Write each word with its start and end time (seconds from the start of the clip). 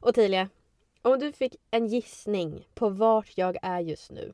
Ottilia, 0.00 0.48
om 1.02 1.18
du 1.18 1.32
fick 1.32 1.56
en 1.70 1.86
gissning 1.86 2.68
på 2.74 2.88
vart 2.88 3.32
jag 3.34 3.56
är 3.62 3.80
just 3.80 4.10
nu. 4.10 4.32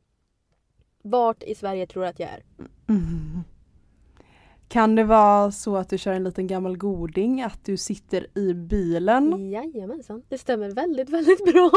Vart 1.02 1.42
i 1.42 1.54
Sverige 1.54 1.86
tror 1.86 2.02
du 2.02 2.08
att 2.08 2.20
jag 2.20 2.28
är? 2.28 2.42
Mm. 2.88 3.40
Kan 4.68 4.94
det 4.94 5.04
vara 5.04 5.52
så 5.52 5.76
att 5.76 5.88
du 5.88 5.98
kör 5.98 6.12
en 6.12 6.24
liten 6.24 6.46
gammal 6.46 6.76
goding, 6.76 7.42
att 7.42 7.64
du 7.64 7.76
sitter 7.76 8.38
i 8.38 8.54
bilen? 8.54 9.50
Jajamensan, 9.50 10.22
det 10.28 10.38
stämmer 10.38 10.70
väldigt, 10.70 11.08
väldigt 11.08 11.44
bra. 11.44 11.70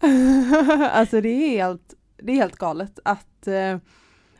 alltså 0.90 1.20
det 1.20 1.28
är 1.28 1.48
helt, 1.48 1.94
det 2.16 2.32
är 2.32 2.36
helt 2.36 2.56
galet 2.56 2.98
att 3.04 3.46
eh, 3.46 3.78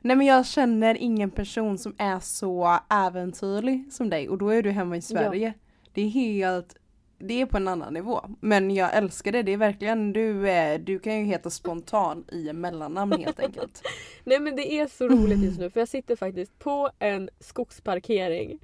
Nej 0.05 0.17
men 0.17 0.27
jag 0.27 0.47
känner 0.47 0.95
ingen 0.95 1.31
person 1.31 1.79
som 1.79 1.95
är 1.99 2.21
så 2.21 2.79
äventyrlig 2.91 3.93
som 3.93 4.11
dig 4.11 4.29
och 4.29 4.39
då 4.39 4.49
är 4.49 4.63
du 4.63 4.71
hemma 4.71 4.97
i 4.97 5.03
Sverige. 5.03 5.47
Ja. 5.47 5.85
Det 5.93 6.03
är 6.03 6.09
helt 6.09 6.77
det 7.23 7.41
är 7.41 7.47
på 7.47 7.57
en 7.57 7.69
annan 7.69 7.95
nivå. 7.95 8.25
Men 8.41 8.71
jag 8.71 8.97
älskar 8.97 9.33
det, 9.33 9.43
det 9.43 9.53
är 9.53 9.57
verkligen, 9.57 10.13
du, 10.13 10.49
eh, 10.49 10.81
du 10.81 10.99
kan 10.99 11.19
ju 11.19 11.25
heta 11.25 11.51
spontan 11.51 12.25
i 12.33 12.53
mellannamn 12.53 13.13
helt 13.13 13.41
enkelt. 13.41 13.83
Nej 14.25 14.41
men 14.41 14.57
det 14.57 14.73
är 14.73 14.87
så 14.87 15.09
roligt 15.09 15.45
just 15.45 15.59
nu 15.59 15.71
för 15.71 15.81
jag 15.81 15.89
sitter 15.89 16.17
faktiskt 16.17 16.59
på 16.59 16.91
en 16.99 17.31
skogsparkering. 17.41 18.59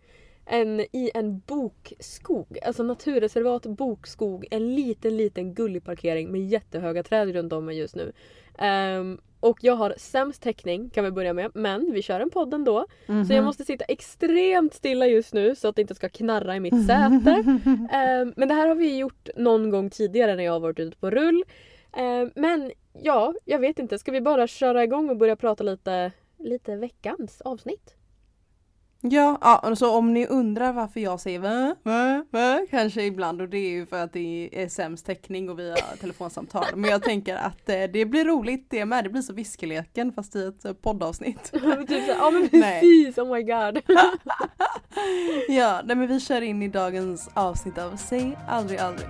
En, 0.51 0.81
I 0.81 1.11
en 1.15 1.39
bokskog, 1.39 2.59
alltså 2.63 2.83
naturreservat, 2.83 3.67
bokskog, 3.67 4.47
en 4.51 4.75
liten 4.75 5.17
liten 5.17 5.55
gullig 5.55 5.85
parkering 5.85 6.33
med 6.33 6.49
jättehöga 6.49 7.03
träd 7.03 7.33
runt 7.33 7.53
om 7.53 7.65
mig 7.65 7.79
just 7.79 7.97
nu. 7.97 8.13
Um, 8.63 9.21
och 9.41 9.59
jag 9.61 9.77
har 9.77 9.95
sämst 9.97 10.43
täckning 10.43 10.91
kan 10.91 11.05
vi 11.05 11.11
börja 11.11 11.33
med 11.33 11.51
men 11.55 11.93
vi 11.93 12.03
kör 12.03 12.21
en 12.21 12.31
podd 12.31 12.55
ändå. 12.55 12.77
Mm 12.77 12.87
-hmm. 13.23 13.27
Så 13.27 13.33
jag 13.33 13.39
mhm. 13.39 13.47
måste 13.47 13.65
sitta 13.65 13.85
extremt 13.85 14.75
stilla 14.75 15.07
just 15.07 15.35
nu 15.35 15.55
så 15.55 15.69
att 15.69 15.77
det 15.77 15.83
inte 15.83 15.95
ska 15.95 16.09
knarra 16.09 16.57
i 16.57 16.61
mitt 16.61 16.87
säte. 16.87 17.31
um, 17.31 18.33
men 18.37 18.49
det 18.49 18.55
här 18.55 18.69
har 18.69 18.75
vi 18.75 18.99
gjort 18.99 19.29
någon 19.37 19.71
gång 19.71 19.91
tidigare 19.91 20.37
när 20.37 20.45
jag 20.45 20.53
har 20.53 20.61
varit 20.61 20.79
ute 20.79 20.97
på 20.97 21.11
rull. 21.11 21.45
Um, 21.99 22.31
men 22.35 22.73
ja, 23.03 23.35
jag 23.45 23.59
vet 23.59 23.79
inte. 23.79 23.99
Ska 23.99 24.13
vi 24.13 24.21
bara 24.21 24.47
köra 24.47 24.85
igång 24.85 25.11
och 25.11 25.17
börja 25.17 25.37
prata 25.37 25.65
lite, 25.65 26.13
lite 26.39 26.77
veckans 26.77 27.41
avsnitt? 27.41 27.98
Ja, 29.01 29.39
ja 29.41 29.57
alltså 29.57 29.91
om 29.91 30.15
ni 30.15 30.27
undrar 30.27 30.73
varför 30.73 31.01
jag 31.01 31.21
säger 31.21 31.39
va, 31.39 31.75
va, 31.83 32.25
va, 32.31 32.67
kanske 32.71 33.03
ibland 33.03 33.41
och 33.41 33.49
det 33.49 33.59
är 33.59 33.71
ju 33.71 33.87
för 33.87 34.05
att 34.05 34.13
det 34.13 34.49
är 34.53 34.69
sämst 34.69 35.07
täckning 35.07 35.51
och 35.51 35.59
vi 35.59 35.71
har 35.71 35.97
telefonsamtal. 36.01 36.65
Men 36.75 36.91
jag 36.91 37.03
tänker 37.03 37.37
att 37.37 37.69
eh, 37.69 37.83
det 37.93 38.07
blir 38.07 38.25
roligt 38.25 38.67
det 38.71 38.85
med, 38.85 39.05
det 39.05 39.11
blir 39.11 39.23
så 39.23 39.33
viskeleken 39.33 40.13
fast 40.13 40.37
i 40.37 40.45
ett 40.45 40.65
eh, 40.65 40.73
poddavsnitt. 40.73 41.53
typ 41.89 42.09
ja 42.09 42.31
men 42.31 42.49
precis, 42.51 43.19
oh 43.19 43.35
my 43.35 43.43
god. 43.43 43.83
ja, 45.49 45.81
nej 45.85 45.97
men 45.97 46.07
vi 46.07 46.21
kör 46.21 46.41
in 46.41 46.63
i 46.63 46.69
dagens 46.69 47.31
avsnitt 47.35 47.79
av 47.79 47.97
Säg 47.97 48.39
aldrig 48.49 48.79
aldrig. 48.79 49.09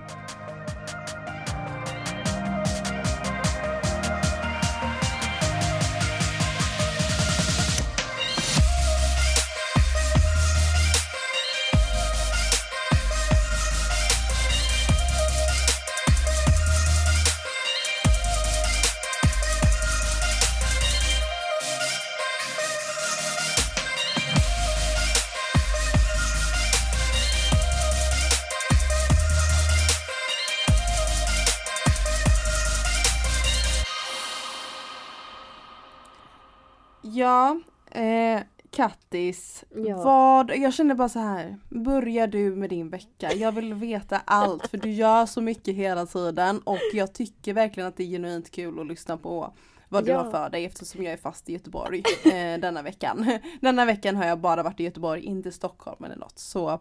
Kattis. 38.79 39.63
Ja. 39.75 40.03
Vad, 40.03 40.51
jag 40.55 40.73
känner 40.73 40.95
bara 40.95 41.09
så 41.09 41.19
här. 41.19 41.57
Börjar 41.69 42.27
du 42.27 42.55
med 42.55 42.69
din 42.69 42.89
vecka? 42.89 43.33
Jag 43.33 43.51
vill 43.51 43.73
veta 43.73 44.21
allt 44.25 44.67
för 44.67 44.77
du 44.77 44.91
gör 44.91 45.25
så 45.25 45.41
mycket 45.41 45.75
hela 45.75 46.05
tiden 46.05 46.59
och 46.59 46.79
jag 46.93 47.13
tycker 47.13 47.53
verkligen 47.53 47.89
att 47.89 47.97
det 47.97 48.03
är 48.03 48.07
genuint 48.07 48.51
kul 48.51 48.79
att 48.79 48.87
lyssna 48.87 49.17
på 49.17 49.53
vad 49.89 50.05
du 50.05 50.11
ja. 50.11 50.21
har 50.21 50.31
för 50.31 50.49
dig 50.49 50.65
eftersom 50.65 51.03
jag 51.03 51.13
är 51.13 51.17
fast 51.17 51.49
i 51.49 51.53
Göteborg 51.53 52.03
eh, 52.25 52.59
denna 52.59 52.81
veckan. 52.81 53.39
denna 53.61 53.85
veckan 53.85 54.15
har 54.15 54.25
jag 54.25 54.39
bara 54.39 54.63
varit 54.63 54.79
i 54.79 54.83
Göteborg, 54.83 55.23
inte 55.23 55.51
Stockholm 55.51 56.03
eller 56.03 56.15
något. 56.15 56.39
Så 56.39 56.79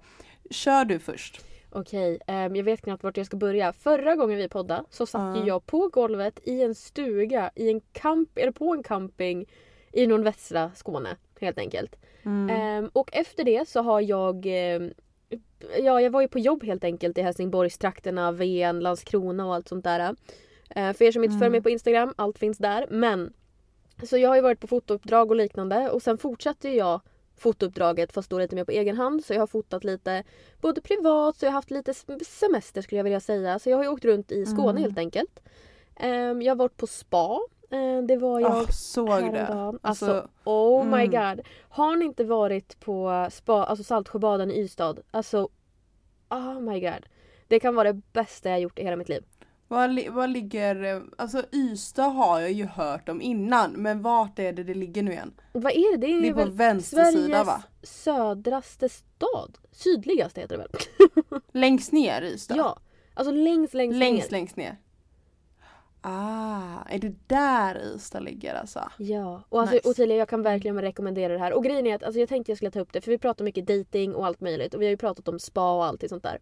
kör 0.51 0.85
du 0.85 0.99
först. 0.99 1.41
Okej, 1.71 2.19
um, 2.27 2.57
jag 2.57 2.65
vet 2.65 2.83
knappt 2.83 3.03
vart 3.03 3.17
jag 3.17 3.27
ska 3.27 3.37
börja. 3.37 3.73
Förra 3.73 4.17
gången 4.17 4.39
vi 4.39 4.49
poddade 4.49 4.85
så 4.91 5.07
satt 5.07 5.37
uh. 5.37 5.47
jag 5.47 5.67
på 5.67 5.89
golvet 5.89 6.41
i 6.45 6.63
en 6.63 6.75
stuga 6.75 7.51
i 7.55 7.71
en 7.71 7.81
camp, 7.81 8.39
eller 8.39 8.53
på 8.53 8.75
en 8.75 8.83
camping 8.83 9.47
i 9.93 10.07
nordvästra 10.07 10.71
Skåne 10.75 11.17
helt 11.41 11.59
enkelt. 11.59 11.97
Mm. 12.25 12.85
Um, 12.85 12.91
och 12.93 13.11
efter 13.13 13.45
det 13.45 13.69
så 13.69 13.83
har 13.83 14.01
jag 14.01 14.47
um, 14.47 14.93
Ja, 15.79 16.01
jag 16.01 16.11
var 16.11 16.21
ju 16.21 16.29
på 16.29 16.39
jobb 16.39 16.65
helt 16.65 16.85
enkelt 16.85 17.19
i 17.19 17.23
Helsingborgstrakterna, 17.23 18.33
Ven, 18.33 18.81
Landskrona 18.81 19.47
och 19.47 19.55
allt 19.55 19.69
sånt 19.69 19.85
där. 19.85 20.11
Uh, 20.77 20.93
för 20.93 21.03
er 21.03 21.13
som 21.13 21.25
inte 21.25 21.33
mm. 21.33 21.39
följer 21.39 21.51
mig 21.51 21.63
på 21.63 21.71
Instagram, 21.71 22.15
allt 22.17 22.39
finns 22.39 22.59
där. 22.59 22.87
Men 22.91 23.33
så 24.03 24.19
jag 24.19 24.29
har 24.29 24.37
ju 24.37 24.43
varit 24.43 24.61
på 24.61 24.67
fotouppdrag 24.67 25.31
och 25.31 25.37
liknande 25.37 25.91
och 25.91 26.03
sen 26.03 26.19
fortsatte 26.19 26.69
jag 26.69 27.01
fotouppdraget 27.37 28.13
fast 28.13 28.31
då 28.31 28.39
lite 28.39 28.55
mer 28.55 28.65
på 28.65 28.73
egen 28.73 28.97
hand. 28.97 29.25
Så 29.25 29.35
jag 29.35 29.41
har 29.41 29.47
fotat 29.47 29.85
lite 29.85 30.25
både 30.61 30.81
privat 30.81 31.37
så 31.37 31.45
jag 31.45 31.51
har 31.51 31.55
haft 31.55 31.71
lite 31.71 31.95
semester 32.25 32.83
skulle 32.83 32.99
jag 32.99 33.05
vilja 33.05 33.21
säga. 33.21 33.59
Så 33.59 33.71
jag 33.71 33.77
har 33.77 33.85
ju 33.85 33.91
åkt 33.91 34.05
runt 34.05 34.33
i 34.33 34.47
Skåne 34.47 34.71
mm. 34.71 34.83
helt 34.83 34.99
enkelt. 34.99 35.41
Um, 36.03 36.43
jag 36.43 36.51
har 36.51 36.57
varit 36.57 36.77
på 36.77 36.87
spa 36.87 37.41
det 38.07 38.17
var 38.17 38.41
jag 38.41 38.57
oh, 38.57 38.69
såg 38.71 39.09
häromdagen. 39.09 39.73
det. 39.73 39.79
Alltså, 39.83 40.07
alltså 40.07 40.29
oh 40.45 40.87
mm. 40.87 40.99
my 40.99 41.07
god. 41.07 41.47
Har 41.69 41.97
ni 41.97 42.05
inte 42.05 42.25
varit 42.25 42.81
på 42.81 43.29
spa, 43.31 43.65
alltså 43.65 43.85
Saltsjöbaden 43.85 44.51
i 44.51 44.61
Ystad? 44.61 44.95
Alltså 45.11 45.49
oh 46.29 46.61
my 46.61 46.81
god. 46.81 47.07
Det 47.49 47.61
kan 47.61 47.75
vara 47.75 47.93
det 47.93 48.01
bästa 48.13 48.51
jag 48.51 48.61
gjort 48.61 48.79
i 48.79 48.83
hela 48.83 48.97
mitt 48.97 49.09
liv. 49.09 49.25
Var, 49.69 50.11
var 50.11 50.27
ligger, 50.27 51.03
alltså 51.17 51.43
Ystad 51.53 52.09
har 52.09 52.41
jag 52.41 52.53
ju 52.53 52.67
hört 52.67 53.09
om 53.09 53.21
innan 53.21 53.73
men 53.73 54.03
vart 54.03 54.39
är 54.39 54.53
det 54.53 54.65
det 54.65 54.75
ligger 54.75 55.03
nu 55.03 55.13
igen? 55.13 55.35
Vad 55.53 55.73
är 55.73 55.97
det? 55.97 56.07
Det 56.07 56.13
är, 56.13 56.23
det 56.23 56.29
är 56.29 56.45
på 56.45 56.51
vänster 56.51 57.05
sida 57.05 57.45
va? 57.45 57.63
södraste 57.83 58.89
stad. 58.89 59.59
Sydligaste 59.73 60.41
heter 60.41 60.57
det 60.57 60.63
väl? 60.63 61.41
längst 61.53 61.93
ner 61.93 62.23
Ystad? 62.23 62.57
Ja. 62.57 62.79
Alltså 63.15 63.33
längst 63.33 63.75
längst, 63.75 63.99
längst 63.99 64.31
ner. 64.31 64.39
Längst 64.39 64.57
ner. 64.57 64.77
Ah, 66.01 66.83
är 66.89 66.99
det 66.99 67.15
där 67.27 67.95
Ystad 67.95 68.21
ligger 68.21 68.55
alltså? 68.55 68.91
Ja, 68.97 69.43
och 69.49 69.61
alltså, 69.61 69.75
nice. 69.75 69.89
Ottilia 69.89 70.17
jag 70.17 70.29
kan 70.29 70.43
verkligen 70.43 70.81
rekommendera 70.81 71.33
det 71.33 71.39
här. 71.39 71.53
Och 71.53 71.65
grejen 71.65 71.87
är 71.87 71.95
att 71.95 72.03
alltså, 72.03 72.21
jag 72.21 72.29
tänkte 72.29 72.51
jag 72.51 72.57
skulle 72.57 72.71
ta 72.71 72.81
upp 72.81 72.93
det 72.93 73.01
för 73.01 73.11
vi 73.11 73.19
pratar 73.19 73.45
mycket 73.45 73.67
dating 73.67 74.15
och 74.15 74.27
allt 74.27 74.41
möjligt 74.41 74.75
och 74.75 74.81
vi 74.81 74.87
har 74.87 74.91
ju 74.91 74.97
pratat 74.97 75.29
om 75.29 75.39
spa 75.39 75.75
och 75.77 75.85
allt 75.85 76.09
sånt 76.09 76.23
där. 76.23 76.39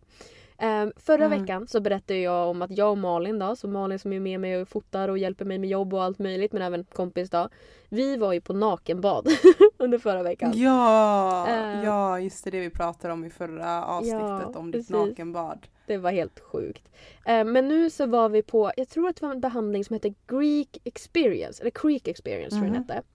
Um, 0.58 0.92
förra 0.96 1.24
mm. 1.24 1.40
veckan 1.40 1.66
så 1.66 1.80
berättade 1.80 2.18
jag 2.18 2.48
om 2.48 2.62
att 2.62 2.76
jag 2.76 2.90
och 2.90 2.98
Malin 2.98 3.38
då, 3.38 3.56
så 3.56 3.68
Malin 3.68 3.98
som 3.98 4.12
är 4.12 4.20
med 4.20 4.40
mig 4.40 4.62
och 4.62 4.68
fotar 4.68 5.08
och 5.08 5.18
hjälper 5.18 5.44
mig 5.44 5.58
med 5.58 5.70
jobb 5.70 5.94
och 5.94 6.02
allt 6.02 6.18
möjligt 6.18 6.52
men 6.52 6.62
även 6.62 6.84
kompis 6.84 7.30
då. 7.30 7.48
Vi 7.88 8.16
var 8.16 8.32
ju 8.32 8.40
på 8.40 8.52
nakenbad 8.52 9.28
under 9.76 9.98
förra 9.98 10.22
veckan. 10.22 10.52
Ja, 10.54 11.46
uh, 11.48 11.84
ja 11.84 12.20
just 12.20 12.44
det, 12.44 12.50
det 12.50 12.60
vi 12.60 12.70
pratade 12.70 13.12
om 13.12 13.24
i 13.24 13.30
förra 13.30 13.84
avsnittet 13.84 14.20
ja, 14.20 14.52
om 14.54 14.70
ditt 14.70 14.88
precis. 14.88 14.90
nakenbad. 14.90 15.66
Det 15.86 15.98
var 15.98 16.10
helt 16.10 16.40
sjukt. 16.40 16.88
Uh, 17.28 17.44
men 17.44 17.68
nu 17.68 17.90
så 17.90 18.06
var 18.06 18.28
vi 18.28 18.42
på, 18.42 18.72
jag 18.76 18.88
tror 18.88 19.08
att 19.08 19.16
det 19.16 19.26
var 19.26 19.32
en 19.32 19.40
behandling 19.40 19.84
som 19.84 19.94
hette 19.94 20.14
Greek 20.26 20.78
Experience, 20.84 21.62
eller 21.62 21.70
Creek 21.70 22.08
Experience 22.08 22.56
mm. 22.56 22.62
tror 22.62 22.66
jag 22.66 22.74
den 22.74 22.82
mhm. 22.82 22.96
hette. 22.96 23.08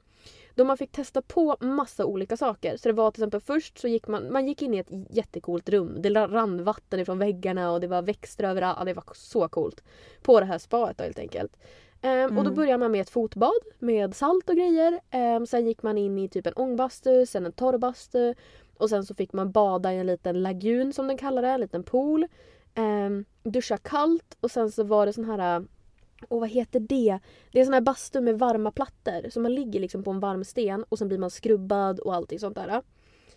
Då 0.55 0.65
man 0.65 0.77
fick 0.77 0.91
testa 0.91 1.21
på 1.21 1.55
massa 1.59 2.05
olika 2.05 2.37
saker. 2.37 2.77
Så 2.77 2.89
det 2.89 2.93
var 2.93 3.11
till 3.11 3.23
exempel 3.23 3.41
först 3.41 3.77
så 3.77 3.87
gick 3.87 4.07
man, 4.07 4.31
man 4.31 4.47
gick 4.47 4.61
in 4.61 4.73
i 4.73 4.77
ett 4.77 4.91
jättecoolt 5.09 5.69
rum. 5.69 6.01
Det 6.01 6.09
rann 6.09 6.63
vatten 6.63 6.99
ifrån 6.99 7.19
väggarna 7.19 7.71
och 7.71 7.81
det 7.81 7.87
var 7.87 8.01
växter 8.01 8.43
överallt. 8.43 8.77
Ja, 8.79 8.85
det 8.85 8.93
var 8.93 9.03
så 9.13 9.47
coolt. 9.47 9.83
På 10.21 10.39
det 10.39 10.45
här 10.45 10.57
spaet 10.57 10.97
då 10.97 11.03
helt 11.03 11.19
enkelt. 11.19 11.57
Mm. 12.01 12.37
Och 12.37 12.43
då 12.43 12.49
mm. 12.49 12.55
började 12.55 12.77
man 12.77 12.91
med 12.91 13.01
ett 13.01 13.09
fotbad 13.09 13.59
med 13.79 14.15
salt 14.15 14.49
och 14.49 14.55
grejer. 14.55 14.99
Um, 15.35 15.45
sen 15.45 15.67
gick 15.67 15.83
man 15.83 15.97
in 15.97 16.17
i 16.17 16.29
typ 16.29 16.47
en 16.47 16.53
ångbastu, 16.53 17.25
sen 17.25 17.45
en 17.45 17.51
torrbastu. 17.51 18.33
Och 18.77 18.89
sen 18.89 19.05
så 19.05 19.15
fick 19.15 19.33
man 19.33 19.51
bada 19.51 19.93
i 19.93 19.97
en 19.97 20.05
liten 20.05 20.41
lagun 20.41 20.93
som 20.93 21.07
den 21.07 21.17
kallar 21.17 21.41
det, 21.41 21.47
en 21.47 21.61
liten 21.61 21.83
pool. 21.83 22.27
Um, 22.75 23.25
duscha 23.43 23.77
kallt 23.77 24.37
och 24.41 24.51
sen 24.51 24.71
så 24.71 24.83
var 24.83 25.05
det 25.05 25.13
sån 25.13 25.25
här 25.25 25.65
och 26.27 26.39
vad 26.39 26.49
heter 26.49 26.79
det? 26.79 27.19
Det 27.51 27.59
är 27.59 27.65
sån 27.65 27.73
här 27.73 27.81
bastu 27.81 28.21
med 28.21 28.39
varma 28.39 28.71
plattor. 28.71 29.29
Så 29.29 29.39
man 29.39 29.55
ligger 29.55 29.79
liksom 29.79 30.03
på 30.03 30.11
en 30.11 30.19
varm 30.19 30.43
sten 30.43 30.83
och 30.89 30.97
sen 30.97 31.07
blir 31.07 31.17
man 31.17 31.31
skrubbad 31.31 31.99
och 31.99 32.15
allting 32.15 32.39
sånt 32.39 32.55
där. 32.55 32.81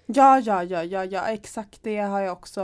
Ja, 0.06 0.40
ja, 0.40 0.64
ja, 0.64 0.84
ja, 0.84 1.04
ja, 1.04 1.26
exakt 1.28 1.82
det 1.82 1.98
har 1.98 2.20
jag 2.20 2.32
också, 2.32 2.60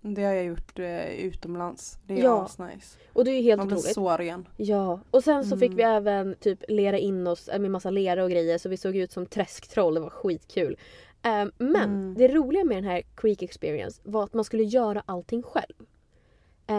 det 0.00 0.24
har 0.24 0.32
jag 0.32 0.44
gjort 0.44 0.78
eh, 0.78 1.10
utomlands. 1.10 1.98
Det 2.06 2.14
är 2.14 2.24
ja. 2.24 2.48
nice. 2.58 2.98
Och 3.12 3.24
det 3.24 3.30
är 3.30 3.36
ju 3.36 3.42
helt 3.42 3.58
Man 3.58 3.66
otroligt. 3.66 3.94
så 3.94 4.16
ren. 4.16 4.48
Ja, 4.56 5.00
och 5.10 5.24
sen 5.24 5.44
så 5.44 5.54
mm. 5.54 5.60
fick 5.60 5.78
vi 5.78 5.82
även 5.82 6.34
typ 6.40 6.64
lera 6.68 6.98
in 6.98 7.26
oss 7.26 7.50
med 7.58 7.70
massa 7.70 7.90
lera 7.90 8.24
och 8.24 8.30
grejer 8.30 8.58
så 8.58 8.68
vi 8.68 8.76
såg 8.76 8.96
ut 8.96 9.12
som 9.12 9.26
träsktroll, 9.26 9.94
det 9.94 10.00
var 10.00 10.10
skitkul. 10.10 10.76
Um, 11.24 11.52
men 11.58 11.90
mm. 11.90 12.14
det 12.14 12.28
roliga 12.28 12.64
med 12.64 12.76
den 12.76 12.84
här 12.84 13.02
Creek 13.16 13.42
Experience 13.42 14.00
var 14.04 14.24
att 14.24 14.34
man 14.34 14.44
skulle 14.44 14.62
göra 14.62 15.02
allting 15.06 15.42
själv. 15.42 15.74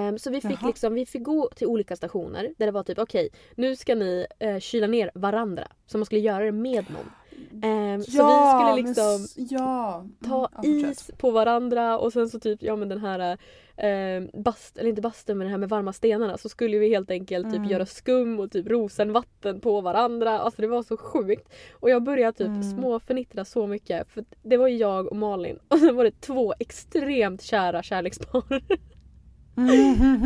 Um, 0.10 0.18
så 0.20 0.30
vi 0.30 0.42
fick, 0.42 0.52
Jaha. 0.62 0.68
liksom, 0.68 0.94
vi 0.94 1.06
fick 1.06 1.24
gå 1.24 1.50
till 1.56 1.68
olika 1.68 1.96
stationer 1.96 2.54
där 2.58 2.66
det 2.66 2.72
var 2.72 2.84
typ 2.84 3.00
okej 3.00 3.30
nu 3.56 3.76
ska 3.76 3.96
ni 3.96 4.26
uh, 4.44 4.60
kyla 4.60 4.88
ner 4.88 5.12
varandra. 5.14 5.68
Så 5.86 5.98
man 5.98 6.06
skulle 6.06 6.22
göra 6.22 6.44
det 6.46 6.52
med 6.52 6.86
någon. 6.90 7.12
Um, 7.64 8.04
så 8.04 8.12
vi 8.28 8.50
skulle 8.54 8.76
liksom 8.88 9.46
ja. 9.50 10.06
ta 10.28 10.50
Mm, 10.64 10.80
ja, 10.80 10.90
is 10.92 11.12
på 11.18 11.32
varandra 11.32 12.00
och 12.00 12.14
sen 12.14 12.30
så 12.30 12.40
typ 12.40 12.64
ja 12.64 12.76
men 12.76 12.90
den 12.90 13.00
här 13.00 13.38
eh, 13.78 14.24
bast, 14.44 14.78
eller 14.78 14.90
inte 14.90 15.02
bastun 15.02 15.38
men 15.38 15.46
den 15.46 15.52
här 15.52 15.58
med 15.58 15.70
varma 15.70 15.94
stenarna 15.94 16.38
så 16.38 16.50
skulle 16.50 16.78
vi 16.78 16.90
helt 16.90 17.12
enkelt 17.12 17.46
typ 17.46 17.56
Mm. 17.56 17.70
göra 17.70 17.86
skum 17.86 18.40
och 18.40 18.52
typ 18.52 18.68
rosenvatten 18.70 19.60
på 19.60 19.82
varandra. 19.82 20.40
Alltså 20.40 20.62
det 20.62 20.68
var 20.68 20.84
så 20.84 20.98
sjukt. 20.98 21.50
Och 21.74 21.90
jag 21.90 22.04
började 22.04 22.38
typ 22.38 22.48
Mm. 22.48 22.64
småförnittra 22.64 23.46
så 23.46 23.68
mycket 23.68 24.10
för 24.12 24.26
det 24.44 24.58
var 24.58 24.68
ju 24.68 24.78
jag 24.78 25.08
och 25.08 25.16
Malin 25.18 25.60
och 25.68 25.80
sen 25.80 25.96
var 25.96 26.04
det 26.04 26.22
två 26.22 26.54
extremt 26.60 27.42
kära 27.42 27.84
kärlekspar. 27.84 28.44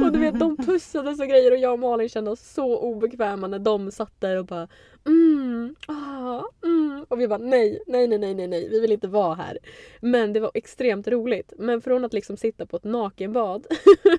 Och 0.04 0.12
du 0.12 0.20
vet 0.20 0.40
de 0.40 0.58
pussades 0.58 1.20
och 1.20 1.28
grejer 1.28 1.52
och 1.52 1.58
jag 1.58 1.74
och 1.74 1.80
Malin 1.80 2.10
kände 2.10 2.32
oss 2.32 2.54
så 2.54 2.78
obekväma 2.80 3.48
när 3.48 3.60
de 3.60 3.92
satt 3.92 4.22
där 4.22 4.38
och 4.38 4.46
bara 4.46 4.68
mm, 5.06 5.76
ah, 5.88 6.42
mm. 6.64 7.06
Och 7.08 7.22
vi 7.22 7.28
bara 7.28 7.38
nej, 7.40 7.80
nej, 7.88 8.08
nej, 8.08 8.18
nej, 8.20 8.34
nej, 8.34 8.48
nej, 8.48 8.70
vi 8.70 8.80
vill 8.80 8.92
inte 8.92 9.08
vara 9.08 9.36
här. 9.36 9.58
Men 10.02 10.34
det 10.34 10.40
var 10.40 10.52
extremt 10.54 11.08
roligt. 11.08 11.54
Men 11.58 11.82
från 11.82 12.06
att 12.06 12.14
liksom 12.14 12.38
sitta 12.38 12.66
på 12.66 12.78
ett 12.78 12.84
nakenbad 12.84 13.68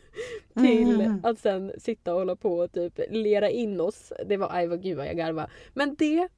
till 0.55 1.00
Mm. 1.00 1.20
att 1.22 1.38
sen 1.38 1.72
sitta 1.78 2.12
och 2.12 2.19
hålla 2.19 2.37
på 2.37 2.58
och 2.58 2.72
typ 2.72 3.00
lera 3.11 3.50
in 3.50 3.81
oss. 3.81 4.12
Det 4.26 4.37
var, 4.37 4.49
aj 4.52 4.66
vad 4.66 4.82
gud 4.82 4.96
vad 4.96 5.06
jag 5.06 5.16
garvade. 5.16 5.49
Men 5.75 5.94
det 5.99 6.28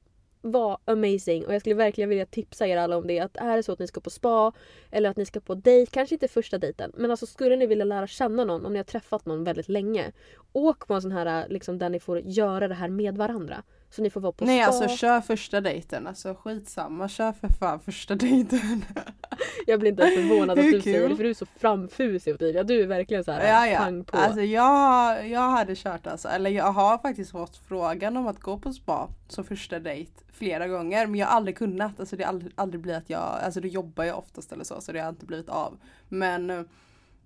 var 0.41 0.77
amazing 0.85 1.45
och 1.45 1.53
jag 1.53 1.61
skulle 1.61 1.75
verkligen 1.75 2.09
vilja 2.09 2.25
tipsa 2.25 2.67
er 2.67 2.77
alla 2.77 2.97
om 2.97 3.07
det. 3.07 3.19
Att 3.19 3.37
är 3.37 3.57
det 3.57 3.63
så 3.63 3.71
att 3.71 3.79
ni 3.79 3.87
ska 3.87 4.01
på 4.01 4.09
spa 4.09 4.51
eller 4.91 5.09
att 5.09 5.17
ni 5.17 5.25
ska 5.25 5.39
på 5.39 5.55
dejt, 5.55 5.91
kanske 5.91 6.15
inte 6.15 6.27
första 6.27 6.57
dejten, 6.57 6.91
men 6.95 7.11
alltså 7.11 7.25
skulle 7.25 7.55
ni 7.55 7.65
vilja 7.65 7.85
lära 7.85 8.07
känna 8.07 8.45
någon 8.45 8.65
om 8.65 8.73
ni 8.73 8.79
har 8.79 8.83
träffat 8.83 9.25
någon 9.25 9.43
väldigt 9.43 9.69
länge. 9.69 10.11
Åk 10.53 10.87
på 10.87 10.93
en 10.93 11.01
sån 11.01 11.11
här 11.11 11.49
liksom 11.49 11.77
där 11.77 11.89
ni 11.89 11.99
får 11.99 12.19
göra 12.19 12.67
det 12.67 12.75
här 12.75 12.89
med 12.89 13.17
varandra. 13.17 13.63
Så 13.91 14.01
ni 14.01 14.09
får 14.09 14.21
vara 14.21 14.31
på 14.31 14.45
Nej 14.45 14.61
spa. 14.61 14.67
alltså 14.67 14.87
kör 14.87 15.21
första 15.21 15.61
dejten, 15.61 16.07
alltså 16.07 16.35
skitsamma, 16.35 17.09
kör 17.09 17.31
för 17.31 17.47
fan 17.47 17.79
första 17.79 18.15
dejten. 18.15 18.85
Jag 19.67 19.79
blir 19.79 19.91
inte 19.91 20.03
ens 20.03 20.15
förvånad 20.15 20.59
att 20.59 20.65
du 20.71 20.81
säger 20.81 21.09
det 21.09 21.15
för 21.15 21.23
du 21.23 21.29
är 21.29 21.33
så 21.33 21.45
framfusig 21.45 22.33
Ottilia. 22.33 22.63
Du 22.63 22.81
är 22.81 22.87
verkligen 22.87 23.23
så 23.23 23.31
här 23.31 23.47
Ja, 23.47 23.67
ja. 23.67 23.79
pang 23.79 24.03
på. 24.03 24.17
Alltså 24.17 24.41
jag, 24.41 25.27
jag 25.29 25.49
hade 25.49 25.75
kört 25.75 26.07
alltså, 26.07 26.27
eller 26.27 26.49
jag 26.49 26.71
har 26.71 26.97
faktiskt 26.97 27.31
fått 27.31 27.57
frågan 27.57 28.17
om 28.17 28.27
att 28.27 28.39
gå 28.39 28.57
på 28.57 28.73
spa 28.73 29.09
som 29.27 29.43
första 29.43 29.79
dejt 29.79 30.11
flera 30.33 30.67
gånger 30.67 31.07
men 31.07 31.19
jag 31.19 31.27
har 31.27 31.35
aldrig 31.35 31.57
kunnat. 31.57 31.99
Alltså 31.99 32.15
det 32.15 32.23
har 32.23 32.29
aldrig, 32.29 32.51
aldrig 32.55 32.81
blivit 32.81 33.03
att 33.03 33.09
jag, 33.09 33.21
alltså 33.21 33.61
då 33.61 33.67
jobbar 33.67 34.03
jag 34.03 34.17
oftast 34.17 34.51
eller 34.51 34.63
så 34.63 34.81
så 34.81 34.91
det 34.91 34.99
har 34.99 35.09
inte 35.09 35.25
blivit 35.25 35.49
av. 35.49 35.77
Men 36.09 36.49
eh, 36.49 36.61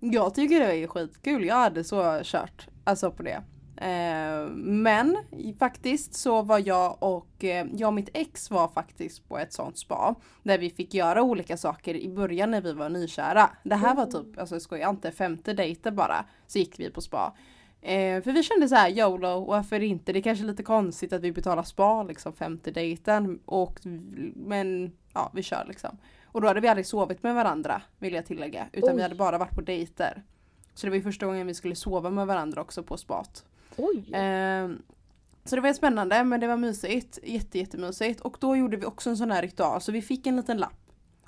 jag 0.00 0.34
tycker 0.34 0.60
det 0.60 0.76
är 0.76 0.86
skitkul, 0.86 1.44
jag 1.44 1.54
hade 1.54 1.84
så 1.84 2.20
kört 2.22 2.68
alltså 2.84 3.10
på 3.10 3.22
det. 3.22 3.42
Eh, 3.76 4.48
men 4.54 5.16
faktiskt 5.58 6.14
så 6.14 6.42
var 6.42 6.62
jag 6.66 6.96
och 7.02 7.44
eh, 7.44 7.66
jag 7.72 7.86
och 7.86 7.94
mitt 7.94 8.10
ex 8.12 8.50
var 8.50 8.68
faktiskt 8.68 9.28
på 9.28 9.38
ett 9.38 9.52
sånt 9.52 9.78
spa. 9.78 10.14
Där 10.42 10.58
vi 10.58 10.70
fick 10.70 10.94
göra 10.94 11.22
olika 11.22 11.56
saker 11.56 11.94
i 11.94 12.08
början 12.08 12.50
när 12.50 12.60
vi 12.60 12.72
var 12.72 12.88
nykära. 12.88 13.50
Det 13.62 13.74
här 13.74 13.94
var 13.94 14.06
typ, 14.06 14.38
alltså 14.38 14.54
jag 14.54 14.62
skojar 14.62 14.90
inte, 14.90 15.10
femte 15.10 15.52
dejten 15.52 15.96
bara. 15.96 16.24
Så 16.46 16.58
gick 16.58 16.80
vi 16.80 16.90
på 16.90 17.00
spa. 17.00 17.36
Eh, 17.80 18.22
för 18.22 18.32
vi 18.32 18.42
kände 18.42 18.68
så 18.68 18.74
här, 18.74 18.90
YOLO, 18.90 19.44
varför 19.44 19.82
inte? 19.82 20.12
Det 20.12 20.18
är 20.18 20.22
kanske 20.22 20.44
är 20.44 20.46
lite 20.48 20.62
konstigt 20.62 21.12
att 21.12 21.22
vi 21.22 21.32
betalar 21.32 21.62
spa 21.62 22.02
liksom 22.02 22.32
femte 22.32 22.70
dejten. 22.70 23.40
Och, 23.44 23.80
men 24.34 24.92
ja, 25.14 25.30
vi 25.34 25.42
kör 25.42 25.64
liksom. 25.68 25.98
Och 26.24 26.40
då 26.40 26.48
hade 26.48 26.60
vi 26.60 26.68
aldrig 26.68 26.86
sovit 26.86 27.22
med 27.22 27.34
varandra 27.34 27.82
vill 27.98 28.14
jag 28.14 28.26
tillägga. 28.26 28.66
Utan 28.72 28.90
Oj. 28.90 28.96
vi 28.96 29.02
hade 29.02 29.14
bara 29.14 29.38
varit 29.38 29.54
på 29.54 29.60
dejter. 29.60 30.22
Så 30.74 30.86
det 30.86 30.90
var 30.90 30.96
ju 30.96 31.02
första 31.02 31.26
gången 31.26 31.46
vi 31.46 31.54
skulle 31.54 31.74
sova 31.74 32.10
med 32.10 32.26
varandra 32.26 32.60
också 32.60 32.82
på 32.82 32.96
spat. 32.96 33.44
Oj! 33.76 34.14
Eh, 34.14 34.68
så 35.44 35.56
det 35.56 35.62
var 35.62 35.72
spännande 35.72 36.24
men 36.24 36.40
det 36.40 36.46
var 36.46 36.56
mysigt. 36.56 37.18
Jätte, 37.22 37.58
jättemysigt. 37.58 38.20
Och 38.20 38.36
då 38.40 38.56
gjorde 38.56 38.76
vi 38.76 38.86
också 38.86 39.10
en 39.10 39.16
sån 39.16 39.30
här 39.30 39.42
ritual 39.42 39.80
så 39.80 39.92
vi 39.92 40.02
fick 40.02 40.26
en 40.26 40.36
liten 40.36 40.56
lapp. 40.56 40.85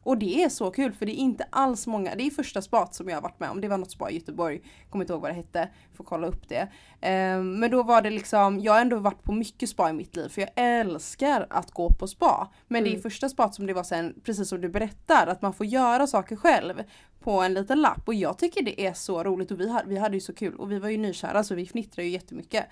Och 0.08 0.18
det 0.18 0.42
är 0.44 0.48
så 0.48 0.70
kul 0.70 0.92
för 0.92 1.06
det 1.06 1.12
är 1.12 1.20
inte 1.22 1.46
alls 1.50 1.86
många, 1.86 2.14
det 2.14 2.26
är 2.26 2.30
första 2.30 2.62
spat 2.62 2.94
som 2.94 3.08
jag 3.08 3.16
har 3.16 3.22
varit 3.22 3.40
med 3.40 3.50
om. 3.50 3.60
Det 3.60 3.68
var 3.68 3.78
något 3.78 3.90
spa 3.90 4.10
i 4.10 4.14
Göteborg, 4.14 4.60
kommer 4.90 5.04
inte 5.04 5.12
ihåg 5.12 5.22
vad 5.22 5.30
det 5.30 5.34
hette, 5.34 5.68
får 5.94 6.04
kolla 6.04 6.26
upp 6.26 6.48
det. 6.48 6.68
Ehm, 7.00 7.60
men 7.60 7.70
då 7.70 7.82
var 7.82 8.02
det 8.02 8.10
liksom, 8.10 8.60
jag 8.60 8.72
har 8.72 8.80
ändå 8.80 8.96
varit 8.98 9.22
på 9.22 9.32
mycket 9.32 9.68
spa 9.68 9.90
i 9.90 9.92
mitt 9.92 10.16
liv 10.16 10.28
för 10.28 10.40
jag 10.40 10.50
älskar 10.56 11.46
att 11.50 11.70
gå 11.70 11.90
på 11.90 12.06
spa. 12.06 12.48
Men 12.68 12.82
det 12.84 12.88
är 12.88 12.92
Mm. 12.92 13.02
första 13.02 13.28
spat 13.28 13.54
som 13.54 13.66
det 13.66 13.72
var 13.74 13.82
sen, 13.82 14.14
precis 14.24 14.48
som 14.48 14.60
du 14.60 14.68
berättar, 14.68 15.26
att 15.26 15.42
man 15.42 15.52
får 15.52 15.66
göra 15.66 16.06
saker 16.06 16.36
själv 16.36 16.82
på 17.20 17.40
en 17.42 17.54
liten 17.54 17.80
lapp. 17.80 18.02
Och 18.08 18.14
jag 18.14 18.38
tycker 18.38 18.62
det 18.62 18.86
är 18.86 18.92
så 18.92 19.24
roligt 19.24 19.50
och 19.50 19.60
vi, 19.60 19.68
hade- 19.70 19.88
vi 19.88 19.98
hade 19.98 20.14
ju 20.16 20.20
så 20.20 20.34
kul 20.34 20.54
och 20.54 20.72
vi 20.72 20.78
var 20.78 20.88
ju 20.88 20.96
nykära 20.98 21.44
så 21.44 21.54
vi 21.54 21.66
fnittrade 21.66 22.06
ju 22.06 22.12
jättemycket. 22.12 22.66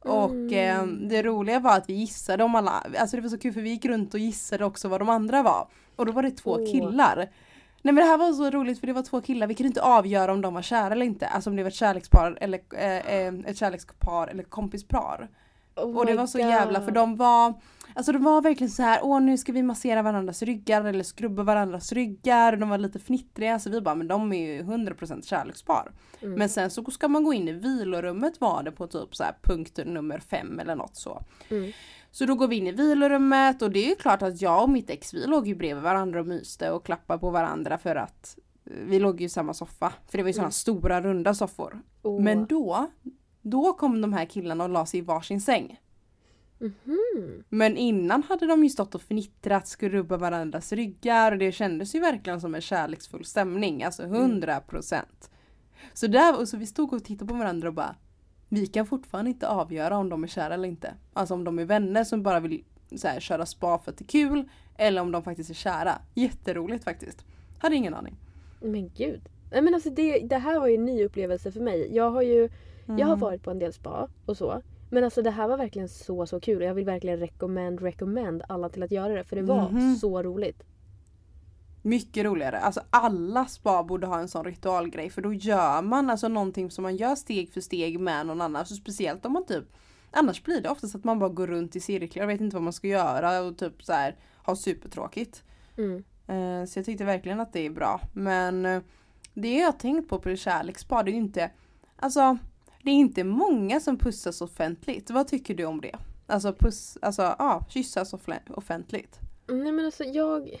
Och 0.00 0.30
Mm. 0.30 1.00
eh, 1.02 1.08
det 1.08 1.22
roliga 1.22 1.60
var 1.60 1.76
att 1.76 1.88
vi 1.90 1.92
gissade 1.94 2.44
om 2.44 2.54
alla, 2.54 2.84
alltså 2.98 3.16
det 3.16 3.22
var 3.22 3.28
så 3.28 3.38
kul 3.38 3.52
för 3.52 3.60
vi 3.60 3.70
gick 3.70 3.84
runt 3.84 4.14
och 4.14 4.20
gissade 4.20 4.64
också 4.64 4.88
vad 4.88 5.00
de 5.00 5.08
andra 5.08 5.42
var. 5.42 5.68
Och 5.96 6.06
då 6.06 6.12
var 6.12 6.22
det 6.22 6.30
två 6.30 6.50
Åh. 6.50 6.72
killar. 6.72 7.16
Nej 7.82 7.94
men 7.94 7.96
det 7.96 8.04
här 8.04 8.18
var 8.18 8.32
så 8.32 8.50
roligt 8.50 8.80
för 8.80 8.86
det 8.86 8.92
var 8.92 9.02
två 9.02 9.20
killar, 9.20 9.46
vi 9.46 9.54
kunde 9.54 9.68
inte 9.68 9.82
avgöra 9.82 10.32
om 10.32 10.40
de 10.40 10.54
var 10.54 10.62
kära 10.62 10.92
eller 10.92 11.06
inte. 11.06 11.26
Alltså 11.26 11.50
om 11.50 11.56
det 11.56 11.62
var 11.62 11.70
ett 11.70 11.74
kärlekspar 11.74 12.38
eller 12.40 12.60
eh, 12.76 12.96
eh, 13.16 13.34
ett 13.46 13.56
kärlekspar 13.56 14.26
eller 14.28 14.42
kompispar. 14.42 15.28
Oh 15.82 15.96
Och 15.98 16.06
det 16.06 16.14
var 16.14 16.26
så 16.26 16.38
God. 16.38 16.46
jävla 16.46 16.80
för 16.80 16.90
de 16.90 17.16
var 17.16 17.54
Alltså 17.94 18.12
de 18.12 18.22
var 18.24 18.42
verkligen 18.42 18.70
så 18.70 18.82
här, 18.82 19.00
åh 19.02 19.20
nu 19.20 19.38
ska 19.38 19.52
vi 19.52 19.62
massera 19.62 20.02
varandras 20.02 20.42
ryggar 20.42 20.84
eller 20.84 21.04
skrubba 21.04 21.42
varandras 21.42 21.92
ryggar. 21.92 22.56
De 22.56 22.68
var 22.68 22.78
lite 22.78 22.98
fnittriga 22.98 23.58
så 23.58 23.70
vi 23.70 23.80
bara, 23.80 23.94
men 23.94 24.08
de 24.08 24.32
är 24.32 24.52
ju 24.54 24.62
100% 24.62 25.22
kärlekspar. 25.22 25.92
Mm. 26.20 26.38
Men 26.38 26.48
sen 26.48 26.70
så 26.70 26.84
ska 26.84 27.08
man 27.08 27.24
gå 27.24 27.32
in 27.32 27.48
i 27.48 27.52
vilorummet 27.52 28.40
var 28.40 28.62
det 28.62 28.72
på 28.72 28.86
typ 28.86 29.16
så 29.16 29.24
här 29.24 29.34
punkt 29.42 29.78
nummer 29.86 30.18
fem 30.18 30.58
eller 30.60 30.74
något 30.76 30.96
så. 30.96 31.22
Mm. 31.48 31.72
Så 32.10 32.24
då 32.24 32.34
går 32.34 32.48
vi 32.48 32.56
in 32.56 32.66
i 32.66 32.72
vilorummet 32.72 33.62
och 33.62 33.70
det 33.70 33.84
är 33.84 33.88
ju 33.88 33.94
klart 33.94 34.22
att 34.22 34.40
jag 34.42 34.62
och 34.62 34.70
mitt 34.70 34.90
ex 34.90 35.14
vi 35.14 35.26
låg 35.26 35.48
ju 35.48 35.54
bredvid 35.54 35.82
varandra 35.84 36.20
och 36.20 36.26
myste 36.26 36.70
och 36.70 36.84
klappade 36.84 37.20
på 37.20 37.30
varandra 37.30 37.78
för 37.78 37.96
att 37.96 38.38
eh, 38.66 38.72
vi 38.86 38.98
låg 38.98 39.20
ju 39.20 39.26
i 39.26 39.28
samma 39.28 39.54
soffa. 39.54 39.92
För 40.08 40.18
det 40.18 40.22
var 40.24 40.28
ju 40.28 40.32
sådana 40.32 40.46
Mm. 40.46 40.52
stora 40.52 41.00
runda 41.00 41.34
soffor. 41.34 41.80
Åh. 42.02 42.20
Men 42.22 42.46
då, 42.46 42.86
då 43.42 43.72
kom 43.72 44.00
de 44.00 44.12
här 44.12 44.24
killarna 44.24 44.64
och 44.64 44.70
la 44.70 44.86
sig 44.86 45.00
i 45.00 45.02
varsin 45.02 45.40
säng. 45.40 45.80
Mhm. 46.58 47.44
Men 47.48 47.76
innan 47.76 48.22
hade 48.22 48.46
de 48.46 48.64
ju 48.64 48.70
stått 48.70 48.94
och 48.94 49.02
fnittrat, 49.02 49.68
skrubba 49.68 50.16
varandras 50.16 50.72
ryggar 50.72 51.32
och 51.32 51.38
det 51.38 51.52
kändes 51.52 51.94
ju 51.94 52.00
verkligen 52.00 52.40
som 52.40 52.54
en 52.54 52.60
kärleksfull 52.60 53.24
stämning. 53.24 53.82
Alltså 53.82 54.02
100 54.02 54.60
procent. 54.60 55.30
Så 55.92 56.06
där, 56.06 56.40
och 56.40 56.48
så 56.48 56.56
vi 56.56 56.66
stod 56.66 56.92
och 56.92 57.04
tittade 57.04 57.28
på 57.28 57.34
varandra 57.34 57.68
och 57.68 57.74
bara 57.74 57.96
Vi 58.48 58.66
kan 58.66 58.86
fortfarande 58.86 59.30
inte 59.30 59.48
avgöra 59.48 59.96
om 59.96 60.08
de 60.08 60.24
är 60.24 60.28
kära 60.28 60.54
eller 60.54 60.68
inte. 60.68 60.94
Alltså 61.12 61.34
om 61.34 61.44
de 61.44 61.58
är 61.58 61.64
vänner 61.64 62.04
som 62.04 62.22
bara 62.22 62.40
vill 62.40 62.64
så 62.96 63.08
här, 63.08 63.20
köra 63.20 63.46
spa 63.46 63.78
för 63.78 63.90
att 63.90 63.98
det 63.98 64.04
är 64.04 64.08
kul. 64.08 64.48
Eller 64.76 65.02
om 65.02 65.12
de 65.12 65.22
faktiskt 65.22 65.50
är 65.50 65.54
kära. 65.54 65.98
Jätteroligt 66.14 66.84
faktiskt. 66.84 67.24
Hade 67.58 67.76
ingen 67.76 67.94
aning. 67.94 68.16
Men 68.60 68.90
gud. 68.96 69.20
Men 69.50 69.74
alltså 69.74 69.90
det, 69.90 70.18
det 70.18 70.38
här 70.38 70.60
var 70.60 70.66
ju 70.66 70.74
en 70.74 70.84
ny 70.84 71.04
upplevelse 71.04 71.52
för 71.52 71.60
mig. 71.60 71.94
Jag 71.94 72.10
har 72.10 72.22
ju 72.22 72.48
jag 72.88 73.06
har 73.06 73.12
Mm. 73.14 73.18
varit 73.18 73.42
på 73.42 73.50
en 73.50 73.58
del 73.58 73.72
spa 73.72 74.08
och 74.26 74.36
så. 74.36 74.62
Men 74.90 75.04
alltså 75.04 75.22
det 75.22 75.30
här 75.30 75.48
var 75.48 75.56
verkligen 75.56 75.88
så 75.88 76.26
så 76.26 76.40
kul 76.40 76.56
och 76.62 76.68
jag 76.68 76.74
vill 76.74 76.84
verkligen 76.84 77.18
recommend, 77.18 77.80
recommend 77.82 78.42
alla 78.48 78.68
till 78.68 78.82
att 78.82 78.90
göra 78.90 79.14
det 79.14 79.24
för 79.24 79.36
det 79.36 79.42
var 79.42 79.68
Mhm. 79.70 79.96
så 79.96 80.22
roligt. 80.22 80.62
Mycket 81.82 82.24
roligare. 82.24 82.58
Alltså 82.58 82.80
alla 82.90 83.46
spa 83.46 83.82
borde 83.82 84.06
ha 84.06 84.18
en 84.20 84.28
sån 84.28 84.44
ritualgrej 84.44 85.10
för 85.10 85.22
då 85.22 85.32
gör 85.32 85.82
man 85.82 86.10
alltså 86.10 86.28
någonting 86.28 86.70
som 86.70 86.82
man 86.82 86.96
gör 86.96 87.14
steg 87.14 87.52
för 87.52 87.60
steg 87.60 88.00
med 88.00 88.26
någon 88.26 88.40
annan. 88.40 88.66
Så 88.66 88.74
speciellt 88.74 89.26
om 89.26 89.32
man 89.32 89.46
typ 89.46 89.64
Annars 90.10 90.42
blir 90.42 90.60
det 90.60 90.68
oftast 90.68 90.94
att 90.94 91.04
man 91.04 91.18
bara 91.18 91.30
går 91.30 91.46
runt 91.46 91.76
i 91.76 91.80
cirklar 91.80 92.24
och 92.24 92.30
vet 92.30 92.40
inte 92.40 92.56
vad 92.56 92.62
man 92.62 92.72
ska 92.72 92.88
göra 92.88 93.40
och 93.40 93.58
typ 93.58 93.82
så 93.84 93.92
här 93.92 94.16
har 94.42 94.54
supertråkigt. 94.54 95.42
Mm. 95.76 96.04
Eh, 96.26 96.66
Så 96.66 96.78
jag 96.78 96.86
tyckte 96.86 97.04
verkligen 97.04 97.40
att 97.40 97.52
det 97.52 97.66
är 97.66 97.70
bra. 97.70 98.00
Men 98.12 98.66
eh, 98.66 98.80
det 99.34 99.54
jag 99.58 99.66
har 99.66 99.72
tänkt 99.72 100.08
på 100.08 100.18
på 100.18 100.36
kärleksspa 100.36 101.02
det 101.02 101.10
är 101.10 101.12
ju 101.12 101.18
inte 101.18 101.50
Alltså 101.96 102.38
det 102.82 102.90
är 102.90 102.94
inte 102.94 103.24
många 103.24 103.80
som 103.80 103.98
pussas 103.98 104.40
offentligt. 104.40 105.10
Vad 105.10 105.28
tycker 105.28 105.54
du 105.54 105.64
om 105.64 105.80
det? 105.80 105.94
Alltså 106.26 106.52
puss, 106.52 106.98
alltså 107.02 107.22
ja, 107.22 107.64
kyssas 107.68 108.14
offentligt. 108.48 109.18
Nej 109.46 109.72
men 109.72 109.84
alltså 109.84 110.04
jag 110.04 110.60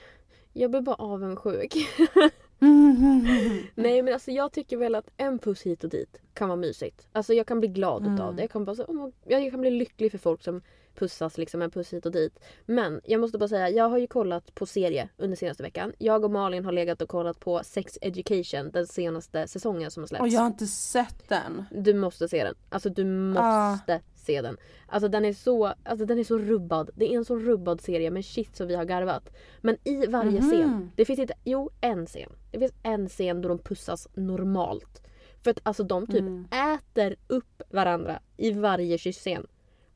jag 0.52 0.70
blir 0.70 0.80
bara 0.80 0.96
avundsjuk. 0.96 1.74
Nej 3.74 4.02
men 4.02 4.14
alltså 4.14 4.30
jag 4.30 4.52
tycker 4.52 4.76
väl 4.76 4.94
att 4.94 5.10
en 5.16 5.38
puss 5.38 5.62
hit 5.62 5.84
och 5.84 5.90
dit 5.90 6.20
kan 6.34 6.48
vara 6.48 6.56
mysigt. 6.56 7.06
Alltså 7.12 7.34
jag 7.34 7.46
kan 7.46 7.60
bli 7.60 7.68
glad 7.68 8.02
Mm. 8.02 8.14
utav 8.14 8.34
det. 8.36 8.42
Jag 8.42 8.50
kan, 8.50 8.64
bara 8.64 8.76
så, 8.76 9.12
jag 9.26 9.50
kan 9.50 9.60
bli 9.60 9.70
lycklig 9.70 10.10
för 10.10 10.18
folk 10.18 10.42
som 10.42 10.62
pussas 10.98 11.38
liksom 11.38 11.62
en 11.62 11.70
puss 11.70 11.92
hit 11.92 12.06
och 12.06 12.12
dit. 12.12 12.38
Men 12.66 13.00
jag 13.04 13.20
måste 13.20 13.38
bara 13.38 13.48
säga, 13.48 13.70
jag 13.70 13.88
har 13.88 13.98
ju 13.98 14.06
kollat 14.06 14.54
på 14.54 14.66
serie 14.66 15.08
under 15.16 15.36
senaste 15.36 15.62
veckan. 15.62 15.92
Jag 15.98 16.24
och 16.24 16.30
Malin 16.30 16.64
har 16.64 16.72
legat 16.72 17.02
och 17.02 17.08
kollat 17.08 17.40
på 17.40 17.60
Sex 17.64 17.98
Education, 18.00 18.70
den 18.70 18.86
senaste 18.86 19.48
säsongen 19.48 19.90
som 19.90 20.02
har 20.02 20.08
släppts. 20.08 20.22
Och 20.22 20.28
jag 20.28 20.40
har 20.40 20.46
inte 20.46 20.66
sett 20.66 21.28
den. 21.28 21.64
Du 21.70 21.94
måste 21.94 22.28
se 22.28 22.44
den. 22.44 22.54
Alltså 22.68 22.88
du 22.88 23.04
måste 23.04 24.00
se 24.16 24.42
den. 24.42 24.56
Alltså 24.86 25.08
den 25.08 25.24
är 25.24 25.32
så, 25.32 25.72
alltså 25.84 26.06
den 26.06 26.18
är 26.18 26.24
så 26.24 26.38
rubbad. 26.38 26.90
Det 26.94 27.12
är 27.12 27.16
en 27.16 27.24
så 27.24 27.38
rubbad 27.38 27.80
serie 27.80 28.10
men 28.10 28.22
shit 28.22 28.56
så 28.56 28.64
vi 28.64 28.74
har 28.74 28.84
garvat. 28.84 29.30
Men 29.60 29.76
i 29.84 30.06
varje 30.06 30.40
Mhm. 30.40 30.50
scen, 30.50 30.90
det 30.96 31.04
finns 31.04 31.18
inte, 31.18 31.34
jo 31.44 31.70
en 31.80 32.06
scen. 32.06 32.32
Det 32.50 32.58
finns 32.58 32.72
en 32.82 33.08
scen 33.08 33.42
då 33.42 33.48
de 33.48 33.58
pussas 33.58 34.08
normalt. 34.14 35.02
För 35.44 35.50
att 35.50 35.60
alltså 35.62 35.82
de 35.82 36.06
typ 36.06 36.20
mm. 36.20 36.48
äter 36.74 37.16
upp 37.26 37.62
varandra 37.70 38.20
i 38.36 38.50
varje 38.52 38.98
kyssscen. 38.98 39.46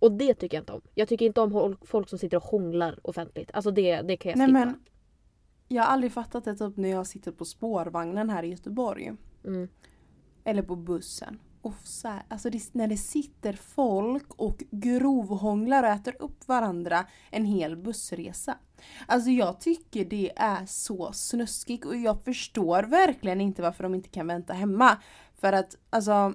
Och 0.02 0.12
det 0.12 0.34
tycker 0.34 0.56
jag 0.56 0.62
inte 0.62 0.72
om. 0.72 0.80
Jag 0.94 1.08
tycker 1.08 1.26
inte 1.26 1.40
om 1.40 1.76
folk 1.82 2.08
som 2.08 2.18
sitter 2.18 2.36
och 2.36 2.42
hånglar 2.42 2.98
offentligt. 3.02 3.50
Alltså 3.54 3.70
det, 3.70 4.02
det 4.02 4.16
kan 4.16 4.30
jag 4.30 4.38
skippa. 4.38 4.52
Nej, 4.52 4.66
men, 4.66 4.80
jag 5.68 5.82
har 5.82 5.88
aldrig 5.88 6.12
fattat 6.12 6.44
det 6.44 6.56
typ 6.56 6.76
när 6.76 6.88
jag 6.88 7.06
sitter 7.06 7.32
på 7.32 7.44
spårvagnen 7.44 8.30
här 8.30 8.42
i 8.42 8.48
Göteborg. 8.48 9.12
Mm. 9.44 9.68
Eller 10.44 10.62
på 10.62 10.76
bussen. 10.76 11.38
Och 11.60 11.74
så 11.84 12.08
här, 12.08 12.22
alltså 12.28 12.50
det, 12.50 12.74
när 12.74 12.86
det 12.86 12.96
sitter 12.96 13.52
folk 13.52 14.34
och 14.36 14.62
grovhånglar 14.70 15.82
och 15.82 15.88
äter 15.88 16.16
upp 16.18 16.48
varandra 16.48 17.06
en 17.30 17.44
hel 17.44 17.76
bussresa. 17.76 18.58
Alltså 19.06 19.30
jag 19.30 19.60
tycker 19.60 20.04
det 20.04 20.32
är 20.36 20.66
så 20.66 21.12
snuskigt 21.12 21.84
och 21.84 21.96
jag 21.96 22.24
förstår 22.24 22.82
verkligen 22.82 23.40
inte 23.40 23.62
varför 23.62 23.82
de 23.82 23.94
inte 23.94 24.08
kan 24.08 24.26
vänta 24.26 24.52
hemma. 24.52 24.98
För 25.40 25.52
att 25.52 25.76
alltså 25.90 26.34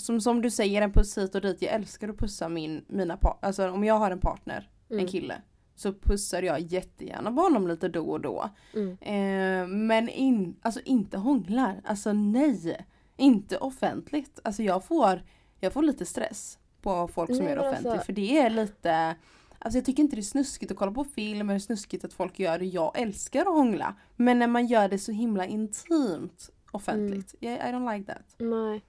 som, 0.00 0.20
som 0.20 0.42
du 0.42 0.50
säger 0.50 0.82
en 0.82 0.92
puss 0.92 1.18
hit 1.18 1.34
och 1.34 1.40
dit. 1.40 1.62
Jag 1.62 1.72
älskar 1.72 2.08
att 2.08 2.18
pussa 2.18 2.48
min, 2.48 2.84
mina 2.88 3.16
par, 3.16 3.38
alltså 3.42 3.70
om 3.70 3.84
jag 3.84 3.94
har 3.94 4.10
en 4.10 4.20
partner, 4.20 4.70
mm. 4.90 5.04
en 5.04 5.12
kille. 5.12 5.42
Så 5.74 5.92
pussar 5.92 6.42
jag 6.42 6.60
jättegärna 6.60 7.32
på 7.32 7.40
honom 7.40 7.68
lite 7.68 7.88
då 7.88 8.10
och 8.10 8.20
då. 8.20 8.50
Mm. 8.74 8.98
Eh, 9.00 9.68
men 9.68 10.08
in, 10.08 10.56
alltså 10.62 10.80
inte 10.84 11.18
hånglar. 11.18 11.80
Alltså 11.84 12.12
nej. 12.12 12.86
Inte 13.16 13.58
offentligt. 13.58 14.40
Alltså 14.44 14.62
jag 14.62 14.84
får, 14.84 15.22
jag 15.60 15.72
får 15.72 15.82
lite 15.82 16.06
stress 16.06 16.58
på 16.82 17.08
folk 17.08 17.30
som 17.30 17.44
Nej, 17.44 17.48
gör 17.48 17.56
det 17.56 17.68
offentligt. 17.68 17.92
Alltså... 17.92 18.06
För 18.06 18.12
det 18.12 18.38
är 18.38 18.50
lite 18.50 19.16
Alltså 19.58 19.78
jag 19.78 19.84
tycker 19.84 20.02
inte 20.02 20.16
det 20.16 20.20
är 20.20 20.22
snuskigt 20.22 20.72
att 20.72 20.78
kolla 20.78 20.92
på 20.92 21.04
film 21.04 21.50
eller 21.50 21.58
snuskigt 21.58 22.04
att 22.04 22.12
folk 22.12 22.38
gör 22.38 22.58
det. 22.58 22.64
Jag 22.64 22.98
älskar 22.98 23.40
att 23.40 23.46
hångla. 23.46 23.94
Men 24.16 24.38
när 24.38 24.46
man 24.46 24.66
gör 24.66 24.88
det 24.88 24.98
så 24.98 25.12
himla 25.12 25.46
intimt 25.46 26.50
offentligt. 26.70 27.34
Mm. 27.40 27.54
Yeah, 27.54 27.70
I 27.70 27.72
don't 27.72 27.96
like 27.96 28.12
that. 28.12 28.34
Nej. 28.38 28.84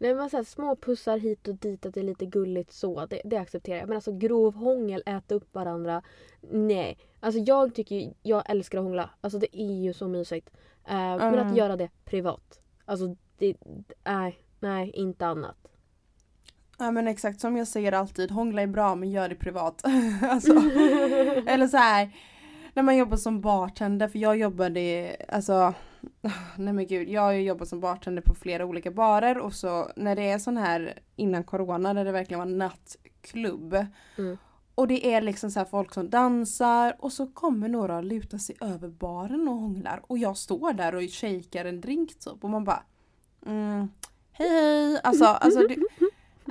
Nej 0.00 0.14
men 0.14 0.30
så 0.30 0.36
här, 0.36 0.44
små 0.44 0.76
pussar 0.76 1.18
hit 1.18 1.48
och 1.48 1.54
dit 1.54 1.86
att 1.86 1.94
det 1.94 2.00
är 2.00 2.04
lite 2.04 2.26
gulligt 2.26 2.72
så. 2.72 3.06
Det, 3.06 3.20
det 3.24 3.36
accepterar 3.36 3.78
jag. 3.78 3.88
Men 3.88 3.96
alltså 3.96 4.12
grov 4.12 4.54
hångel, 4.54 5.02
äta 5.06 5.34
upp 5.34 5.54
varandra. 5.54 6.02
Nej. 6.40 6.98
Alltså 7.20 7.40
jag 7.40 7.74
tycker 7.74 8.12
jag 8.22 8.50
älskar 8.50 8.78
att 8.78 8.84
hångla. 8.84 9.10
Alltså 9.20 9.38
det 9.38 9.60
är 9.60 9.82
ju 9.82 9.92
så 9.92 10.08
mysigt. 10.08 10.50
Uh, 10.90 10.94
mm. 10.94 11.30
Men 11.30 11.46
att 11.46 11.56
göra 11.56 11.76
det 11.76 11.90
privat. 12.04 12.60
Alltså 12.84 13.16
det, 13.38 13.56
nej, 14.04 14.38
nej, 14.60 14.90
inte 14.90 15.26
annat. 15.26 15.56
Ja 16.78 16.90
men 16.90 17.08
exakt 17.08 17.40
som 17.40 17.56
jag 17.56 17.68
säger 17.68 17.92
alltid, 17.92 18.30
hångla 18.30 18.62
är 18.62 18.66
bra 18.66 18.94
men 18.94 19.10
gör 19.10 19.28
det 19.28 19.34
privat. 19.34 19.82
alltså, 20.22 20.52
eller 21.46 21.66
så 21.66 21.76
här, 21.76 22.10
när 22.74 22.82
man 22.82 22.96
jobbar 22.96 23.16
som 23.16 23.40
bartender, 23.40 24.08
för 24.08 24.18
jag 24.18 24.36
jobbade, 24.36 25.16
alltså 25.28 25.74
Nej 26.56 26.72
men 26.72 26.86
gud, 26.86 27.08
jag 27.08 27.22
har 27.22 27.32
ju 27.32 27.42
jobbat 27.42 27.68
som 27.68 27.80
bartender 27.80 28.22
på 28.22 28.34
flera 28.34 28.64
olika 28.64 28.90
barer 28.90 29.38
och 29.38 29.52
så 29.52 29.90
när 29.96 30.16
det 30.16 30.30
är 30.30 30.38
sån 30.38 30.56
här 30.56 30.98
innan 31.16 31.44
corona 31.44 31.94
där 31.94 32.04
det 32.04 32.12
verkligen 32.12 32.38
var 32.38 32.46
nattklubb. 32.46 33.86
Mm. 34.18 34.38
Och 34.74 34.88
det 34.88 35.14
är 35.14 35.20
liksom 35.20 35.50
så 35.50 35.64
folk 35.64 35.94
som 35.94 36.10
dansar 36.10 36.96
och 36.98 37.12
så 37.12 37.26
kommer 37.26 37.68
några 37.68 37.96
och 37.96 38.04
lutar 38.04 38.38
sig 38.38 38.56
över 38.60 38.88
baren 38.88 39.48
och 39.48 39.54
hånglar 39.54 40.02
och 40.06 40.18
jag 40.18 40.36
står 40.36 40.72
där 40.72 40.94
och 40.94 41.02
shakar 41.02 41.64
en 41.64 41.80
drink 41.80 42.18
typ 42.18 42.44
och 42.44 42.50
man 42.50 42.64
bara 42.64 42.82
mm, 43.46 43.88
Hej 44.32 44.48
hej! 44.48 45.00
Alltså, 45.02 45.24
alltså, 45.24 45.60
det, 45.60 45.76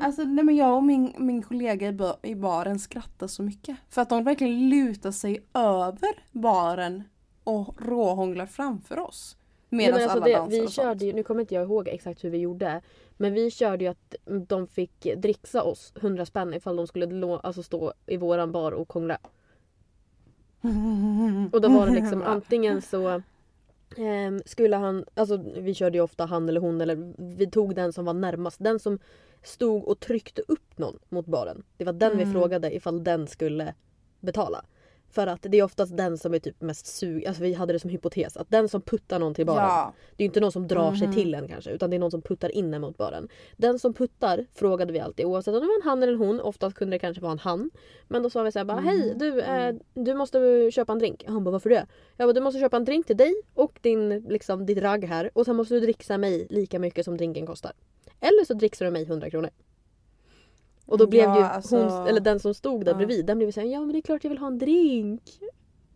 alltså 0.01 0.23
nej 0.23 0.43
men 0.43 0.55
jag 0.55 0.75
och 0.75 0.83
min, 0.83 1.13
min 1.17 1.41
kollega 1.41 1.93
i, 2.21 2.35
baren 2.35 2.79
skrattar 2.79 3.27
så 3.27 3.43
mycket. 3.43 3.77
För 3.89 4.01
att 4.01 4.09
de 4.09 4.23
verkligen 4.23 4.69
lutar 4.69 5.11
sig 5.11 5.45
över 5.53 6.23
baren 6.31 7.03
och 7.43 7.81
råhånglar 7.81 8.45
framför 8.45 8.99
oss. 8.99 9.37
Medan 9.69 10.01
alltså 10.01 10.09
alla 10.09 10.25
det, 10.25 10.45
vi 10.49 10.65
och 10.65 10.71
körde 10.71 11.05
ju, 11.05 11.13
Nu 11.13 11.23
kommer 11.23 11.41
inte 11.41 11.55
jag 11.55 11.63
ihåg 11.63 11.87
exakt 11.87 12.23
hur 12.23 12.29
vi 12.29 12.37
gjorde. 12.37 12.81
Men 13.17 13.33
vi 13.33 13.51
körde 13.51 13.83
ju 13.83 13.89
att 13.89 14.15
de 14.47 14.67
fick 14.67 15.07
dricksa 15.17 15.63
oss 15.63 15.93
100 15.95 16.25
spänn 16.25 16.53
ifall 16.53 16.75
de 16.75 16.87
skulle 16.87 17.37
alltså 17.43 17.63
stå 17.63 17.93
i 18.05 18.17
våran 18.17 18.51
bar 18.51 18.71
och 18.71 18.93
hångla. 18.93 19.17
Och 21.51 21.61
då 21.61 21.69
var 21.69 21.85
det 21.85 21.93
liksom 21.93 22.21
antingen 22.25 22.81
så 22.81 23.21
Um, 23.97 24.41
skulle 24.45 24.75
han, 24.75 25.05
alltså 25.13 25.37
vi 25.57 25.73
körde 25.73 25.97
ju 25.97 26.01
ofta 26.01 26.25
han 26.25 26.49
eller 26.49 26.61
hon 26.61 26.81
eller 26.81 27.13
vi 27.37 27.47
tog 27.47 27.75
den 27.75 27.93
som 27.93 28.05
var 28.05 28.13
närmast. 28.13 28.57
Den 28.59 28.79
som 28.79 28.99
stod 29.43 29.87
och 29.87 29.99
tryckte 29.99 30.41
upp 30.47 30.77
någon 30.77 30.99
mot 31.09 31.25
baren. 31.25 31.63
Det 31.77 31.85
var 31.85 31.93
den 31.93 32.11
mm. 32.11 32.27
vi 32.27 32.33
frågade 32.33 32.75
ifall 32.75 33.03
den 33.03 33.27
skulle 33.27 33.73
betala. 34.19 34.65
För 35.11 35.27
att 35.27 35.41
det 35.41 35.59
är 35.59 35.63
oftast 35.63 35.97
den 35.97 36.17
som 36.17 36.33
är 36.33 36.39
typ 36.39 36.61
mest 36.61 36.87
sug, 36.87 37.25
alltså 37.25 37.43
vi 37.43 37.53
hade 37.53 37.73
det 37.73 37.79
som 37.79 37.89
hypotes 37.89 38.37
att 38.37 38.49
den 38.49 38.69
som 38.69 38.81
puttar 38.81 39.19
någon 39.19 39.33
till 39.33 39.45
baren. 39.45 39.63
Ja. 39.63 39.93
Det 40.15 40.23
är 40.23 40.25
inte 40.25 40.39
någon 40.39 40.51
som 40.51 40.67
drar 40.67 40.87
mm. 40.87 40.97
sig 40.97 41.07
mhm. 41.07 41.15
till 41.15 41.35
en 41.35 41.47
kanske 41.47 41.71
utan 41.71 41.89
det 41.89 41.95
är 41.95 41.99
någon 41.99 42.11
som 42.11 42.21
puttar 42.21 42.49
in 42.49 42.73
en 42.73 42.81
mot 42.81 42.97
baren. 42.97 43.29
Den 43.57 43.79
som 43.79 43.93
puttar 43.93 44.45
frågade 44.53 44.93
vi 44.93 44.99
alltid 44.99 45.25
oavsett 45.25 45.53
om 45.53 45.61
det 45.61 45.67
var 45.67 45.75
en 45.75 45.89
han 45.89 46.03
eller 46.03 46.13
en 46.13 46.19
hon. 46.19 46.39
Oftast 46.39 46.75
kunde 46.75 46.95
det 46.95 46.99
kanske 46.99 47.21
vara 47.21 47.31
en 47.31 47.39
han. 47.39 47.69
Men 48.07 48.23
då 48.23 48.29
sa 48.29 48.43
vi 48.43 48.51
såhär 48.51 48.65
bara 48.65 48.77
mm. 48.77 48.85
hej 48.85 49.13
du, 49.15 49.41
eh, 49.41 49.75
du 49.93 50.13
måste 50.13 50.69
köpa 50.71 50.91
en 50.91 50.99
drink. 50.99 51.23
Han 51.27 51.43
bara 51.43 51.51
varför 51.51 51.69
det? 51.69 51.85
Jag 52.17 52.27
bara 52.27 52.33
du 52.33 52.41
måste 52.41 52.59
köpa 52.59 52.77
en 52.77 52.85
drink 52.85 53.07
till 53.07 53.17
dig 53.17 53.33
och 53.53 53.79
din, 53.81 54.19
liksom, 54.19 54.65
ditt 54.65 54.77
ragg 54.77 55.05
här 55.05 55.29
och 55.33 55.45
sen 55.45 55.55
måste 55.55 55.73
du 55.73 55.79
dricksa 55.79 56.17
mig 56.17 56.47
lika 56.49 56.79
mycket 56.79 57.05
som 57.05 57.17
drinken 57.17 57.45
kostar. 57.45 57.71
Eller 58.19 58.45
så 58.45 58.53
dricksar 58.53 58.85
du 58.85 58.91
mig 58.91 59.03
100 59.03 59.29
kronor. 59.29 59.49
Och 60.89 60.97
då 60.97 61.07
blev 61.07 61.23
ja, 61.23 61.37
ju 61.37 61.43
alltså... 61.43 61.87
hon, 61.87 62.07
eller 62.07 62.19
den 62.19 62.39
som 62.39 62.53
stod 62.53 62.85
där 62.85 62.91
ja. 62.91 62.97
bredvid, 62.97 63.25
den 63.25 63.37
blev 63.37 63.51
såhär 63.51 63.67
ja 63.67 63.79
men 63.79 63.91
det 63.91 63.99
är 63.99 64.01
klart 64.01 64.23
jag 64.23 64.29
vill 64.29 64.37
ha 64.37 64.47
en 64.47 64.57
drink. 64.57 65.21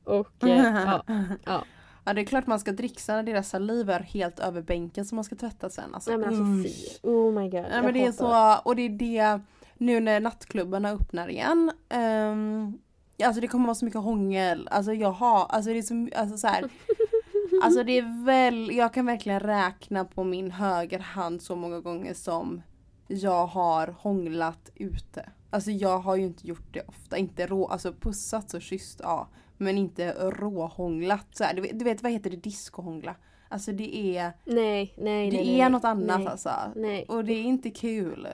Och 0.03 0.43
eh, 0.43 0.85
ja, 0.85 1.03
ja. 1.45 1.63
Ja 2.05 2.13
det 2.13 2.21
är 2.21 2.25
klart 2.25 2.47
man 2.47 2.59
ska 2.59 2.71
dricksa 2.71 3.15
när 3.15 3.23
deras 3.23 3.49
saliv 3.49 3.89
är 3.89 3.99
helt 3.99 4.39
över 4.39 4.61
bänken 4.61 5.05
som 5.05 5.15
man 5.15 5.23
ska 5.23 5.35
tvätta 5.35 5.69
sen. 5.69 5.95
Alltså, 5.95 6.09
Nej 6.09 6.19
men 6.19 6.27
alltså 6.27 6.69
fy. 6.69 7.09
Oh 7.09 7.33
my 7.33 7.49
god. 7.49 7.65
Nej, 7.69 7.81
men 7.81 7.93
det 7.93 8.05
är 8.05 8.11
så, 8.11 8.61
och 8.65 8.75
det 8.75 8.81
är 8.81 8.89
det 8.89 9.41
nu 9.77 9.99
när 9.99 10.19
nattklubbarna 10.19 10.89
öppnar 10.89 11.29
igen. 11.29 11.71
Um, 11.93 12.79
alltså 13.23 13.41
det 13.41 13.47
kommer 13.47 13.65
vara 13.65 13.75
så 13.75 13.85
mycket 13.85 14.01
hångel. 14.01 14.67
Alltså 14.71 14.93
jag 14.93 15.11
har, 15.11 15.45
alltså 15.45 15.69
det 15.69 15.77
är 15.77 15.81
så, 15.81 16.07
alltså 16.15 16.37
så 16.37 16.47
här, 16.47 16.69
Alltså 17.63 17.83
det 17.83 17.97
är 17.97 18.25
väl, 18.25 18.75
jag 18.75 18.93
kan 18.93 19.05
verkligen 19.05 19.39
räkna 19.39 20.05
på 20.05 20.23
min 20.23 20.51
höger 20.51 20.99
hand 20.99 21.41
så 21.41 21.55
många 21.55 21.79
gånger 21.79 22.13
som 22.13 22.61
jag 23.07 23.45
har 23.45 23.87
hånglat 23.87 24.71
ute. 24.75 25.29
Alltså 25.49 25.71
jag 25.71 25.99
har 25.99 26.15
ju 26.15 26.23
inte 26.23 26.47
gjort 26.47 26.73
det 26.73 26.81
ofta. 26.87 27.17
Inte 27.17 27.47
rå, 27.47 27.67
alltså 27.67 27.93
pussat 27.93 28.53
och 28.53 28.61
kysst 28.61 28.99
ja. 29.03 29.27
Men 29.57 29.77
inte 29.77 30.11
råhånglat. 30.13 31.27
Så 31.31 31.43
här, 31.43 31.53
du, 31.53 31.61
vet, 31.61 31.79
du 31.79 31.85
vet 31.85 32.03
vad 32.03 32.11
heter 32.11 32.29
det? 32.29 32.37
Discohångla. 32.37 33.15
Alltså 33.49 33.71
det 33.71 34.17
är... 34.17 34.33
Nej, 34.43 34.93
nej, 34.97 35.31
Det 35.31 35.37
nej, 35.37 35.61
är 35.61 35.69
något 35.69 35.83
annat 35.83 36.19
nej, 36.19 36.27
alltså. 36.27 36.51
Nej. 36.75 37.05
Och 37.09 37.25
det 37.25 37.33
är 37.33 37.43
inte 37.43 37.69
kul. 37.69 38.27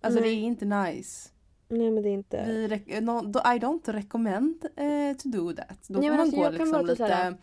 Alltså 0.00 0.20
nej. 0.20 0.30
det 0.30 0.36
är 0.36 0.42
inte 0.42 0.64
nice. 0.64 1.30
Nej 1.68 1.90
men 1.90 2.02
det 2.02 2.08
är 2.08 2.12
inte. 2.12 2.44
Vi 2.86 3.00
no, 3.00 3.20
I 3.28 3.58
don't 3.58 3.92
recommend 3.92 4.64
uh, 4.64 5.16
to 5.16 5.28
do 5.28 5.52
that. 5.52 5.88
Då 5.88 6.02
får 6.02 6.08
man 6.10 6.20
alltså, 6.20 6.36
gå 6.36 6.50
liksom 6.50 6.86
lite... 6.86 7.04
Här, 7.04 7.36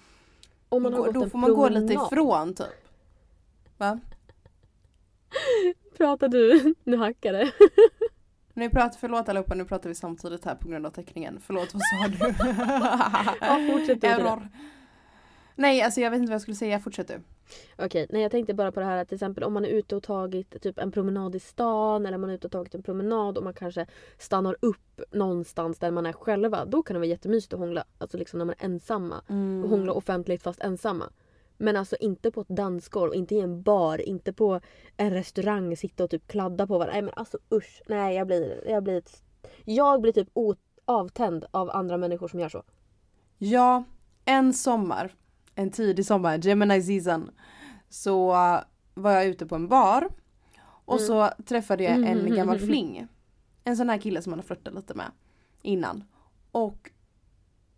om 0.69 0.83
man 0.83 0.93
har 0.93 1.03
gå, 1.03 1.11
då 1.11 1.29
får 1.29 1.39
man 1.39 1.53
gå 1.53 1.69
lite 1.69 1.93
ifrån 1.93 2.53
typ. 2.53 2.87
Va? 3.77 3.99
Pratar 5.97 6.27
du? 6.27 6.75
Nu 6.83 6.97
hackar 6.97 7.33
det. 7.33 7.51
Nu 8.53 8.69
pratar, 8.69 8.97
förlåt 8.99 9.29
allihopa, 9.29 9.55
nu 9.55 9.65
pratar 9.65 9.89
vi 9.89 9.95
samtidigt 9.95 10.45
här 10.45 10.55
på 10.55 10.67
grund 10.67 10.85
av 10.85 10.89
teckningen. 10.89 11.39
Förlåt, 11.45 11.73
vad 11.73 11.81
sa 11.81 12.07
du? 12.07 12.33
ja, 13.41 13.67
fortsätt 13.71 14.01
du. 14.01 14.07
Error. 14.07 14.49
Nej, 15.55 15.81
alltså 15.81 16.01
jag 16.01 16.11
vet 16.11 16.17
inte 16.17 16.29
vad 16.29 16.35
jag 16.35 16.41
skulle 16.41 16.55
säga. 16.55 16.79
Fortsätt 16.79 17.07
du. 17.07 17.21
Okej, 17.77 18.07
nej 18.09 18.21
jag 18.21 18.31
tänkte 18.31 18.53
bara 18.53 18.71
på 18.71 18.79
det 18.79 18.85
här 18.85 18.97
att 18.97 19.07
till 19.07 19.15
exempel 19.15 19.43
om 19.43 19.53
man 19.53 19.65
är 19.65 19.69
ute 19.69 19.95
och 19.95 20.03
tagit 20.03 20.61
typ 20.61 20.79
en 20.79 20.91
promenad 20.91 21.35
i 21.35 21.39
stan 21.39 22.05
eller 22.05 22.17
man 22.17 22.29
är 22.29 22.33
ute 22.33 22.47
och 22.47 22.51
tagit 22.51 22.75
en 22.75 22.83
promenad 22.83 23.37
och 23.37 23.43
man 23.43 23.53
kanske 23.53 23.85
stannar 24.17 24.55
upp 24.61 25.01
någonstans 25.11 25.79
där 25.79 25.91
man 25.91 26.05
är 26.05 26.13
själva. 26.13 26.65
Då 26.65 26.83
kan 26.83 26.93
det 26.93 26.99
vara 26.99 27.09
jättemysigt 27.09 27.53
att 27.53 27.59
hångla. 27.59 27.83
Alltså 27.97 28.17
liksom 28.17 28.37
när 28.37 28.45
man 28.45 28.55
är 28.59 28.65
ensamma. 28.65 29.21
Mm. 29.29 29.63
Och 29.63 29.69
hångla 29.69 29.91
offentligt 29.93 30.43
fast 30.43 30.61
ensamma. 30.61 31.09
Men 31.57 31.75
alltså 31.75 31.95
inte 31.99 32.31
på 32.31 32.41
ett 32.41 32.49
dansgolv, 32.49 33.15
inte 33.15 33.35
i 33.35 33.39
en 33.39 33.61
bar, 33.61 34.01
inte 34.01 34.33
på 34.33 34.61
en 34.97 35.11
restaurang, 35.11 35.77
sitta 35.77 36.03
och 36.03 36.09
typ 36.09 36.27
kladda 36.27 36.67
på 36.67 36.73
varandra. 36.77 36.93
Nej 36.93 37.01
men 37.01 37.13
alltså 37.15 37.37
usch. 37.53 37.81
Nej 37.87 38.15
jag 38.15 38.27
blir, 38.27 38.67
jag 38.67 38.83
blir, 38.83 38.97
ett, 38.97 39.23
jag 39.65 40.01
blir 40.01 40.11
typ 40.11 40.29
avtänd 40.85 41.45
av 41.51 41.69
andra 41.69 41.97
människor 41.97 42.27
som 42.27 42.39
gör 42.39 42.49
så. 42.49 42.63
Ja, 43.37 43.83
en 44.25 44.53
sommar, 44.53 45.15
en 45.55 45.71
tidig 45.71 46.05
sommar, 46.05 46.37
Gemini 46.37 46.81
season, 46.81 47.31
så 47.89 48.27
var 48.93 49.11
jag 49.11 49.25
ute 49.25 49.45
på 49.45 49.55
en 49.55 49.67
bar 49.67 50.09
och 50.85 50.97
mm. 50.97 51.07
så 51.07 51.29
träffade 51.45 51.83
jag 51.83 51.93
en 51.93 52.35
gammal 52.35 52.59
fling. 52.59 53.07
En 53.63 53.77
sån 53.77 53.89
här 53.89 53.97
kille 53.97 54.21
som 54.21 54.31
man 54.31 54.39
har 54.39 54.43
flörtat 54.43 54.73
lite 54.73 54.93
med 54.93 55.11
innan. 55.61 56.03
Och 56.51 56.91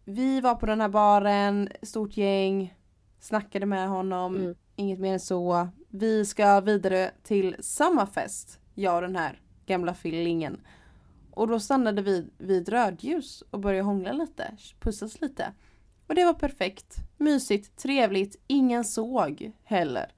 vi 0.05 0.41
var 0.41 0.55
på 0.55 0.65
den 0.65 0.81
här 0.81 0.89
baren, 0.89 1.69
stort 1.81 2.17
gäng, 2.17 2.75
Snackade 3.19 3.65
med 3.65 3.89
honom, 3.89 4.35
mm. 4.35 4.55
inget 4.75 4.99
mer 4.99 5.13
än 5.13 5.19
så. 5.19 5.69
Vi 5.89 6.25
ska 6.25 6.59
vidare 6.59 7.11
till 7.23 7.55
samma 7.59 8.07
fest, 8.07 8.59
jag 8.75 8.95
och 8.95 9.01
den 9.01 9.15
här 9.15 9.41
gamla 9.65 9.93
fillingen. 9.93 10.61
Och 11.31 11.47
då 11.47 11.59
stannade 11.59 12.01
vi 12.01 12.29
vid 12.37 12.69
rödljus 12.69 13.43
och 13.49 13.59
började 13.59 13.83
hångla 13.83 14.11
lite, 14.11 14.57
pussas 14.79 15.21
lite. 15.21 15.53
Och 16.07 16.15
det 16.15 16.25
var 16.25 16.33
perfekt, 16.33 16.95
mysigt, 17.17 17.75
trevligt, 17.75 18.35
ingen 18.47 18.85
såg 18.85 19.51
heller. 19.63 20.11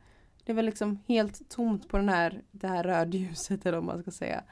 Det 0.44 0.54
väl 0.54 0.66
liksom 0.66 1.00
helt 1.08 1.50
tomt 1.50 1.88
på 1.88 1.98
den 1.98 2.10
här, 2.10 2.42
det 2.52 2.68
här 2.68 2.84
rödljuset 2.84 3.66
eller 3.66 3.78
vad 3.78 3.86
man 3.86 4.02
ska 4.02 4.12
säga. 4.12 4.44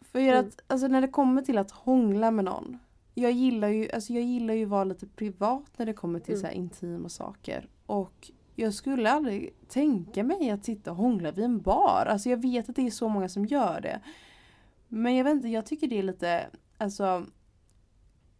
För 0.00 0.18
mm. 0.18 0.40
att, 0.40 0.60
alltså 0.66 0.86
när 0.86 1.00
det 1.00 1.08
kommer 1.08 1.42
till 1.42 1.58
att 1.58 1.70
hångla 1.70 2.30
med 2.30 2.44
någon. 2.44 2.78
Jag 3.14 3.32
gillar 3.32 3.68
ju, 3.68 3.90
alltså 3.90 4.12
jag 4.12 4.22
gillar 4.22 4.54
ju 4.54 4.64
att 4.64 4.70
vara 4.70 4.84
lite 4.84 5.06
privat 5.06 5.70
när 5.76 5.86
det 5.86 5.92
kommer 5.92 6.20
till 6.20 6.34
mm. 6.34 6.40
så 6.40 6.46
här 6.46 6.54
intima 6.54 7.08
saker. 7.08 7.68
Och 7.86 8.30
jag 8.56 8.74
skulle 8.74 9.10
aldrig 9.10 9.54
tänka 9.68 10.24
mig 10.24 10.50
att 10.50 10.64
sitta 10.64 10.90
och 10.90 10.96
hångla 10.96 11.30
vid 11.30 11.44
en 11.44 11.60
bar. 11.60 12.06
Alltså 12.08 12.28
jag 12.28 12.42
vet 12.42 12.68
att 12.68 12.76
det 12.76 12.86
är 12.86 12.90
så 12.90 13.08
många 13.08 13.28
som 13.28 13.46
gör 13.46 13.80
det. 13.80 14.00
Men 14.88 15.16
jag 15.16 15.24
vet 15.24 15.34
inte, 15.34 15.48
jag 15.48 15.66
tycker 15.66 15.86
det 15.86 15.98
är 15.98 16.02
lite, 16.02 16.46
alltså 16.78 17.26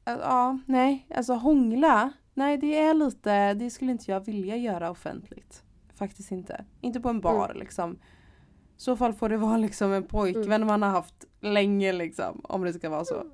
Ja, 0.05 0.59
nej, 0.67 1.07
alltså 1.15 1.33
hångla. 1.33 2.13
Nej, 2.35 2.59
det 2.59 2.79
är 2.79 2.95
lite, 2.95 3.55
det 3.55 3.71
skulle 3.71 3.93
inte 3.93 4.11
jag 4.11 4.25
vilja 4.25 4.57
göra 4.57 4.91
offentligt. 4.91 5.63
Faktiskt 5.95 6.31
inte. 6.31 6.65
Inte 6.81 7.01
på 7.01 7.09
en 7.09 7.21
bar 7.21 7.45
mm. 7.45 7.59
liksom. 7.59 7.93
I 7.93 8.83
så 8.83 8.97
fall 8.97 9.13
får 9.13 9.29
det 9.29 9.37
vara 9.37 9.57
liksom 9.57 9.93
en 9.93 10.07
pojkvän 10.07 10.53
mm. 10.53 10.67
man 10.67 10.83
har 10.83 10.91
haft 10.91 11.25
länge 11.41 11.93
liksom. 11.93 12.41
Om 12.45 12.63
det 12.63 12.73
ska 12.73 12.91
vara 12.91 13.05
så. 13.05 13.25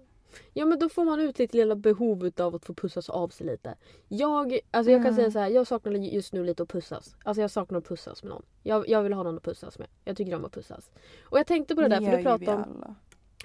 Ja 0.52 0.66
men 0.66 0.78
då 0.78 0.88
får 0.88 1.04
man 1.04 1.20
ut 1.20 1.36
sitt 1.36 1.54
lilla 1.54 1.76
behov 1.76 2.30
av 2.38 2.54
att 2.54 2.64
få 2.64 2.74
pussas 2.74 3.08
av 3.10 3.28
sig 3.28 3.46
lite. 3.46 3.74
Jag, 4.08 4.58
alltså 4.70 4.92
jag 4.92 5.02
kan 5.02 5.12
mm. 5.12 5.16
säga 5.16 5.30
så 5.30 5.38
här, 5.38 5.48
jag 5.48 5.66
saknar 5.66 5.92
just 5.92 6.32
nu 6.32 6.44
lite 6.44 6.62
att 6.62 6.68
pussas. 6.68 7.16
Alltså 7.24 7.40
jag 7.40 7.50
saknar 7.50 7.78
att 7.78 7.88
pussas 7.88 8.22
med 8.22 8.30
någon. 8.30 8.42
Jag, 8.62 8.88
jag 8.88 9.02
vill 9.02 9.12
ha 9.12 9.22
någon 9.22 9.36
att 9.36 9.42
pussas 9.42 9.78
med. 9.78 9.88
Jag 10.04 10.16
tycker 10.16 10.34
om 10.34 10.44
att 10.44 10.52
pussas. 10.52 10.90
Och 11.22 11.38
jag 11.38 11.46
tänkte 11.46 11.74
på 11.74 11.80
det, 11.80 11.88
det 11.88 12.00
där 12.00 12.10
för 12.10 12.16
du 12.16 12.22
pratade 12.22 12.64
om... 12.64 12.96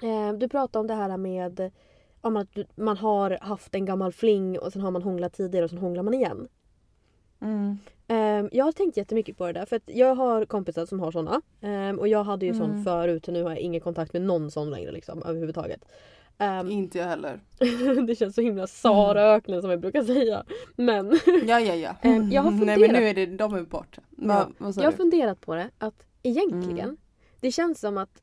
Eh, 0.02 0.32
du 0.32 0.48
pratade 0.48 0.80
om 0.80 0.86
det 0.86 0.94
här 0.94 1.16
med 1.16 1.70
om 2.20 2.36
att 2.36 2.48
man 2.74 2.96
har 2.96 3.38
haft 3.40 3.74
en 3.74 3.84
gammal 3.84 4.12
fling 4.12 4.58
och 4.58 4.72
sen 4.72 4.82
har 4.82 4.90
man 4.90 5.02
hånglat 5.02 5.32
tidigare 5.32 5.64
och 5.64 5.70
sen 5.70 5.78
hånglar 5.78 6.02
man 6.02 6.14
igen. 6.14 6.48
Mm. 7.40 7.78
Um, 8.08 8.48
jag 8.52 8.64
har 8.64 8.72
tänkt 8.72 8.96
jättemycket 8.96 9.38
på 9.38 9.46
det 9.46 9.52
där 9.52 9.66
för 9.66 9.76
att 9.76 9.82
jag 9.86 10.14
har 10.14 10.44
kompisar 10.44 10.86
som 10.86 11.00
har 11.00 11.12
såna. 11.12 11.42
Um, 11.60 11.98
och 11.98 12.08
jag 12.08 12.24
hade 12.24 12.46
ju 12.46 12.52
mm. 12.52 12.66
sån 12.66 12.84
förut 12.84 13.28
och 13.28 13.34
nu 13.34 13.42
har 13.42 13.50
jag 13.50 13.58
ingen 13.58 13.80
kontakt 13.80 14.12
med 14.12 14.22
någon 14.22 14.50
sån 14.50 14.70
längre 14.70 14.92
liksom 14.92 15.22
överhuvudtaget. 15.22 15.84
Um, 16.38 16.70
inte 16.70 16.98
jag 16.98 17.06
heller. 17.06 17.40
det 18.06 18.14
känns 18.14 18.34
så 18.34 18.40
himla 18.40 18.66
Sara-öknen 18.66 19.60
som 19.60 19.70
jag 19.70 19.80
brukar 19.80 20.02
säga. 20.02 20.44
Men 20.76 21.06
ja 21.46 21.60
ja 21.60 21.74
ja. 21.74 21.96
jag 22.30 22.42
har 22.42 22.50
funderat... 22.50 22.78
Nej 22.78 22.78
men 22.78 23.02
nu 23.02 23.08
är 23.08 23.14
det, 23.14 23.26
de 23.26 23.54
är 23.54 23.62
borta. 23.62 24.02
Ja. 24.16 24.50
jag 24.58 24.84
har 24.84 24.92
funderat 24.92 25.40
på 25.40 25.54
det 25.54 25.70
att 25.78 26.04
egentligen 26.22 26.78
mm. 26.78 26.96
det 27.40 27.52
känns 27.52 27.80
som 27.80 27.98
att 27.98 28.22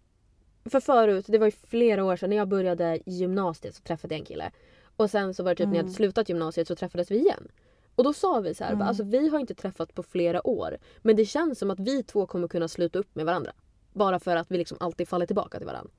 för 0.69 0.79
förut, 0.79 1.25
det 1.27 1.37
var 1.37 1.47
ju 1.47 1.51
flera 1.51 2.03
år 2.03 2.15
sedan 2.15 2.29
när 2.29 2.37
jag 2.37 2.47
började 2.47 2.99
gymnasiet 3.05 3.75
så 3.75 3.83
träffade 3.83 4.15
jag 4.15 4.19
en 4.19 4.25
kille. 4.25 4.51
Och 4.95 5.09
sen 5.09 5.33
så 5.33 5.43
var 5.43 5.51
det 5.51 5.55
typ 5.55 5.63
mm. 5.63 5.69
när 5.69 5.77
jag 5.77 5.83
hade 5.83 5.89
mm. 5.89 5.95
slutat 5.95 6.29
gymnasiet 6.29 6.67
så 6.67 6.75
träffades 6.75 7.11
vi 7.11 7.17
igen. 7.17 7.47
Och 7.95 8.03
då 8.03 8.13
sa 8.13 8.39
vi 8.39 8.55
så 8.55 8.63
här, 8.63 8.73
mm. 8.73 8.87
alltså 8.87 9.03
vi 9.03 9.29
har 9.29 9.39
inte 9.39 9.55
träffat 9.55 9.95
på 9.95 10.03
flera 10.03 10.47
år. 10.47 10.77
Men 11.01 11.15
det 11.15 11.25
känns 11.25 11.59
som 11.59 11.71
att 11.71 11.79
vi 11.79 12.03
två 12.03 12.25
kommer 12.25 12.47
kunna 12.47 12.67
sluta 12.67 12.99
upp 12.99 13.15
med 13.15 13.25
varandra. 13.25 13.51
Bara 13.93 14.19
för 14.19 14.35
att 14.35 14.51
vi 14.51 14.57
liksom 14.57 14.77
alltid 14.79 15.07
faller 15.07 15.25
tillbaka 15.25 15.57
till 15.57 15.67
varandra. 15.67 15.91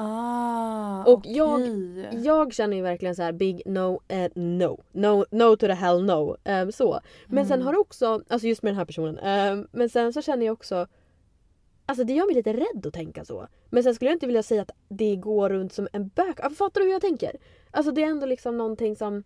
Ah, 0.00 1.04
och 1.04 1.18
okay. 1.18 1.32
jag, 1.32 1.60
jag 2.12 2.54
känner 2.54 2.76
ju 2.76 2.82
verkligen 2.82 3.14
så 3.14 3.22
här 3.22 3.32
big 3.32 3.62
no, 3.66 4.00
eh, 4.08 4.30
no. 4.34 4.84
No, 4.92 5.24
no 5.30 5.56
to 5.56 5.66
the 5.66 5.72
hell 5.72 6.04
no. 6.04 6.36
Um, 6.44 6.72
så. 6.72 7.00
Men 7.26 7.38
mm. 7.38 7.48
sen 7.48 7.62
har 7.62 7.72
det 7.72 7.78
också, 7.78 8.22
alltså 8.28 8.46
just 8.46 8.62
med 8.62 8.70
den 8.70 8.78
här 8.78 8.84
personen. 8.84 9.18
Um, 9.18 9.68
men 9.72 9.88
sen 9.88 10.12
så 10.12 10.22
känner 10.22 10.46
jag 10.46 10.52
också 10.52 10.86
Alltså 11.86 12.04
det 12.04 12.12
gör 12.12 12.26
mig 12.26 12.34
lite 12.34 12.52
rädd 12.52 12.86
att 12.86 12.94
tänka 12.94 13.24
så. 13.24 13.48
Men 13.70 13.82
sen 13.82 13.94
skulle 13.94 14.10
jag 14.10 14.16
inte 14.16 14.26
vilja 14.26 14.42
säga 14.42 14.62
att 14.62 14.70
det 14.88 15.16
går 15.16 15.50
runt 15.50 15.72
som 15.72 15.88
en 15.92 16.08
bök. 16.08 16.40
Alltså, 16.40 16.64
fattar 16.64 16.80
du 16.80 16.86
hur 16.86 16.92
jag 16.92 17.02
tänker? 17.02 17.36
Alltså 17.70 17.92
det 17.92 18.02
är 18.02 18.06
ändå 18.06 18.26
liksom 18.26 18.56
någonting 18.56 18.96
som... 18.96 19.24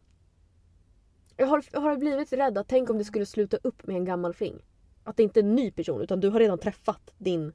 Jag 1.37 1.47
har, 1.47 1.81
har 1.81 1.97
blivit 1.97 2.33
rädd 2.33 2.59
att 2.59 2.69
tänk 2.69 2.91
om 2.91 2.99
det 2.99 3.05
skulle 3.05 3.26
sluta 3.26 3.57
upp 3.62 3.87
med 3.87 3.97
en 3.97 4.05
gammal 4.05 4.35
fling. 4.35 4.62
Att 5.05 5.17
det 5.17 5.23
inte 5.23 5.41
är 5.41 5.45
en 5.45 5.55
ny 5.55 5.71
person 5.71 6.00
utan 6.00 6.21
du 6.21 6.29
har 6.29 6.38
redan 6.38 6.59
träffat 6.59 7.14
din 7.19 7.52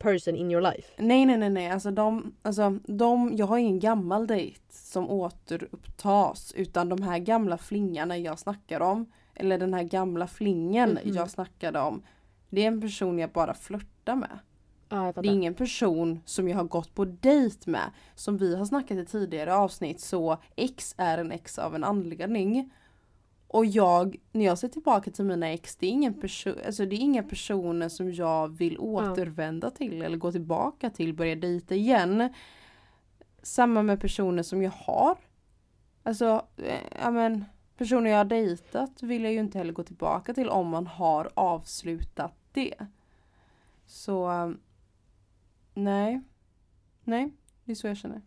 person 0.00 0.36
in 0.36 0.50
your 0.50 0.62
life. 0.62 0.88
Nej 0.96 1.26
nej 1.26 1.36
nej 1.36 1.50
nej 1.50 1.70
alltså 1.70 1.90
de, 1.90 2.34
alltså 2.42 2.78
de, 2.84 3.36
jag 3.36 3.46
har 3.46 3.58
ingen 3.58 3.80
gammal 3.80 4.26
dejt 4.26 4.60
som 4.70 5.10
återupptas 5.10 6.52
utan 6.56 6.88
de 6.88 7.02
här 7.02 7.18
gamla 7.18 7.58
flingarna 7.58 8.18
jag 8.18 8.38
snackar 8.38 8.80
om 8.80 9.12
eller 9.34 9.58
den 9.58 9.74
här 9.74 9.82
gamla 9.82 10.26
flingen 10.26 10.90
mm 10.90 11.04
-hmm. 11.04 11.16
jag 11.16 11.30
snackade 11.30 11.80
om 11.80 12.02
det 12.50 12.62
är 12.62 12.66
en 12.66 12.80
person 12.80 13.18
jag 13.18 13.30
bara 13.30 13.54
flörtar 13.54 14.16
med. 14.16 14.38
Ja, 14.88 15.12
det 15.16 15.28
är 15.28 15.32
ingen 15.32 15.54
person 15.54 16.20
som 16.24 16.48
jag 16.48 16.56
har 16.56 16.64
gått 16.64 16.94
på 16.94 17.04
dejt 17.04 17.70
med. 17.70 17.90
Som 18.14 18.36
vi 18.36 18.56
har 18.56 18.64
snackat 18.64 18.98
i 18.98 19.04
tidigare 19.04 19.54
avsnitt 19.54 20.00
så 20.00 20.38
X 20.56 20.94
är 20.98 21.18
en 21.18 21.32
X 21.32 21.58
av 21.58 21.74
en 21.74 21.84
anledning. 21.84 22.72
Och 23.52 23.66
jag, 23.66 24.16
när 24.32 24.44
jag 24.44 24.58
ser 24.58 24.68
tillbaka 24.68 25.10
till 25.10 25.24
mina 25.24 25.48
ex, 25.48 25.76
det 25.76 25.86
är, 25.86 25.90
ingen 25.90 26.14
perso 26.14 26.54
alltså 26.66 26.86
det 26.86 26.96
är 26.96 27.00
inga 27.00 27.22
personer 27.22 27.88
som 27.88 28.12
jag 28.12 28.48
vill 28.48 28.78
återvända 28.78 29.70
till 29.70 30.02
eller 30.02 30.16
gå 30.16 30.32
tillbaka 30.32 30.90
till, 30.90 31.14
börja 31.14 31.36
dejta 31.36 31.74
igen. 31.74 32.34
Samma 33.42 33.82
med 33.82 34.00
personer 34.00 34.42
som 34.42 34.62
jag 34.62 34.70
har. 34.70 35.18
Alltså, 36.02 36.46
eh, 36.56 36.80
ja 37.00 37.10
men 37.10 37.44
personer 37.76 38.10
jag 38.10 38.18
har 38.18 38.24
dejtat 38.24 39.02
vill 39.02 39.24
jag 39.24 39.32
ju 39.32 39.40
inte 39.40 39.58
heller 39.58 39.72
gå 39.72 39.82
tillbaka 39.82 40.34
till 40.34 40.48
om 40.48 40.68
man 40.68 40.86
har 40.86 41.30
avslutat 41.34 42.34
det. 42.52 42.74
Så 43.86 44.54
nej. 45.74 46.20
Nej, 47.04 47.32
det 47.64 47.72
är 47.72 47.76
så 47.76 47.86
jag 47.86 47.96
känner. 47.96 48.22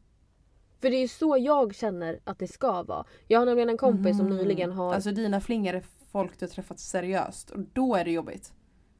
För 0.83 0.89
det 0.89 1.03
är 1.03 1.07
så 1.07 1.37
jag 1.39 1.75
känner 1.75 2.19
att 2.23 2.39
det 2.39 2.47
ska 2.47 2.83
vara. 2.83 3.05
Jag 3.27 3.39
har 3.39 3.45
nämligen 3.45 3.69
en 3.69 3.77
kompis 3.77 4.13
mm. 4.13 4.17
som 4.17 4.37
nyligen 4.37 4.71
har... 4.71 4.93
Alltså 4.93 5.11
dina 5.11 5.41
flingor 5.41 5.73
är 5.73 5.83
folk 6.11 6.39
du 6.39 6.45
har 6.45 6.49
träffat 6.49 6.79
seriöst 6.79 7.49
och 7.49 7.59
då 7.73 7.95
är 7.95 8.05
det 8.05 8.11
jobbigt. 8.11 8.53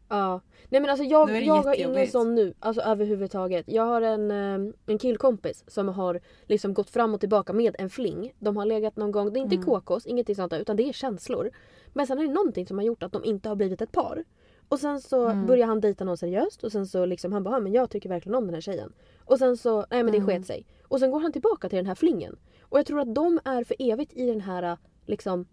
Ja. 0.10 0.42
Nej 0.70 0.82
men 0.82 0.90
alltså 0.90 1.06
jag, 1.06 1.44
jag 1.44 1.64
har 1.64 1.80
ingen 1.80 2.08
sån 2.08 2.36
nu. 2.36 2.54
Alltså 2.60 2.82
överhuvudtaget. 2.82 3.66
Jag 3.68 3.86
har 3.86 4.02
en, 4.02 4.32
eh, 4.32 4.74
en 4.86 4.98
killkompis 4.98 5.64
som 5.68 5.88
har 5.88 6.20
liksom 6.46 6.74
gått 6.74 6.90
fram 6.90 7.14
och 7.14 7.20
tillbaka 7.20 7.54
med 7.54 7.76
en 7.80 7.90
fling. 7.90 8.34
De 8.40 8.58
har 8.58 8.66
legat 8.66 8.96
någon 8.96 9.12
gång, 9.12 9.34
det 9.34 9.40
är 9.40 9.42
inte 9.42 9.56
mm. 9.56 9.82
KKs, 9.82 10.06
ingenting 10.06 10.36
sånt 10.36 10.52
där, 10.52 10.60
utan 10.60 10.76
det 10.76 10.90
är 10.90 10.94
känslor. 10.94 11.50
Men 11.94 12.08
sen 12.08 12.20
är 12.20 12.24
det 12.24 12.34
någonting 12.34 12.68
som 12.68 12.78
har 12.78 12.86
gjort 12.86 13.04
att 13.04 13.12
de 13.12 13.24
inte 13.24 13.50
har 13.50 13.56
blivit 13.56 13.82
ett 13.82 13.92
par. 13.92 14.24
Och 14.70 14.80
sen 14.80 15.02
så 15.02 15.28
mm. 15.28 15.46
börjar 15.46 15.68
han 15.68 15.80
dejta 15.82 16.04
någon 16.04 16.18
seriöst 16.18 16.64
och 16.64 16.72
sen 16.72 16.88
så 16.88 17.06
liksom 17.06 17.34
han 17.34 17.44
bara 17.44 17.60
men 17.60 17.72
jag 17.74 17.90
tycker 17.90 18.10
verkligen 18.10 18.36
om 18.36 18.46
den 18.46 18.54
här 18.54 18.62
tjejen. 18.62 18.94
Och 19.26 19.40
sen 19.40 19.58
så, 19.58 19.86
nej 19.92 20.04
men 20.04 20.12
det 20.12 20.18
mm. 20.18 20.28
sket 20.28 20.48
sig. 20.48 20.66
Och 20.94 21.00
sen 21.00 21.12
går 21.12 21.20
han 21.20 21.32
tillbaka 21.32 21.70
till 21.70 21.78
den 21.78 21.86
här 21.86 21.96
flingen. 21.96 22.36
Och 22.62 22.80
jag 22.80 22.86
tror 22.86 23.00
att 23.00 23.16
de 23.16 23.40
är 23.46 23.64
för 23.64 23.76
evigt 23.80 24.14
i 24.14 24.26
den 24.26 24.42
här 24.42 24.78
liksom 25.06 25.46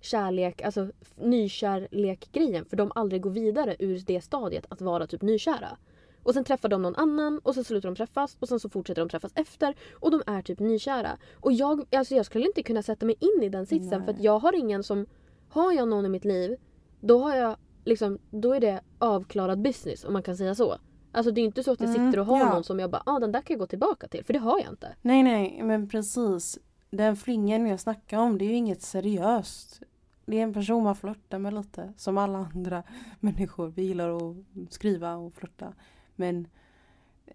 kärlek, 0.00 0.62
alltså 0.62 0.90
nykärlek-grejen. 1.16 2.64
För 2.64 2.76
de 2.76 2.92
aldrig 2.94 3.22
går 3.22 3.30
vidare 3.30 3.76
ur 3.78 4.02
det 4.06 4.20
stadiet 4.20 4.66
att 4.68 4.80
vara 4.80 5.06
typ 5.06 5.22
nykära. 5.22 5.78
Och 6.22 6.34
sen 6.34 6.44
träffar 6.44 6.68
de 6.68 6.82
någon 6.82 6.94
annan 6.94 7.38
och 7.38 7.54
sen 7.54 7.64
slutar 7.64 7.88
de 7.88 7.96
träffas 7.96 8.36
och 8.40 8.48
sen 8.48 8.60
så 8.60 8.68
fortsätter 8.68 9.02
de 9.02 9.08
träffas 9.08 9.32
efter 9.34 9.74
och 9.92 10.10
de 10.10 10.22
är 10.26 10.42
typ 10.42 10.58
nykära. 10.58 11.18
Och 11.34 11.52
jag, 11.52 11.84
alltså 11.92 12.14
jag 12.14 12.26
skulle 12.26 12.46
inte 12.46 12.62
kunna 12.62 12.82
sätta 12.82 13.06
mig 13.06 13.16
in 13.20 13.42
i 13.42 13.48
den 13.48 13.66
sitsen 13.66 13.98
Nej. 13.98 14.04
för 14.04 14.12
att 14.12 14.22
jag 14.22 14.38
har 14.38 14.54
ingen 14.54 14.82
som... 14.82 15.06
Har 15.48 15.72
jag 15.72 15.88
någon 15.88 16.06
i 16.06 16.08
mitt 16.08 16.24
liv 16.24 16.56
då 17.00 17.18
har 17.18 17.36
jag 17.36 17.56
liksom, 17.84 18.18
då 18.30 18.52
är 18.54 18.60
det 18.60 18.80
avklarad 18.98 19.62
business 19.62 20.04
om 20.04 20.12
man 20.12 20.22
kan 20.22 20.36
säga 20.36 20.54
så. 20.54 20.76
Alltså 21.12 21.32
det 21.32 21.40
är 21.40 21.44
inte 21.44 21.62
så 21.62 21.72
att 21.72 21.80
jag 21.80 21.90
mm, 21.90 22.06
sitter 22.06 22.18
och 22.18 22.26
har 22.26 22.38
ja. 22.38 22.54
någon 22.54 22.64
som 22.64 22.78
jag 22.78 22.90
bara 22.90 23.02
ah, 23.06 23.18
den 23.18 23.32
där 23.32 23.40
kan 23.40 23.54
jag 23.54 23.60
gå 23.60 23.66
tillbaka 23.66 24.08
till 24.08 24.24
för 24.24 24.32
det 24.32 24.38
har 24.38 24.58
jag 24.58 24.68
inte. 24.68 24.94
Nej 25.02 25.22
nej 25.22 25.62
men 25.62 25.88
precis. 25.88 26.58
Den 26.90 27.16
flingen 27.16 27.66
jag 27.66 27.80
snackar 27.80 28.18
om 28.18 28.38
det 28.38 28.44
är 28.44 28.48
ju 28.48 28.54
inget 28.54 28.82
seriöst. 28.82 29.82
Det 30.26 30.38
är 30.38 30.42
en 30.42 30.54
person 30.54 30.84
man 30.84 30.96
flörtar 30.96 31.38
med 31.38 31.54
lite 31.54 31.92
som 31.96 32.18
alla 32.18 32.38
andra 32.38 32.82
människor. 33.20 33.68
Vi 33.68 33.82
gillar 33.82 34.16
att 34.16 34.36
skriva 34.70 35.14
och 35.14 35.34
flörta. 35.34 35.72
Men, 36.16 36.48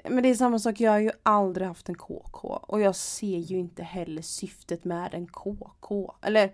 men 0.09 0.23
det 0.23 0.29
är 0.29 0.36
samma 0.36 0.59
sak, 0.59 0.79
jag 0.79 0.91
har 0.91 0.99
ju 0.99 1.12
aldrig 1.23 1.67
haft 1.67 1.89
en 1.89 1.95
KK 1.95 2.47
och 2.47 2.81
jag 2.81 2.95
ser 2.95 3.38
ju 3.38 3.59
inte 3.59 3.83
heller 3.83 4.21
syftet 4.21 4.83
med 4.83 5.13
en 5.13 5.27
KK. 5.27 6.13
Eller 6.21 6.53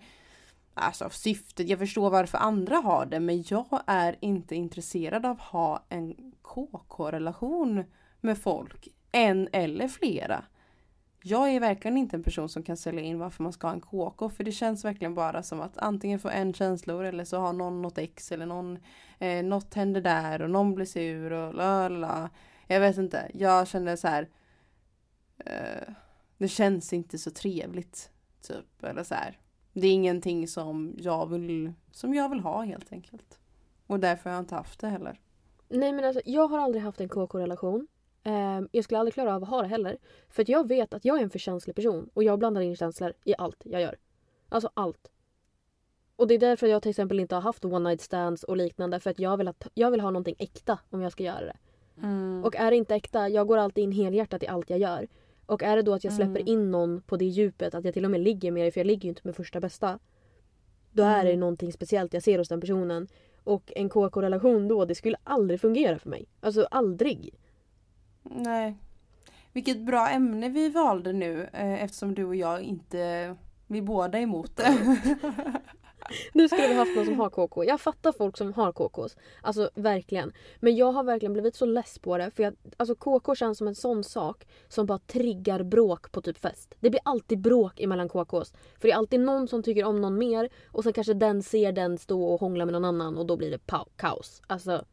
alltså 0.73 1.10
syftet, 1.10 1.69
jag 1.69 1.79
förstår 1.79 2.10
varför 2.10 2.38
andra 2.38 2.75
har 2.75 3.05
det 3.05 3.19
men 3.19 3.43
jag 3.47 3.82
är 3.86 4.15
inte 4.19 4.55
intresserad 4.55 5.25
av 5.25 5.32
att 5.32 5.41
ha 5.41 5.86
en 5.89 6.34
KK-relation 6.49 7.83
med 8.21 8.38
folk. 8.38 8.88
En 9.12 9.49
eller 9.51 9.88
flera. 9.88 10.43
Jag 11.23 11.49
är 11.49 11.59
verkligen 11.59 11.97
inte 11.97 12.15
en 12.15 12.23
person 12.23 12.49
som 12.49 12.63
kan 12.63 12.77
sälja 12.77 13.01
in 13.01 13.19
varför 13.19 13.43
man 13.43 13.53
ska 13.53 13.67
ha 13.67 13.73
en 13.73 13.81
KK 13.81 14.29
för 14.29 14.43
det 14.43 14.51
känns 14.51 14.85
verkligen 14.85 15.15
bara 15.15 15.43
som 15.43 15.62
att 15.62 15.77
antingen 15.77 16.19
få 16.19 16.29
en 16.29 16.53
känslor 16.53 17.03
eller 17.03 17.25
så 17.25 17.39
har 17.39 17.53
någon 17.53 17.81
något 17.81 17.97
ex 17.97 18.31
eller 18.31 18.45
någon 18.45 18.79
eh, 19.19 19.43
något 19.43 19.73
händer 19.73 20.01
där 20.01 20.41
och 20.41 20.49
någon 20.49 20.75
blir 20.75 20.85
sur 20.85 21.31
och 21.31 21.53
la 21.53 22.29
Jag 22.67 22.79
vet 22.79 22.97
inte, 22.97 23.31
jag 23.33 23.67
känner 23.67 23.95
så 23.95 24.07
här. 24.07 24.29
Eh, 25.45 25.93
det 26.38 26.47
känns 26.47 26.93
inte 26.93 27.17
så 27.17 27.31
trevligt. 27.31 28.12
Typ 28.41 28.83
eller 28.83 29.03
så 29.03 29.15
här. 29.15 29.39
Det 29.73 29.88
är 29.88 29.91
ingenting 29.91 30.47
som 30.47 30.95
jag 30.97 31.29
vill, 31.29 31.73
som 31.91 32.13
jag 32.13 32.29
vill 32.29 32.39
ha 32.39 32.62
helt 32.62 32.91
enkelt. 32.91 33.39
Och 33.88 33.99
därför 33.99 34.29
har 34.29 34.38
jag 34.38 34.43
inte 34.43 34.55
haft 34.55 34.79
det 34.79 34.88
heller. 34.88 35.19
Nej 35.69 35.93
men 35.93 36.05
alltså 36.05 36.21
jag 36.25 36.47
har 36.47 36.60
aldrig 36.60 36.84
haft 36.84 37.01
en 37.01 37.10
KK-relation. 37.10 37.88
Eh, 38.23 38.62
jag 38.71 38.84
skulle 38.84 38.99
aldrig 38.99 39.13
klara 39.13 39.36
av 39.36 39.43
att 39.43 39.49
ha 39.49 39.62
det 39.62 39.67
heller. 39.67 39.97
För 40.29 40.41
att 40.41 40.49
jag 40.49 40.67
vet 40.67 40.93
att 40.93 41.05
jag 41.05 41.19
är 41.19 41.23
en 41.23 41.29
för 41.29 41.39
känslig 41.39 41.75
person 41.75 42.10
och 42.13 42.23
jag 42.23 42.39
blandar 42.39 42.62
in 42.62 42.75
känslor 42.75 43.13
i 43.23 43.34
allt 43.38 43.62
jag 43.65 43.82
gör. 43.82 43.97
Alltså 44.49 44.69
allt. 44.73 45.12
Och 46.15 46.27
det 46.27 46.34
är 46.34 46.39
därför 46.39 46.67
jag 46.67 46.82
till 46.82 46.89
exempel 46.89 47.19
inte 47.19 47.36
har 47.36 47.41
haft 47.41 47.65
one 47.65 47.89
night 47.89 48.01
stands 48.01 48.43
och 48.43 48.58
liknande 48.58 48.99
för 48.99 49.10
att 49.10 49.19
jag 49.19 49.38
vill, 49.38 49.47
att, 49.47 49.67
jag 49.73 49.91
vill 49.91 50.01
ha 50.01 50.10
någonting 50.12 50.36
äkta 50.39 50.79
om 50.89 51.01
jag 51.01 51.12
ska 51.12 51.23
göra 51.23 51.45
det. 51.45 51.58
Mm. 52.01 52.43
Och 52.45 52.55
är 52.55 52.71
det 52.71 52.77
inte 52.77 52.95
äkta, 52.95 53.29
jag 53.29 53.47
går 53.47 53.58
alltid 53.58 53.84
in 53.84 53.91
helhjärtat 53.91 54.43
i 54.43 54.47
allt 54.47 54.69
jag 54.69 54.79
gör. 54.79 55.08
Och 55.45 55.63
är 55.63 55.75
det 55.75 55.82
då 55.82 55.93
att 55.93 56.03
jag 56.03 56.13
släpper 56.13 56.39
Mm. 56.41 56.47
in 56.47 56.71
någon 56.71 57.01
på 57.01 57.17
det 57.17 57.25
djupet, 57.25 57.75
att 57.75 57.86
jag 57.86 57.93
till 57.93 58.05
och 58.05 58.12
med 58.12 58.19
ligger 58.21 58.51
med 58.51 58.65
det, 58.65 58.71
för 58.71 58.79
jag 58.79 58.88
ligger 58.88 59.03
ju 59.03 59.10
inte 59.10 59.21
med 59.23 59.36
första 59.36 59.60
bästa. 59.60 59.99
Då 60.91 61.03
är 61.03 61.23
det 61.23 61.29
Mm. 61.29 61.39
någonting 61.39 61.73
speciellt 61.73 62.13
jag 62.13 62.23
ser 62.23 62.38
hos 62.38 62.49
den 62.49 62.62
personen. 62.62 63.08
Och 63.49 63.71
en 63.75 63.89
KK-relation 63.89 64.67
då, 64.67 64.85
det 64.85 64.95
skulle 64.95 65.17
aldrig 65.23 65.62
fungera 65.62 65.99
för 65.99 66.09
mig. 66.09 66.25
Alltså 66.39 66.67
aldrig. 66.71 67.33
Nej. 68.23 68.75
Vilket 69.53 69.85
bra 69.85 70.09
ämne 70.09 70.49
vi 70.49 70.69
valde 70.69 71.13
nu 71.13 71.49
eh, 71.53 71.83
eftersom 71.83 72.15
du 72.15 72.25
och 72.25 72.35
jag 72.35 72.62
inte, 72.62 73.35
vi 73.67 73.81
båda 73.81 74.17
är 74.17 74.21
emot 74.21 74.57
det. 74.57 74.97
Nu 76.34 76.48
skulle 76.50 76.67
vi 76.67 76.74
haft 76.74 76.95
någon 76.95 77.06
som 77.06 77.19
har 77.19 77.30
KK. 77.30 77.63
Jag 77.65 77.82
fattar 77.82 78.12
folk 78.12 78.38
som 78.38 78.54
har 78.54 78.72
KKs. 78.72 79.17
Alltså 79.41 79.69
verkligen. 79.76 80.34
Men 80.60 80.76
jag 80.76 80.91
har 80.91 81.04
verkligen 81.04 81.34
blivit 81.34 81.56
så 81.56 81.65
less 81.65 82.00
på 82.00 82.17
det. 82.17 82.32
För 82.32 82.43
jag, 82.43 82.56
alltså 82.78 82.95
KK 82.95 83.36
känns 83.36 83.58
som 83.58 83.67
en 83.67 83.76
sån 83.76 84.04
sak 84.04 84.48
som 84.67 84.86
bara 84.86 85.00
triggar 85.00 85.63
bråk 85.63 86.12
på 86.12 86.22
typ 86.22 86.38
fest. 86.38 86.76
Det 86.80 86.89
blir 86.89 87.02
alltid 87.06 87.39
bråk 87.39 87.80
emellan 87.80 88.10
KKs. 88.10 88.52
För 88.52 88.88
det 88.88 88.91
är 88.91 88.95
alltid 88.95 89.19
någon 89.19 89.48
som 89.48 89.63
tycker 89.63 89.84
om 89.84 90.02
någon 90.02 90.17
mer 90.17 90.50
och 90.67 90.84
sen 90.84 90.93
kanske 90.93 91.13
den 91.13 91.43
ser 91.43 91.72
den 91.72 91.98
stå 91.98 92.24
och 92.24 92.39
hångla 92.39 92.65
med 92.65 92.74
någon 92.74 92.86
annan 92.86 93.17
och 93.17 93.26
då 93.26 93.38
blir 93.38 93.52
det 93.52 93.65
pa- 93.65 93.88
kaos. 93.95 94.41
Alltså 94.48 94.86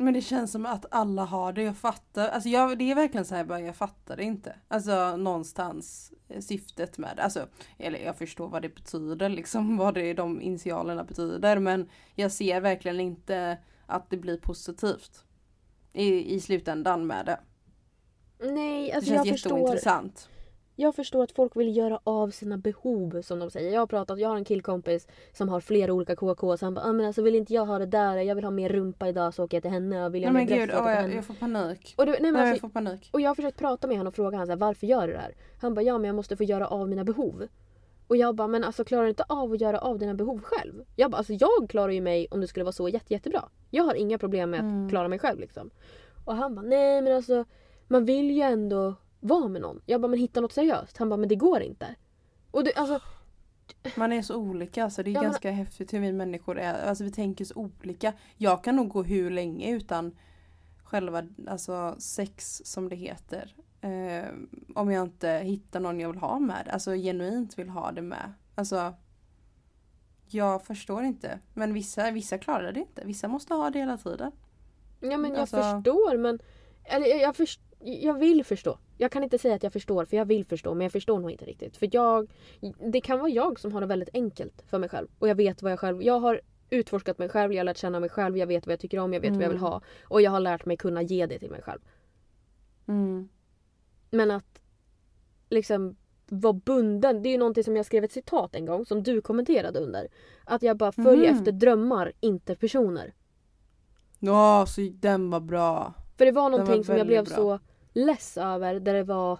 men 0.00 0.14
det 0.14 0.20
känns 0.20 0.52
som 0.52 0.66
att 0.66 0.86
alla 0.90 1.24
har 1.24 1.52
det, 1.52 1.62
jag 1.62 1.76
fattar. 1.76 2.28
Alltså 2.28 2.48
jag, 2.48 2.78
det 2.78 2.90
är 2.90 2.94
verkligen 2.94 3.24
så 3.24 3.34
här 3.34 3.44
bara, 3.44 3.60
jag 3.60 3.76
fattar 3.76 4.16
det 4.16 4.22
inte. 4.24 4.54
Alltså 4.68 5.16
någonstans 5.16 6.12
eh, 6.28 6.40
syftet 6.40 6.98
med 6.98 7.16
det. 7.16 7.22
Alltså, 7.22 7.48
eller 7.78 7.98
jag 7.98 8.18
förstår 8.18 8.48
vad 8.48 8.62
det 8.62 8.68
betyder 8.74 9.28
liksom, 9.28 9.76
vad 9.78 9.94
det 9.94 10.14
de 10.14 10.42
initialerna 10.42 11.04
betyder. 11.04 11.58
Men 11.58 11.88
jag 12.14 12.32
ser 12.32 12.60
verkligen 12.60 13.00
inte 13.00 13.58
att 13.86 14.10
det 14.10 14.16
blir 14.16 14.36
positivt. 14.38 15.24
I, 15.92 16.34
i 16.34 16.40
slutändan 16.40 17.06
med 17.06 17.26
det. 17.26 17.40
nej, 18.52 18.86
Det 18.86 18.92
alltså 18.94 19.10
känns 19.12 19.26
jag 19.26 19.34
förstår. 19.34 19.58
jätteintressant. 19.58 20.28
Jag 20.80 20.94
förstår 20.94 21.22
att 21.22 21.32
folk 21.32 21.56
vill 21.56 21.76
göra 21.76 22.00
av 22.04 22.30
sina 22.30 22.58
behov 22.58 23.22
som 23.22 23.38
de 23.38 23.50
säger. 23.50 23.72
Jag 23.72 23.80
har 23.80 23.86
pratat, 23.86 24.18
jag 24.18 24.28
har 24.28 24.36
en 24.36 24.44
killkompis 24.44 25.06
som 25.32 25.48
har 25.48 25.60
flera 25.60 25.92
olika 25.92 26.16
KK 26.16 26.56
så 26.56 26.66
han 26.66 26.74
bara 26.74 26.84
ah, 26.84 26.92
men 26.92 27.06
alltså 27.06 27.22
vill 27.22 27.34
inte 27.34 27.54
jag 27.54 27.66
ha 27.66 27.78
det 27.78 27.86
där, 27.86 28.16
jag 28.16 28.34
vill 28.34 28.44
ha 28.44 28.50
mer 28.50 28.68
rumpa 28.68 29.08
idag 29.08 29.34
så 29.34 29.44
åker 29.44 29.56
jag 29.56 29.62
till 29.62 29.70
henne 29.70 30.04
och 30.06 30.14
vill 30.14 30.22
jag 30.22 30.32
Nej 30.32 30.46
men 30.46 30.58
gud, 30.58 30.70
åh, 30.74 30.92
jag 30.92 31.14
jag, 31.14 31.24
får 31.24 31.34
panik. 31.34 31.94
Och, 31.98 32.06
det, 32.06 32.12
nej, 32.12 32.20
men 32.22 32.32
Nej, 32.32 32.42
jag 32.42 32.48
alltså, 32.50 32.60
får 32.60 32.72
panik. 32.72 33.10
och 33.12 33.20
jag 33.20 33.30
har 33.30 33.34
försökt 33.34 33.58
prata 33.58 33.86
med 33.86 33.96
honom 33.96 34.08
och 34.08 34.14
fråga 34.14 34.38
honom 34.38 34.58
varför 34.58 34.86
gör 34.86 35.06
du 35.06 35.12
det 35.12 35.18
här? 35.18 35.34
Han 35.60 35.74
bara 35.74 35.82
ja 35.82 35.98
men 35.98 36.04
jag 36.08 36.16
måste 36.16 36.36
få 36.36 36.44
göra 36.44 36.66
av 36.66 36.88
mina 36.88 37.04
behov. 37.04 37.46
Och 38.08 38.16
jag 38.16 38.34
bara 38.34 38.48
men 38.48 38.64
alltså 38.64 38.84
klarar 38.84 39.02
du 39.02 39.08
inte 39.08 39.24
av 39.28 39.52
att 39.52 39.60
göra 39.60 39.78
av 39.78 39.98
dina 39.98 40.14
behov 40.14 40.40
själv? 40.42 40.84
Jag 40.96 41.10
bara 41.10 41.16
alltså 41.18 41.32
jag 41.32 41.70
klarar 41.70 41.92
ju 41.92 42.00
mig 42.00 42.26
om 42.30 42.40
det 42.40 42.46
skulle 42.48 42.64
vara 42.64 42.72
så 42.72 42.88
jätte, 42.88 43.12
jättebra. 43.14 43.44
Jag 43.70 43.84
har 43.84 43.94
inga 43.94 44.18
problem 44.18 44.50
med 44.50 44.60
att 44.60 44.64
Mm. 44.64 44.88
klara 44.88 45.08
mig 45.08 45.18
själv 45.18 45.40
liksom. 45.40 45.70
Och 46.24 46.36
han 46.36 46.54
bara 46.54 46.62
nej 46.66 47.02
men 47.02 47.16
alltså 47.16 47.44
man 47.88 48.04
vill 48.04 48.30
ju 48.30 48.40
ändå 48.42 48.94
vara 49.20 49.48
med 49.48 49.62
någon. 49.62 49.80
Jag 49.86 50.00
bara 50.00 50.08
men 50.08 50.18
hitta 50.18 50.40
något 50.40 50.52
seriöst. 50.52 50.96
Han 50.96 51.08
bara 51.08 51.16
men 51.16 51.28
det 51.28 51.36
går 51.36 51.60
inte. 51.62 51.94
Och 52.50 52.64
det, 52.64 52.74
alltså 52.74 53.00
Man 53.96 54.12
är 54.12 54.22
så 54.22 54.36
olika 54.36 54.84
alltså. 54.84 55.02
Det 55.02 55.10
är 55.10 55.14
Ja, 55.14 55.22
ganska 55.22 55.50
häftigt 55.50 55.92
hur 55.92 56.00
vi 56.00 56.12
människor 56.12 56.58
är. 56.58 56.88
Alltså 56.88 57.04
vi 57.04 57.10
tänker 57.10 57.44
så 57.44 57.54
olika. 57.54 58.12
Jag 58.36 58.64
kan 58.64 58.76
nog 58.76 58.88
gå 58.88 59.02
hur 59.02 59.30
länge 59.30 59.70
utan 59.74 60.16
själva 60.84 61.22
alltså 61.48 61.96
sex 61.98 62.62
som 62.64 62.88
det 62.88 62.96
heter. 62.96 63.54
Eh, 63.80 64.28
om 64.74 64.90
jag 64.92 65.02
inte 65.02 65.28
hittar 65.30 65.80
någon 65.80 66.00
jag 66.00 66.08
vill 66.08 66.20
ha 66.20 66.38
med. 66.38 66.68
Alltså 66.72 66.92
genuint 66.94 67.58
vill 67.58 67.68
ha 67.68 67.92
det 67.92 68.02
med. 68.02 68.32
Alltså 68.54 68.94
jag 70.26 70.62
förstår 70.62 71.02
inte. 71.04 71.38
Men 71.54 71.72
vissa, 71.74 72.10
vissa 72.10 72.38
klarar 72.38 72.72
det 72.72 72.80
inte. 72.80 73.02
Vissa 73.04 73.28
måste 73.28 73.54
ha 73.54 73.70
det 73.70 73.78
hela 73.78 73.96
tiden. 73.96 74.32
Ja 75.00 75.16
men 75.16 75.30
jag 75.30 75.40
Alltså- 75.40 75.56
förstår 75.56 76.16
men... 76.16 76.38
Eller 76.84 77.06
jag, 77.06 77.20
jag, 77.20 77.36
först, 77.36 77.60
jag 77.80 78.18
vill 78.18 78.44
förstå. 78.44 78.78
Jag 78.96 79.12
kan 79.12 79.24
inte 79.24 79.38
säga 79.38 79.54
att 79.54 79.62
jag 79.62 79.72
förstår 79.72 80.04
för 80.04 80.16
jag 80.16 80.24
vill 80.24 80.44
förstå 80.44 80.74
men 80.74 80.84
jag 80.84 80.92
förstår 80.92 81.18
nog 81.18 81.30
inte 81.30 81.44
riktigt. 81.44 81.76
För 81.76 81.88
jag... 81.92 82.30
Det 82.92 83.00
kan 83.00 83.18
vara 83.18 83.28
jag 83.30 83.60
som 83.60 83.72
har 83.72 83.80
det 83.80 83.86
väldigt 83.86 84.08
enkelt 84.14 84.62
för 84.66 84.78
mig 84.78 84.88
själv. 84.88 85.08
Och 85.18 85.28
jag 85.28 85.34
vet 85.34 85.62
vad 85.62 85.72
jag 85.72 85.78
själv... 85.80 86.02
Jag 86.02 86.20
har 86.20 86.40
utforskat 86.70 87.18
mig 87.18 87.28
själv, 87.28 87.52
jag 87.52 87.60
har 87.60 87.64
lärt 87.64 87.76
känna 87.76 88.00
mig 88.00 88.08
själv, 88.10 88.36
jag 88.36 88.46
vet 88.46 88.66
vad 88.66 88.72
jag 88.72 88.80
tycker 88.80 88.98
om, 88.98 89.12
jag 89.12 89.20
vet 89.20 89.32
vad 89.32 89.42
jag 89.42 89.48
vill 89.48 89.58
Mm. 89.58 89.70
ha. 89.70 89.80
Och 90.04 90.22
jag 90.22 90.30
har 90.30 90.40
lärt 90.40 90.64
mig 90.64 90.76
kunna 90.76 91.02
ge 91.02 91.26
det 91.26 91.38
till 91.38 91.50
mig 91.50 91.62
själv. 91.62 91.80
Mm. 92.88 93.28
Men 94.10 94.30
att 94.30 94.60
liksom 95.48 95.96
vara 96.26 96.52
bunden, 96.52 97.22
det 97.22 97.28
är 97.28 97.30
ju 97.30 97.38
någonting 97.38 97.64
som 97.64 97.76
jag 97.76 97.86
skrev 97.86 98.04
ett 98.04 98.12
citat 98.12 98.54
en 98.54 98.66
gång 98.66 98.86
som 98.86 99.02
du 99.02 99.20
kommenterade 99.20 99.78
under. 99.78 100.08
Att 100.44 100.62
jag 100.62 100.76
bara 100.76 100.92
följer 100.92 101.30
Mhm. 101.30 101.38
efter 101.38 101.52
drömmar, 101.52 102.12
inte 102.20 102.56
personer. 102.56 103.14
Ja, 104.18 104.64
så 104.68 104.80
den 104.94 105.30
var 105.30 105.40
bra. 105.40 105.94
För 106.16 106.24
det 106.24 106.32
var 106.32 106.42
var 106.42 106.50
någonting 106.50 106.84
som 106.84 106.96
jag 106.96 107.06
blev 107.06 107.24
bra. 107.24 107.34
så 107.36 107.58
less 107.92 108.36
över 108.38 108.80
där 108.80 108.94
det 108.94 109.04
var 109.04 109.38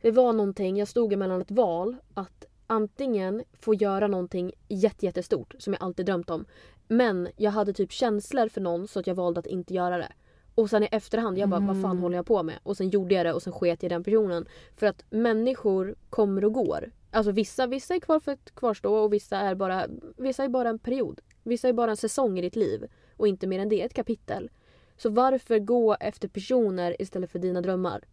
Det 0.00 0.10
var 0.10 0.32
någonting, 0.32 0.76
jag 0.76 0.88
stod 0.88 1.12
emellan 1.12 1.40
ett 1.40 1.50
val 1.50 1.96
att 2.14 2.44
antingen 2.66 3.42
få 3.60 3.74
göra 3.74 4.06
någonting 4.06 4.52
jätte, 4.68 5.06
jättestort 5.06 5.54
som 5.58 5.72
jag 5.72 5.82
alltid 5.82 6.06
drömt 6.06 6.30
om. 6.30 6.44
Men 6.88 7.28
jag 7.36 7.50
hade 7.50 7.72
typ 7.72 7.92
känslor 7.92 8.48
för 8.48 8.60
någon 8.60 8.88
så 8.88 9.00
att 9.00 9.06
jag 9.06 9.14
valde 9.14 9.40
att 9.40 9.46
inte 9.46 9.74
göra 9.74 9.98
det. 9.98 10.12
Och 10.54 10.70
sen 10.70 10.82
i 10.82 10.88
efterhand, 10.92 11.38
jag 11.38 11.48
bara 11.48 11.60
vad 11.60 11.82
fan 11.82 11.90
Mm. 11.90 12.02
håller 12.02 12.16
jag 12.16 12.26
på 12.26 12.42
med? 12.42 12.58
Och 12.62 12.76
sen 12.76 12.88
gjorde 12.88 13.14
jag 13.14 13.26
det 13.26 13.32
och 13.32 13.42
sen 13.42 13.52
sket 13.52 13.82
jag 13.82 13.90
i 13.90 13.94
den 13.94 14.04
personen. 14.04 14.46
För 14.76 14.86
att 14.86 15.04
människor 15.10 15.94
kommer 16.10 16.44
och 16.44 16.52
går. 16.52 16.92
Alltså 17.10 17.32
vissa, 17.32 17.66
vissa 17.66 17.94
är 17.94 18.00
kvar 18.00 18.20
för 18.20 18.32
att 18.32 18.54
kvarstå 18.54 18.94
och 18.94 19.12
vissa 19.12 19.36
är 19.36 19.54
bara, 19.54 19.86
vissa 20.16 20.44
är 20.44 20.48
bara 20.48 20.68
en 20.68 20.78
period. 20.78 21.20
Vissa 21.42 21.68
är 21.68 21.72
bara 21.72 21.90
en 21.90 21.96
säsong 21.96 22.38
i 22.38 22.42
ditt 22.42 22.56
liv. 22.56 22.86
Och 23.16 23.28
inte 23.28 23.46
mer 23.46 23.58
än 23.60 23.68
det, 23.68 23.82
ett 23.82 23.94
kapitel. 23.94 24.50
Så 24.98 25.10
varför 25.10 25.58
gå 25.58 25.96
efter 26.00 26.28
personer 26.28 27.02
istället 27.02 27.30
för 27.30 27.38
dina 27.38 27.60
drömmar? 27.60 28.04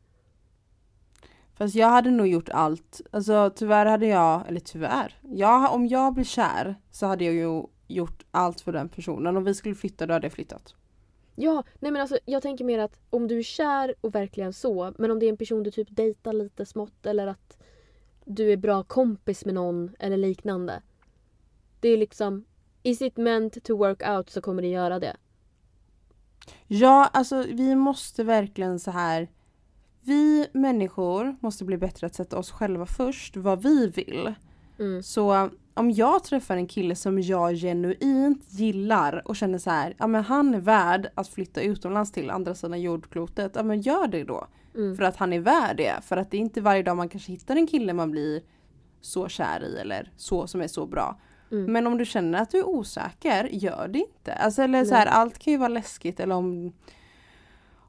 Fast 1.53 1.75
jag 1.75 1.87
hade 1.87 2.11
nog 2.11 2.27
gjort 2.27 2.49
allt. 2.49 3.01
Alltså 3.11 3.51
tyvärr 3.55 3.85
hade 3.85 4.07
jag, 4.07 4.47
eller 4.47 4.59
tyvärr. 4.59 5.19
Jag, 5.21 5.73
om 5.73 5.87
jag 5.87 6.13
blir 6.13 6.23
kär 6.23 6.75
så 6.91 7.05
hade 7.05 7.25
jag 7.25 7.33
ju 7.33 7.63
gjort 7.87 8.25
allt 8.31 8.61
för 8.61 8.71
den 8.71 8.89
personen. 8.89 9.37
Om 9.37 9.43
vi 9.43 9.53
skulle 9.53 9.75
flytta 9.75 10.07
då 10.07 10.13
hade 10.13 10.25
jag 10.25 10.33
flyttat. 10.33 10.75
Ja, 11.35 11.63
nej 11.79 11.91
men 11.91 12.01
alltså 12.01 12.17
jag 12.25 12.41
tänker 12.41 12.65
mer 12.65 12.79
att 12.79 12.99
om 13.09 13.27
du 13.27 13.39
är 13.39 13.43
kär 13.43 13.95
och 14.01 14.15
verkligen 14.15 14.53
så, 14.53 14.93
men 14.97 15.11
om 15.11 15.19
det 15.19 15.25
är 15.25 15.29
en 15.29 15.37
person 15.37 15.63
du 15.63 15.71
typ 15.71 15.87
dejtar 15.91 16.33
lite 16.33 16.65
smått 16.65 17.05
eller 17.05 17.27
att 17.27 17.57
du 18.25 18.51
är 18.51 18.57
bra 18.57 18.83
kompis 18.83 19.45
med 19.45 19.53
någon 19.53 19.95
eller 19.99 20.17
liknande. 20.17 20.81
Det 21.79 21.89
är 21.89 21.97
liksom, 21.97 22.45
is 22.83 23.01
it 23.01 23.17
meant 23.17 23.63
to 23.63 23.77
work 23.77 24.09
out 24.09 24.29
så 24.29 24.41
kommer 24.41 24.61
det 24.61 24.67
göra 24.67 24.99
det. 24.99 25.17
Ja, 26.67 27.09
alltså 27.13 27.45
vi 27.47 27.75
måste 27.75 28.23
verkligen 28.23 28.79
så 28.79 28.91
här. 28.91 29.27
Vi 30.01 30.47
människor 30.53 31.35
måste 31.39 31.65
bli 31.65 31.77
bättre 31.77 32.07
att 32.07 32.15
sätta 32.15 32.37
oss 32.37 32.51
själva 32.51 32.85
först, 32.85 33.37
vad 33.37 33.63
vi 33.63 33.87
vill. 33.87 34.33
Mm. 34.79 35.03
Så 35.03 35.49
om 35.73 35.91
jag 35.91 36.23
träffar 36.23 36.57
en 36.57 36.67
kille 36.67 36.95
som 36.95 37.21
jag 37.21 37.55
genuint 37.55 38.43
gillar 38.49 39.27
och 39.27 39.35
känner 39.35 39.57
så 39.57 39.69
här, 39.69 39.95
ja 39.97 40.07
men 40.07 40.23
han 40.23 40.53
är 40.53 40.59
värd 40.59 41.07
att 41.15 41.27
flytta 41.27 41.61
utomlands 41.61 42.11
till 42.11 42.29
andra 42.29 42.55
sidan 42.55 42.81
jordklotet, 42.81 43.51
ja 43.55 43.63
men 43.63 43.81
gör 43.81 44.07
det 44.07 44.23
då. 44.23 44.47
Mm. 44.75 44.97
För 44.97 45.03
att 45.03 45.15
han 45.15 45.33
är 45.33 45.39
värd 45.39 45.77
det. 45.77 45.93
För 46.03 46.17
att 46.17 46.31
det 46.31 46.37
är 46.37 46.41
inte 46.41 46.61
varje 46.61 46.83
dag 46.83 46.97
man 46.97 47.09
kanske 47.09 47.31
hittar 47.31 47.55
en 47.55 47.67
kille 47.67 47.93
man 47.93 48.11
blir 48.11 48.41
så 49.01 49.27
kär 49.27 49.63
i 49.63 49.77
eller 49.77 50.11
så 50.17 50.47
som 50.47 50.61
är 50.61 50.67
så 50.67 50.85
bra. 50.85 51.19
Mm. 51.51 51.71
Men 51.73 51.87
om 51.87 51.97
du 51.97 52.05
känner 52.05 52.41
att 52.41 52.49
du 52.51 52.57
är 52.59 52.67
osäker, 52.67 53.43
gör 53.51 53.87
det 53.87 53.99
inte. 53.99 54.33
Alltså, 54.33 54.61
eller 54.61 54.85
så 54.85 54.95
här, 54.95 55.05
allt 55.05 55.39
kan 55.39 55.51
ju 55.53 55.57
vara 55.57 55.67
läskigt 55.69 56.19
eller 56.19 56.35
om, 56.35 56.73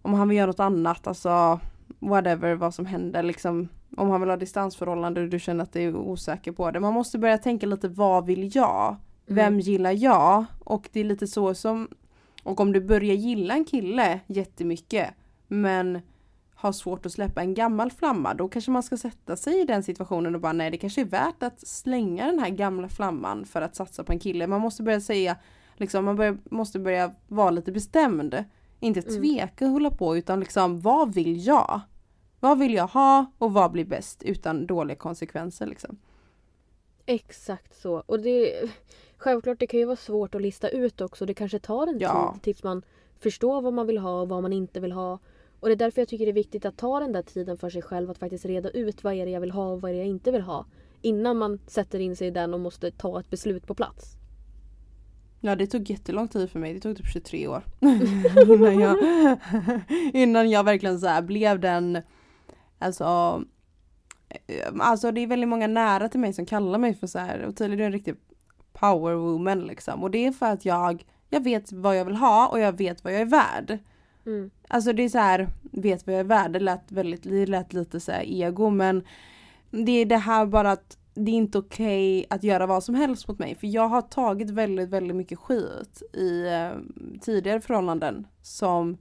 om 0.03 0.15
han 0.15 0.29
vill 0.29 0.39
göra 0.39 0.47
något 0.47 0.61
annat, 0.61 1.07
alltså 1.07 1.61
whatever 1.99 2.55
vad 2.55 2.75
som 2.75 2.87
händer 2.87 3.23
liksom. 3.23 3.69
Om 3.97 4.11
han 4.11 4.21
vill 4.21 4.31
ha 4.31 4.37
distansförhållande 4.37 5.21
och 5.21 5.29
du 5.29 5.39
känner 5.39 5.63
att 5.63 5.73
du 5.73 5.81
är 5.81 5.97
osäker 5.97 6.53
på 6.53 6.71
det. 6.71 6.81
Man 6.81 6.95
måste 6.95 7.19
börja 7.19 7.39
tänka 7.39 7.67
lite 7.67 7.89
vad 7.89 8.27
vill 8.27 8.57
jag? 8.57 8.97
Vem 9.27 9.47
Mm. 9.47 9.61
gillar 9.61 9.93
jag? 9.93 10.45
Och 10.65 10.89
det 10.93 11.01
är 11.01 11.05
lite 11.05 11.27
så 11.27 11.55
som 11.55 11.89
och 12.43 12.61
om 12.61 12.73
du 12.73 12.81
börjar 12.81 13.15
gilla 13.15 13.55
en 13.55 13.65
kille 13.65 14.21
jättemycket 14.27 15.11
men 15.49 16.01
har 16.59 16.73
svårt 16.73 17.07
att 17.07 17.13
släppa 17.13 17.41
en 17.41 17.55
gammal 17.55 17.91
flamma 17.91 18.35
då 18.35 18.49
kanske 18.49 18.71
man 18.71 18.83
ska 18.83 18.97
sätta 18.97 19.37
sig 19.37 19.61
i 19.61 19.65
den 19.65 19.83
situationen 19.83 20.35
och 20.35 20.41
bara 20.41 20.53
nej 20.53 20.71
det 20.71 20.77
kanske 20.77 21.01
är 21.01 21.05
värt 21.05 21.43
att 21.43 21.61
slänga 21.69 22.27
den 22.27 22.39
här 22.39 22.51
gamla 22.51 22.89
flamman 22.89 23.45
för 23.45 23.63
att 23.63 23.77
satsa 23.77 24.05
på 24.05 24.13
en 24.13 24.19
kille. 24.19 24.47
Man 24.47 24.61
måste 24.61 24.83
börja 24.83 25.01
säga 25.01 25.37
liksom 25.77 26.05
man 26.05 26.17
börjar, 26.17 26.39
måste 26.45 26.79
börja 26.79 27.15
vara 27.29 27.51
lite 27.51 27.73
bestämd. 27.73 28.45
Inte 28.81 29.01
Mm. 29.01 29.15
tveka 29.23 29.65
och 29.67 29.71
hålla 29.71 29.91
på 29.91 30.17
utan 30.17 30.41
liksom 30.41 30.81
vad 30.81 31.15
vill 31.15 31.47
jag? 31.47 31.81
Vad 32.41 32.59
vill 32.59 32.75
jag 32.75 32.87
ha 32.87 33.27
och 33.39 33.53
vad 33.53 33.73
blir 33.73 33.85
bäst 33.85 34.23
utan 34.23 34.67
dåliga 34.67 34.97
konsekvenser 34.97 35.67
liksom. 35.67 35.99
Exakt 37.07 37.81
så. 37.83 38.03
Och 38.07 38.21
det, 38.21 38.71
självklart 39.17 39.61
det 39.61 39.67
kan 39.67 39.81
ju 39.81 39.87
vara 39.87 39.97
svårt 39.97 40.35
att 40.35 40.43
lista 40.43 40.69
ut 40.69 41.01
också. 41.01 41.27
Det 41.27 41.35
kanske 41.35 41.59
tar 41.59 41.87
en 41.87 41.99
Ja. 41.99 42.31
tid 42.33 42.43
tills 42.43 42.63
man 42.63 42.83
förstår 43.19 43.61
vad 43.63 43.73
man 43.73 43.87
vill 43.87 43.99
ha 43.99 44.21
och 44.21 44.29
vad 44.29 44.43
man 44.43 44.53
inte 44.53 44.81
vill 44.81 44.93
ha. 44.93 45.19
Och 45.61 45.69
det 45.69 45.75
är 45.75 45.77
därför 45.77 46.01
jag 46.01 46.09
tycker 46.09 46.25
det 46.25 46.31
är 46.31 46.35
viktigt 46.35 46.65
att 46.65 46.77
ta 46.77 47.01
den 47.01 47.13
där 47.13 47.23
tiden 47.23 47.59
för 47.59 47.71
sig 47.71 47.83
själv 47.83 48.11
att 48.11 48.19
faktiskt 48.19 48.45
reda 48.45 48.71
ut 48.71 49.05
vad 49.05 49.15
är 49.15 49.27
det 49.27 49.33
jag 49.33 49.41
vill 49.41 49.51
ha 49.51 49.69
och 49.69 49.81
vad 49.81 49.91
är 49.91 49.95
det 49.95 50.01
jag 50.01 50.09
inte 50.09 50.31
vill 50.31 50.43
ha. 50.43 50.67
innan 51.03 51.37
man 51.39 51.59
sätter 51.67 51.99
in 51.99 52.17
sig 52.17 52.27
i 52.27 52.31
den 52.31 52.55
och 52.55 52.61
måste 52.61 52.91
ta 52.91 53.21
ett 53.21 53.31
beslut 53.31 53.67
på 53.67 53.75
plats. 53.75 54.17
Ja 55.41 55.57
det 55.57 55.67
tog 55.67 55.91
jättelång 55.91 56.29
tid 56.29 56.51
för 56.51 56.59
mig, 56.59 56.75
det 56.75 56.81
tog 56.81 56.97
typ 56.97 57.07
23 57.13 57.49
år. 57.49 57.63
innan, 58.49 58.81
jag, 58.81 58.97
innan 60.15 60.51
jag 60.51 60.65
verkligen 60.65 61.01
så 61.01 61.23
blev 61.23 61.61
den, 61.61 61.99
alltså 62.79 63.43
eh, 64.29 64.73
Alltså 64.79 65.13
det 65.13 65.21
är 65.21 65.27
väldigt 65.27 65.49
många 65.49 65.67
nära 65.67 66.09
till 66.09 66.21
mig 66.21 66.33
som 66.33 66.47
kallar 66.47 66.79
mig 66.79 66.95
för 66.95 67.07
så 67.07 67.19
här 67.19 67.43
och 67.43 67.57
tydligen 67.57 67.81
är 67.83 67.87
en 67.87 67.93
riktig 67.93 68.15
power 68.73 69.15
woman 69.15 69.61
liksom. 69.61 70.03
Och 70.03 70.11
det 70.11 70.27
är 70.27 70.33
för 70.33 70.47
att 70.47 70.65
jag, 70.65 71.05
jag 71.31 71.45
vet 71.45 71.73
vad 71.73 71.99
jag 71.99 72.05
vill 72.05 72.17
ha 72.17 72.49
och 72.49 72.61
jag 72.61 72.79
vet 72.79 73.05
vad 73.05 73.13
jag 73.13 73.21
är 73.21 73.25
värd. 73.25 73.79
Mm. 74.27 74.51
Alltså 74.69 74.93
det 74.93 75.03
är 75.03 75.09
så 75.09 75.19
här, 75.19 75.49
vet 75.63 76.07
vad 76.07 76.15
jag 76.15 76.21
är 76.21 76.25
värd, 76.25 76.53
det 76.53 76.61
lät 76.61 76.93
väldigt, 76.93 77.23
det 77.23 77.47
lät 77.47 77.73
lite 77.73 78.01
så 78.01 78.13
ego 78.13 78.71
men 78.71 79.05
det 79.71 79.93
är 79.93 80.07
det 80.07 80.17
här 80.17 80.47
bara 80.47 80.73
att 80.73 80.99
det 81.15 81.31
är 81.31 81.35
inte 81.35 81.59
okej 81.59 82.19
okay 82.19 82.37
att 82.37 82.45
göra 82.45 82.67
vad 82.67 82.85
som 82.85 82.95
helst 82.95 83.29
mot 83.29 83.39
mig. 83.39 83.55
För 83.55 83.67
jag 83.67 83.89
har 83.89 84.03
tagit 84.03 84.51
väldigt, 84.51 84.89
väldigt 84.89 85.17
mycket 85.17 85.39
skit 85.39 86.03
i 86.13 86.47
eh, 86.47 86.71
tidigare 87.21 87.61
förhållanden 87.61 88.27
som 88.43 88.99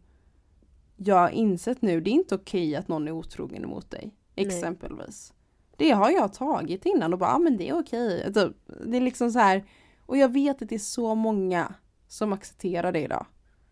jag 0.95 1.15
har 1.15 1.29
insett 1.29 1.81
nu, 1.81 2.01
det 2.01 2.09
är 2.09 2.13
inte 2.13 2.35
okej 2.35 2.69
okay 2.69 2.75
att 2.75 2.87
någon 2.87 3.07
är 3.07 3.11
otrogen 3.11 3.69
mot 3.69 3.91
dig. 3.91 4.13
Exempelvis. 4.35 5.33
Nej. 5.33 5.41
Det 5.77 5.91
har 5.91 6.11
jag 6.11 6.33
tagit 6.33 6.85
innan 6.85 7.13
och 7.13 7.19
bara, 7.19 7.33
ah, 7.33 7.39
men 7.39 7.57
det 7.57 7.69
är 7.69 7.79
okej. 7.79 8.19
Okay. 8.19 8.33
Typ, 8.33 8.57
det 8.85 8.97
är 8.97 9.01
liksom 9.01 9.31
så 9.31 9.39
här. 9.39 9.65
Och 10.05 10.17
jag 10.17 10.33
vet 10.33 10.61
att 10.61 10.69
det 10.69 10.75
är 10.75 10.79
så 10.79 11.15
många 11.15 11.73
som 12.07 12.33
accepterar 12.33 12.91
det 12.91 13.01
idag. 13.01 13.25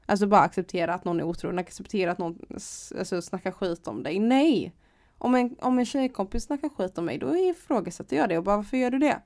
Alltså 0.05 0.27
bara 0.27 0.41
acceptera 0.41 0.93
att 0.93 1.05
någon 1.05 1.19
är 1.19 1.23
otrogen, 1.23 1.59
acceptera 1.59 2.11
att 2.11 2.17
någon 2.17 2.39
alltså, 2.97 3.21
snackar 3.21 3.51
skit 3.51 3.87
om 3.87 4.03
dig. 4.03 4.19
Nej! 4.19 4.75
Om 5.17 5.35
en, 5.35 5.55
om 5.61 5.79
en 5.79 5.85
tjejkompis 5.85 6.43
snackar 6.43 6.69
skit 6.69 6.97
om 6.97 7.05
mig 7.05 7.17
då 7.17 7.37
ifrågasätter 7.37 8.17
jag 8.17 8.29
det 8.29 8.37
och 8.37 8.43
bara 8.43 8.57
varför 8.57 8.77
gör 8.77 8.91
du 8.91 8.99
det? 8.99 9.21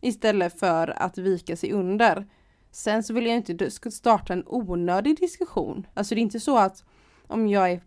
Istället 0.00 0.58
för 0.58 1.02
att 1.02 1.18
vika 1.18 1.56
sig 1.56 1.72
under. 1.72 2.26
Sen 2.70 3.02
så 3.02 3.14
vill 3.14 3.26
jag 3.26 3.36
inte 3.36 3.70
starta 3.70 4.32
en 4.32 4.42
onödig 4.46 5.16
diskussion. 5.18 5.86
Alltså 5.94 6.14
det 6.14 6.20
är 6.20 6.22
inte 6.22 6.40
så 6.40 6.58
att 6.58 6.84
om 7.26 7.48
jag 7.48 7.72
är, 7.72 7.80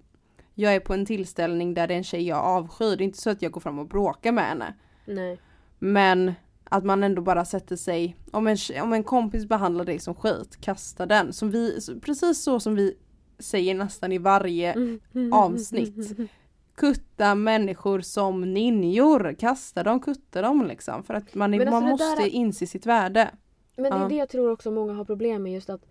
jag 0.54 0.76
är 0.76 0.80
på 0.80 0.94
en 0.94 1.06
tillställning 1.06 1.74
där 1.74 1.88
det 1.88 1.94
är 1.94 1.98
en 1.98 2.04
tjej 2.04 2.28
jag 2.28 2.40
avskyr, 2.40 2.96
det 2.98 3.04
är 3.04 3.06
inte 3.06 3.22
så 3.22 3.30
att 3.30 3.42
jag 3.42 3.52
går 3.52 3.62
fram 3.62 3.80
och 3.80 3.88
bråkar 3.88 4.32
med 4.32 4.44
henne. 4.44 4.74
Nej. 5.06 5.40
Men 5.80 6.34
att 6.74 6.86
man 6.86 7.04
ändå 7.04 7.22
bara 7.22 7.46
sätter 7.46 7.76
sig, 7.76 8.16
om 8.32 8.48
en, 8.48 8.58
om 8.82 8.94
en 8.94 9.04
kompis 9.04 9.46
behandlar 9.46 9.86
dig 9.86 10.00
som 10.00 10.16
skit, 10.16 10.62
kasta 10.62 11.06
den. 11.06 11.34
Som 11.34 11.52
vi, 11.52 11.80
precis 12.02 12.44
så 12.44 12.60
som 12.60 12.76
vi 12.76 12.98
säger 13.40 13.76
nästan 13.76 14.12
i 14.12 14.18
varje 14.18 14.76
avsnitt. 15.32 16.18
Kutta 16.76 17.36
människor 17.36 18.02
som 18.02 18.54
ninjor, 18.54 19.36
kasta 19.40 19.84
dem, 19.84 20.00
kutta 20.00 20.42
dem 20.42 20.66
liksom. 20.66 21.04
För 21.04 21.14
att 21.14 21.36
man, 21.36 21.54
alltså 21.54 21.70
man 21.70 21.84
måste 21.84 22.16
där... 22.16 22.28
inse 22.28 22.68
sitt 22.68 22.86
värde. 22.86 23.32
Men 23.76 23.92
det 23.92 23.98
är 23.98 24.10
det 24.10 24.16
jag 24.16 24.30
tror 24.30 24.52
också 24.52 24.72
många 24.72 24.94
har 24.94 25.06
problem 25.06 25.44
med 25.44 25.54
just 25.54 25.70
att 25.70 25.86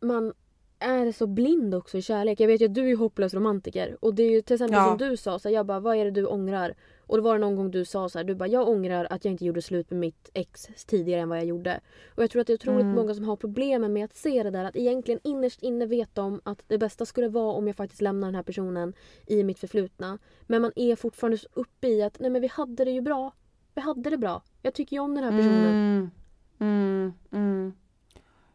man 0.00 0.32
är 0.78 1.12
så 1.12 1.26
blind 1.26 1.74
också 1.74 1.98
i 1.98 2.02
kärlek. 2.02 2.40
Jag 2.40 2.46
vet 2.46 2.60
ju 2.60 2.66
att 2.66 2.74
du 2.74 2.90
är 2.90 2.96
hopplös 2.96 3.34
romantiker 3.34 3.96
och 4.00 4.14
det 4.14 4.22
är 4.22 4.30
ju 4.30 4.42
till 4.42 4.54
exempel 4.54 4.76
ja. 4.76 4.88
som 4.88 4.98
du 4.98 5.16
sa, 5.16 5.38
så 5.38 5.50
jag 5.50 5.66
bara 5.66 5.80
vad 5.80 5.96
är 5.96 6.04
det 6.04 6.10
du 6.10 6.26
ångrar? 6.26 6.74
Och 7.12 7.18
det 7.18 7.22
var 7.22 7.38
någon 7.38 7.56
gång 7.56 7.70
du 7.70 7.84
sa 7.84 8.08
så 8.08 8.18
här, 8.18 8.24
du 8.24 8.34
bara 8.34 8.48
jag 8.48 8.68
ångrar 8.68 9.06
att 9.10 9.24
jag 9.24 9.32
inte 9.32 9.44
gjorde 9.44 9.62
slut 9.62 9.90
med 9.90 10.00
mitt 10.00 10.30
ex 10.34 10.68
tidigare 10.86 11.20
än 11.20 11.28
vad 11.28 11.38
jag 11.38 11.44
gjorde. 11.44 11.80
Och 12.14 12.22
jag 12.22 12.30
tror 12.30 12.40
att 12.40 12.46
det 12.46 12.52
är 12.52 12.54
otroligt 12.54 12.82
mm. 12.82 12.94
många 12.94 13.14
som 13.14 13.24
har 13.24 13.36
problem 13.36 13.92
med 13.92 14.04
att 14.04 14.14
se 14.14 14.42
det 14.42 14.50
där 14.50 14.64
att 14.64 14.76
egentligen 14.76 15.20
innerst 15.24 15.62
inne 15.62 15.86
vet 15.86 16.14
de 16.14 16.40
att 16.44 16.62
det 16.66 16.78
bästa 16.78 17.06
skulle 17.06 17.28
vara 17.28 17.52
om 17.52 17.66
jag 17.66 17.76
faktiskt 17.76 18.00
lämnar 18.00 18.28
den 18.28 18.34
här 18.34 18.42
personen 18.42 18.92
i 19.26 19.44
mitt 19.44 19.58
förflutna. 19.58 20.18
Men 20.42 20.62
man 20.62 20.72
är 20.76 20.96
fortfarande 20.96 21.38
så 21.38 21.48
uppe 21.52 21.88
i 21.88 22.02
att 22.02 22.20
nej 22.20 22.30
men 22.30 22.42
vi 22.42 22.48
hade 22.48 22.84
det 22.84 22.90
ju 22.90 23.00
bra. 23.00 23.32
Vi 23.74 23.80
hade 23.80 24.10
det 24.10 24.18
bra. 24.18 24.42
Jag 24.62 24.74
tycker 24.74 24.96
ju 24.96 25.00
om 25.00 25.14
den 25.14 25.24
här 25.24 25.30
personen. 25.30 25.74
Mm. 25.74 26.10
Mm. 26.58 27.12
mm. 27.30 27.72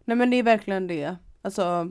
Nej 0.06 0.18
men 0.18 0.30
det 0.30 0.38
är 0.38 0.44
verkligen 0.44 0.88
det. 0.88 1.16
Alltså 1.42 1.90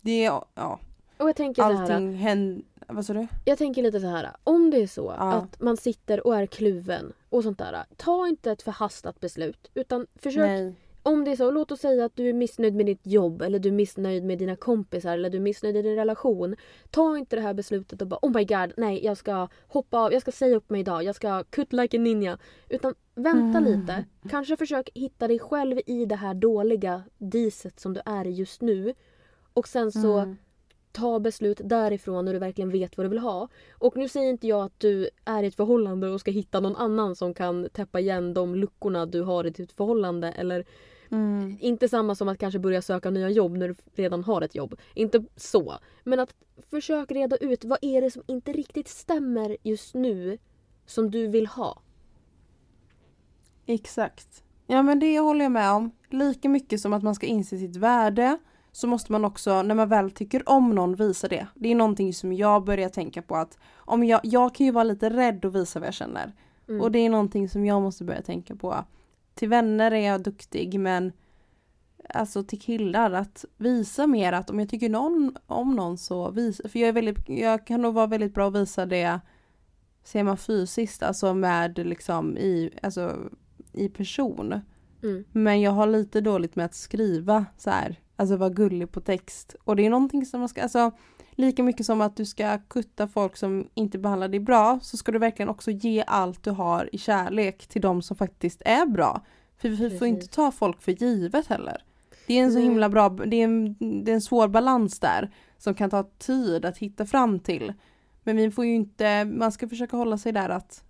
det, 0.00 0.22
ja. 0.54 0.80
Och 1.16 1.28
jag 1.28 1.36
tänker 1.36 1.62
Allting 1.62 1.86
så 1.86 1.92
här, 1.92 2.12
händer 2.12 2.64
vad 2.88 3.06
sa 3.06 3.12
du? 3.12 3.26
Jag 3.44 3.58
tänker 3.58 3.82
lite 3.82 4.00
så 4.00 4.06
här. 4.06 4.30
Om 4.44 4.70
det 4.70 4.82
är 4.82 4.86
så 4.86 5.14
ja. 5.18 5.32
att 5.32 5.60
man 5.60 5.76
sitter 5.76 6.26
och 6.26 6.36
är 6.36 6.46
kluven 6.46 7.12
och 7.28 7.42
sånt 7.42 7.58
där. 7.58 7.84
Ta 7.96 8.28
inte 8.28 8.50
ett 8.50 8.62
förhastat 8.62 9.20
beslut. 9.20 9.70
Utan 9.74 10.06
försök. 10.14 10.48
Nej. 10.48 10.74
Om 11.06 11.24
det 11.24 11.30
är 11.30 11.36
så, 11.36 11.50
låt 11.50 11.72
oss 11.72 11.80
säga 11.80 12.04
att 12.04 12.16
du 12.16 12.28
är 12.28 12.32
missnöjd 12.32 12.74
med 12.74 12.86
ditt 12.86 13.06
jobb 13.06 13.42
eller 13.42 13.58
du 13.58 13.68
är 13.68 13.72
missnöjd 13.72 14.24
med 14.24 14.38
dina 14.38 14.56
kompisar 14.56 15.14
eller 15.14 15.30
du 15.30 15.36
är 15.36 15.42
missnöjd 15.42 15.76
i 15.76 15.82
din 15.82 15.94
relation. 15.94 16.56
Ta 16.90 17.18
inte 17.18 17.36
det 17.36 17.42
här 17.42 17.54
beslutet 17.54 18.02
och 18.02 18.08
bara 18.08 18.18
oh 18.22 18.32
my 18.32 18.44
god, 18.44 18.72
nej 18.76 19.04
jag 19.04 19.16
ska 19.16 19.48
hoppa 19.68 19.98
av, 19.98 20.12
jag 20.12 20.22
ska 20.22 20.32
säga 20.32 20.56
upp 20.56 20.70
mig 20.70 20.80
idag, 20.80 21.04
jag 21.04 21.14
ska 21.14 21.44
cut 21.44 21.72
like 21.72 21.96
a 21.96 22.00
ninja. 22.00 22.38
Utan 22.68 22.94
vänta 23.14 23.58
mm. 23.58 23.64
lite. 23.64 24.04
Kanske 24.30 24.56
försök 24.56 24.90
hitta 24.94 25.28
dig 25.28 25.38
själv 25.38 25.80
i 25.86 26.04
det 26.04 26.16
här 26.16 26.34
dåliga 26.34 27.02
diset 27.18 27.80
som 27.80 27.94
du 27.94 28.00
är 28.04 28.26
i 28.26 28.30
just 28.30 28.60
nu. 28.60 28.94
Och 29.54 29.68
sen 29.68 29.92
så 29.92 30.18
mm 30.18 30.36
ta 30.94 31.20
beslut 31.20 31.60
därifrån 31.64 32.24
när 32.24 32.32
du 32.32 32.38
verkligen 32.38 32.70
vet 32.70 32.96
vad 32.96 33.06
du 33.06 33.08
vill 33.08 33.18
ha. 33.18 33.48
Och 33.72 33.96
nu 33.96 34.08
säger 34.08 34.30
inte 34.30 34.46
jag 34.46 34.64
att 34.64 34.80
du 34.80 35.08
är 35.24 35.42
i 35.42 35.46
ett 35.46 35.54
förhållande 35.54 36.08
och 36.08 36.20
ska 36.20 36.30
hitta 36.30 36.60
någon 36.60 36.76
annan 36.76 37.16
som 37.16 37.34
kan 37.34 37.68
täppa 37.72 38.00
igen 38.00 38.34
de 38.34 38.54
luckorna 38.54 39.06
du 39.06 39.22
har 39.22 39.46
i 39.46 39.50
ditt 39.50 39.72
förhållande. 39.72 40.32
Eller 40.32 40.64
mm. 41.10 41.56
Inte 41.60 41.88
samma 41.88 42.14
som 42.14 42.28
att 42.28 42.38
kanske 42.38 42.58
börja 42.58 42.82
söka 42.82 43.10
nya 43.10 43.30
jobb 43.30 43.56
när 43.56 43.68
du 43.68 43.74
redan 43.94 44.24
har 44.24 44.42
ett 44.42 44.54
jobb. 44.54 44.80
Inte 44.94 45.24
så. 45.36 45.74
Men 46.04 46.20
att 46.20 46.34
försök 46.70 47.10
reda 47.10 47.36
ut 47.36 47.64
vad 47.64 47.78
är 47.82 48.00
det 48.00 48.10
som 48.10 48.22
inte 48.26 48.52
riktigt 48.52 48.88
stämmer 48.88 49.56
just 49.62 49.94
nu 49.94 50.38
som 50.86 51.10
du 51.10 51.26
vill 51.26 51.46
ha. 51.46 51.82
Exakt. 53.66 54.44
Ja 54.66 54.82
men 54.82 54.98
det 54.98 55.18
håller 55.18 55.44
jag 55.44 55.52
med 55.52 55.70
om. 55.70 55.90
Lika 56.10 56.48
mycket 56.48 56.80
som 56.80 56.92
att 56.92 57.02
man 57.02 57.14
ska 57.14 57.26
inse 57.26 57.58
sitt 57.58 57.76
värde 57.76 58.38
så 58.74 58.86
måste 58.86 59.12
man 59.12 59.24
också, 59.24 59.62
när 59.62 59.74
man 59.74 59.88
väl 59.88 60.10
tycker 60.10 60.48
om 60.48 60.70
någon, 60.70 60.94
visa 60.94 61.28
det. 61.28 61.46
Det 61.54 61.70
är 61.70 61.74
någonting 61.74 62.14
som 62.14 62.32
jag 62.32 62.64
börjar 62.64 62.88
tänka 62.88 63.22
på 63.22 63.36
att 63.36 63.58
om 63.76 64.04
jag, 64.04 64.20
jag 64.22 64.54
kan 64.54 64.66
ju 64.66 64.72
vara 64.72 64.84
lite 64.84 65.10
rädd 65.10 65.44
att 65.44 65.54
visa 65.54 65.80
vad 65.80 65.86
jag 65.86 65.94
känner. 65.94 66.32
Mm. 66.68 66.80
Och 66.80 66.92
det 66.92 66.98
är 66.98 67.10
någonting 67.10 67.48
som 67.48 67.66
jag 67.66 67.82
måste 67.82 68.04
börja 68.04 68.22
tänka 68.22 68.56
på. 68.56 68.84
Till 69.34 69.48
vänner 69.48 69.90
är 69.90 70.06
jag 70.06 70.22
duktig 70.22 70.80
men 70.80 71.12
alltså 72.08 72.44
till 72.44 72.60
killar 72.60 73.12
att 73.12 73.44
visa 73.56 74.06
mer 74.06 74.32
att 74.32 74.50
om 74.50 74.60
jag 74.60 74.68
tycker 74.68 74.88
någon 74.88 75.36
om 75.46 75.76
någon 75.76 75.98
så 75.98 76.30
visa, 76.30 76.68
för 76.68 76.78
jag 76.78 76.88
är 76.88 76.92
väldigt, 76.92 77.28
jag 77.28 77.66
kan 77.66 77.82
nog 77.82 77.94
vara 77.94 78.06
väldigt 78.06 78.34
bra 78.34 78.48
att 78.48 78.56
visa 78.56 78.86
det 78.86 79.20
ser 80.04 80.22
man 80.22 80.36
fysiskt, 80.36 81.02
alltså 81.02 81.34
med 81.34 81.78
liksom 81.78 82.38
i, 82.38 82.70
alltså 82.82 83.30
i 83.72 83.88
person. 83.88 84.60
Mm. 85.02 85.24
Men 85.32 85.60
jag 85.60 85.70
har 85.70 85.86
lite 85.86 86.20
dåligt 86.20 86.56
med 86.56 86.66
att 86.66 86.74
skriva 86.74 87.46
så 87.56 87.70
här 87.70 88.00
Alltså 88.16 88.36
vara 88.36 88.50
gullig 88.50 88.92
på 88.92 89.00
text. 89.00 89.56
Och 89.64 89.76
det 89.76 89.86
är 89.86 89.90
någonting 89.90 90.26
som 90.26 90.40
man 90.40 90.48
ska, 90.48 90.62
alltså 90.62 90.90
lika 91.30 91.62
mycket 91.62 91.86
som 91.86 92.00
att 92.00 92.16
du 92.16 92.26
ska 92.26 92.58
kutta 92.58 93.08
folk 93.08 93.36
som 93.36 93.68
inte 93.74 93.98
behandlar 93.98 94.28
dig 94.28 94.40
bra 94.40 94.78
så 94.82 94.96
ska 94.96 95.12
du 95.12 95.18
verkligen 95.18 95.48
också 95.48 95.70
ge 95.70 96.04
allt 96.06 96.42
du 96.42 96.50
har 96.50 96.94
i 96.94 96.98
kärlek 96.98 97.66
till 97.66 97.82
de 97.82 98.02
som 98.02 98.16
faktiskt 98.16 98.62
är 98.64 98.86
bra. 98.86 99.24
För 99.58 99.68
vi 99.68 99.98
får 99.98 100.08
inte 100.08 100.26
ta 100.26 100.50
folk 100.50 100.82
för 100.82 100.92
givet 100.92 101.46
heller. 101.46 101.84
Det 102.26 102.38
är 102.38 102.44
en 102.44 102.52
så 102.52 102.58
himla 102.58 102.88
bra, 102.88 103.08
det 103.08 103.36
är 103.36 103.44
en, 103.44 103.76
det 104.04 104.10
är 104.10 104.14
en 104.14 104.20
svår 104.20 104.48
balans 104.48 105.00
där 105.00 105.34
som 105.58 105.74
kan 105.74 105.90
ta 105.90 106.02
tid 106.18 106.64
att 106.64 106.78
hitta 106.78 107.06
fram 107.06 107.40
till. 107.40 107.72
Men 108.22 108.36
vi 108.36 108.50
får 108.50 108.64
ju 108.64 108.74
inte, 108.74 109.24
man 109.24 109.52
ska 109.52 109.68
försöka 109.68 109.96
hålla 109.96 110.18
sig 110.18 110.32
där 110.32 110.48
att 110.48 110.84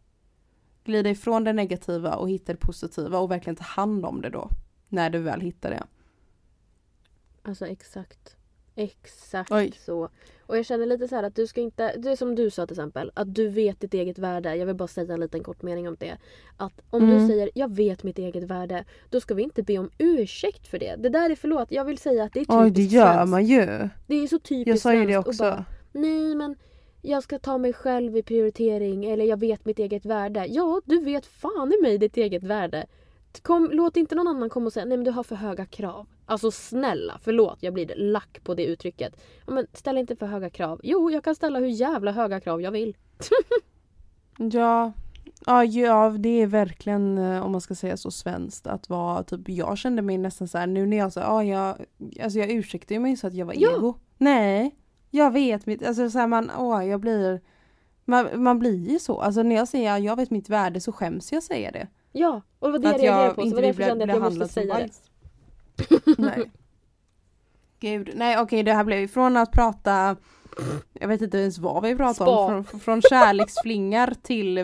glida 0.84 1.10
ifrån 1.10 1.44
det 1.44 1.52
negativa 1.52 2.14
och 2.14 2.30
hitta 2.30 2.52
det 2.52 2.58
positiva 2.58 3.18
och 3.18 3.30
verkligen 3.30 3.56
ta 3.56 3.64
hand 3.64 4.04
om 4.04 4.20
det 4.20 4.30
då. 4.30 4.50
När 4.88 5.10
du 5.10 5.18
väl 5.18 5.40
hittar 5.40 5.70
det. 5.70 5.82
Alltså 7.44 7.66
exakt. 7.66 8.36
Exakt 8.76 9.52
Oj. 9.52 9.72
så. 9.78 10.08
Och 10.46 10.58
jag 10.58 10.66
känner 10.66 10.86
lite 10.86 11.08
så 11.08 11.16
att 11.16 11.34
du 11.34 11.46
ska 11.46 11.60
inte, 11.60 11.96
det 11.96 12.10
är 12.10 12.16
som 12.16 12.34
du 12.34 12.50
sa 12.50 12.66
till 12.66 12.74
exempel, 12.74 13.12
att 13.14 13.34
du 13.34 13.48
vet 13.48 13.80
ditt 13.80 13.94
eget 13.94 14.18
värde. 14.18 14.56
Jag 14.56 14.66
vill 14.66 14.74
bara 14.74 14.88
säga 14.88 15.14
en 15.14 15.20
liten 15.20 15.42
kort 15.42 15.62
mening 15.62 15.88
om 15.88 15.96
det. 16.00 16.16
Att 16.56 16.80
om 16.90 17.02
mm. 17.02 17.18
du 17.18 17.28
säger 17.28 17.50
jag 17.54 17.74
vet 17.74 18.02
mitt 18.02 18.18
eget 18.18 18.44
värde, 18.44 18.84
då 19.10 19.20
ska 19.20 19.34
vi 19.34 19.42
inte 19.42 19.62
be 19.62 19.78
om 19.78 19.90
ursäkt 19.98 20.66
för 20.66 20.78
det. 20.78 20.96
Det 20.98 21.08
där 21.08 21.30
är 21.30 21.34
förlåt, 21.34 21.70
jag 21.70 21.84
vill 21.84 21.98
säga 21.98 22.24
att 22.24 22.32
det 22.32 22.40
är 22.40 22.44
typiskt 22.44 22.62
Oj 22.62 22.70
det 22.70 22.82
gör 22.82 23.14
svenskt. 23.14 23.30
man 23.30 23.44
ju. 23.44 23.88
Det 24.06 24.14
är 24.14 24.26
så 24.26 24.38
typiskt 24.38 24.68
Jag 24.68 24.78
sa 24.78 24.94
ju 24.94 25.06
det 25.06 25.16
också. 25.16 25.42
Bara, 25.42 25.64
Nej 25.92 26.34
men 26.34 26.56
jag 27.02 27.22
ska 27.22 27.38
ta 27.38 27.58
mig 27.58 27.72
själv 27.72 28.16
i 28.16 28.22
prioritering 28.22 29.04
eller 29.04 29.24
jag 29.24 29.40
vet 29.40 29.64
mitt 29.64 29.78
eget 29.78 30.04
värde. 30.04 30.46
Ja, 30.48 30.80
du 30.84 31.00
vet 31.00 31.26
fan 31.26 31.72
i 31.72 31.82
mig 31.82 31.98
ditt 31.98 32.16
eget 32.16 32.42
värde. 32.42 32.86
Kom, 33.42 33.70
låt 33.72 33.96
inte 33.96 34.14
någon 34.14 34.28
annan 34.28 34.50
komma 34.50 34.66
och 34.66 34.72
säga 34.72 34.84
nej 34.86 34.98
men 34.98 35.04
du 35.04 35.10
har 35.10 35.22
för 35.22 35.36
höga 35.36 35.66
krav. 35.66 36.06
Alltså 36.26 36.50
snälla, 36.50 37.18
förlåt 37.22 37.58
jag 37.60 37.74
blir 37.74 37.94
lack 37.96 38.40
på 38.44 38.54
det 38.54 38.64
uttrycket. 38.64 39.20
Men 39.46 39.66
ställ 39.72 39.98
inte 39.98 40.16
för 40.16 40.26
höga 40.26 40.50
krav. 40.50 40.80
Jo, 40.82 41.10
jag 41.10 41.24
kan 41.24 41.34
ställa 41.34 41.58
hur 41.58 41.66
jävla 41.66 42.12
höga 42.12 42.40
krav 42.40 42.62
jag 42.62 42.70
vill. 42.70 42.96
ja, 44.38 44.92
Ja, 45.46 45.64
ja, 45.64 46.14
det 46.18 46.28
är 46.28 46.46
verkligen 46.46 47.18
eh, 47.18 47.42
om 47.42 47.52
man 47.52 47.60
ska 47.60 47.74
säga 47.74 47.96
så 47.96 48.10
svenskt 48.10 48.66
att 48.66 48.88
vara 48.88 49.22
typ, 49.22 49.48
jag 49.48 49.78
kände 49.78 50.02
mig 50.02 50.18
nästan 50.18 50.48
så 50.48 50.58
här, 50.58 50.66
nu 50.66 50.86
när 50.86 50.96
jag 50.96 51.12
sa, 51.12 51.20
ja 51.20 51.44
jag, 51.44 51.76
alltså 52.22 52.38
jag 52.38 52.50
ursäktade 52.50 53.00
mig 53.00 53.16
så 53.16 53.26
att 53.26 53.34
jag 53.34 53.46
var 53.46 53.54
ja. 53.56 53.76
ego. 53.76 53.94
Nej, 54.18 54.74
jag 55.10 55.30
vet 55.30 55.66
mitt, 55.66 55.86
alltså 55.86 56.10
så 56.10 56.18
här 56.18 56.26
man, 56.26 56.50
åh 56.58 56.86
jag 56.86 57.00
blir, 57.00 57.40
Man, 58.04 58.42
man 58.42 58.58
blir 58.58 58.90
ju 58.90 58.98
så. 58.98 59.20
Alltså 59.20 59.42
när 59.42 59.56
jag 59.56 59.68
säger 59.68 59.98
jag 59.98 60.16
vet 60.16 60.30
mitt 60.30 60.48
värde 60.48 60.80
så 60.80 60.92
skäms 60.92 61.32
jag 61.32 61.42
säga 61.42 61.70
det. 61.70 61.88
Ja, 62.16 62.42
och 62.58 62.72
det 62.72 62.72
var 62.72 62.78
det 62.78 62.88
Att 62.88 63.02
jag 63.02 63.14
reagerade 63.14 63.34
på. 63.34 63.40
Så 63.40 63.46
inte 63.46 63.60
det 63.60 63.62
var 63.62 63.66
därför 63.66 63.82
jag 63.82 63.90
kände 63.90 64.04
att 64.04 64.10
jag 64.10 64.22
måste 64.22 64.38
behandlad 64.38 64.50
som 64.50 64.62
säga 64.62 64.88
det. 66.06 66.22
Nej. 66.22 66.50
Gud, 67.80 68.10
nej 68.14 68.38
okej 68.38 68.62
det 68.62 68.72
här 68.72 68.84
blev 68.84 69.08
från 69.08 69.36
att 69.36 69.52
prata 69.52 70.16
jag 70.92 71.08
vet 71.08 71.22
inte 71.22 71.38
ens 71.38 71.58
vad 71.58 71.82
vi 71.82 71.96
pratar 71.96 72.24
Spa. 72.24 72.38
om. 72.38 72.64
Från, 72.64 72.80
från 72.80 73.02
kärleksflingar 73.02 74.14
till 74.22 74.58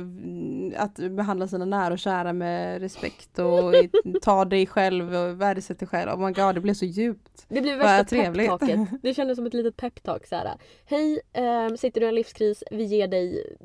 att 0.77 0.95
behandla 0.95 1.49
sina 1.49 1.65
nära 1.65 1.93
och 1.93 1.99
kära 1.99 2.33
med 2.33 2.81
respekt 2.81 3.39
och 3.39 3.75
ta 4.23 4.45
dig 4.45 4.67
själv 4.67 5.15
och 5.15 5.41
värdesätta 5.41 5.79
dig 5.79 5.89
själv. 5.89 6.11
Oh 6.11 6.27
my 6.27 6.33
god 6.33 6.55
det 6.55 6.61
blev 6.61 6.75
så 6.75 6.85
djupt. 6.85 7.47
Det 7.49 7.61
blev 7.61 7.79
värsta 7.79 8.05
trevligt. 8.05 8.51
peptalket. 8.51 8.89
Det 9.03 9.15
kändes 9.15 9.37
som 9.37 9.47
ett 9.47 9.55
litet 9.55 9.77
peptalk 9.77 10.27
såhär. 10.27 10.51
Hej, 10.85 11.21
ehm, 11.33 11.77
sitter 11.77 12.01
du 12.01 12.07
i 12.07 12.09
en 12.09 12.15
livskris? 12.15 12.65
Vi 12.71 12.85
ger 12.85 13.09
dig 13.09 13.57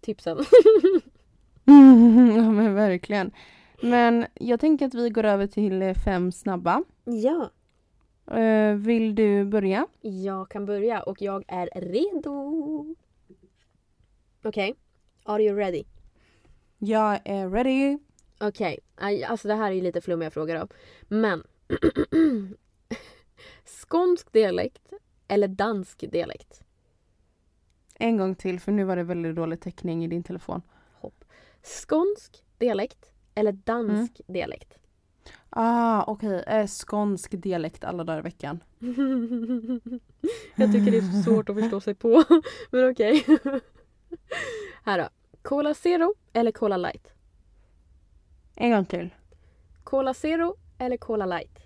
tipsen. 0.00 0.38
ja 2.36 2.50
men 2.50 2.74
verkligen. 2.74 3.30
Men 3.82 4.26
jag 4.34 4.60
tänker 4.60 4.86
att 4.86 4.94
vi 4.94 5.10
går 5.10 5.24
över 5.24 5.46
till 5.46 5.82
eh, 5.82 5.94
fem 5.94 6.32
snabba. 6.32 6.82
ja, 7.04 7.50
Eh, 8.36 8.74
vill 8.74 9.14
du 9.14 9.44
börja? 9.44 9.86
jag 10.00 10.48
kan 10.48 10.66
börja 10.66 11.02
och 11.02 11.22
jag 11.22 11.44
är 11.48 11.68
redo. 11.74 12.94
Okej, 14.42 14.74
are 15.24 15.42
you 15.42 15.56
ready? 15.56 15.84
Jag 16.78 17.18
är 17.24 17.48
ready. 17.50 17.98
Okej, 18.40 18.78
aj, 18.94 19.24
alltså 19.24 19.48
det 19.48 19.54
här 19.54 19.72
är 19.72 19.82
lite 19.82 20.00
flummiga 20.00 20.30
frågor 20.30 20.54
då. 20.54 20.68
Men 21.08 21.42
Skånsk 23.64 24.32
dialekt 24.32 24.92
eller 25.28 25.48
dansk 25.48 26.04
dialekt? 26.12 26.62
En 27.94 28.16
gång 28.16 28.34
till 28.34 28.60
för 28.60 28.72
nu 28.72 28.84
var 28.84 28.96
det 28.96 29.02
väldigt 29.02 29.36
dålig 29.36 29.60
täckning 29.60 30.04
i 30.04 30.08
din 30.08 30.22
telefon. 30.22 30.62
Skånsk 31.62 32.44
dialekt 32.58 33.12
eller 33.34 33.52
dansk 33.52 34.20
dialekt? 34.26 34.78
Ah 35.50 36.04
okej, 36.06 36.44
eh, 36.46 36.66
skånsk 36.66 37.30
dialekt 37.42 37.84
alla 37.84 38.04
dagar 38.04 38.18
i 38.18 38.22
veckan. 38.22 38.60
Jag 40.56 40.72
tycker 40.72 40.90
det 40.90 40.96
är 40.96 41.12
så 41.12 41.22
svårt 41.22 41.48
att 41.48 41.56
förstå 41.56 41.80
sig 41.80 41.94
på. 41.94 42.24
Men 42.70 42.90
okej. 42.90 43.24
Här 44.84 44.98
då. 44.98 45.08
Cola 45.42 45.74
Zero 45.74 46.14
eller 46.32 46.52
Cola 46.52 46.76
Light? 46.76 47.12
En 48.56 48.70
gång 48.70 48.84
till. 48.84 49.10
Cola 49.84 50.14
Zero 50.14 50.56
eller 50.78 50.96
Cola 50.96 51.26
Light? 51.26 51.58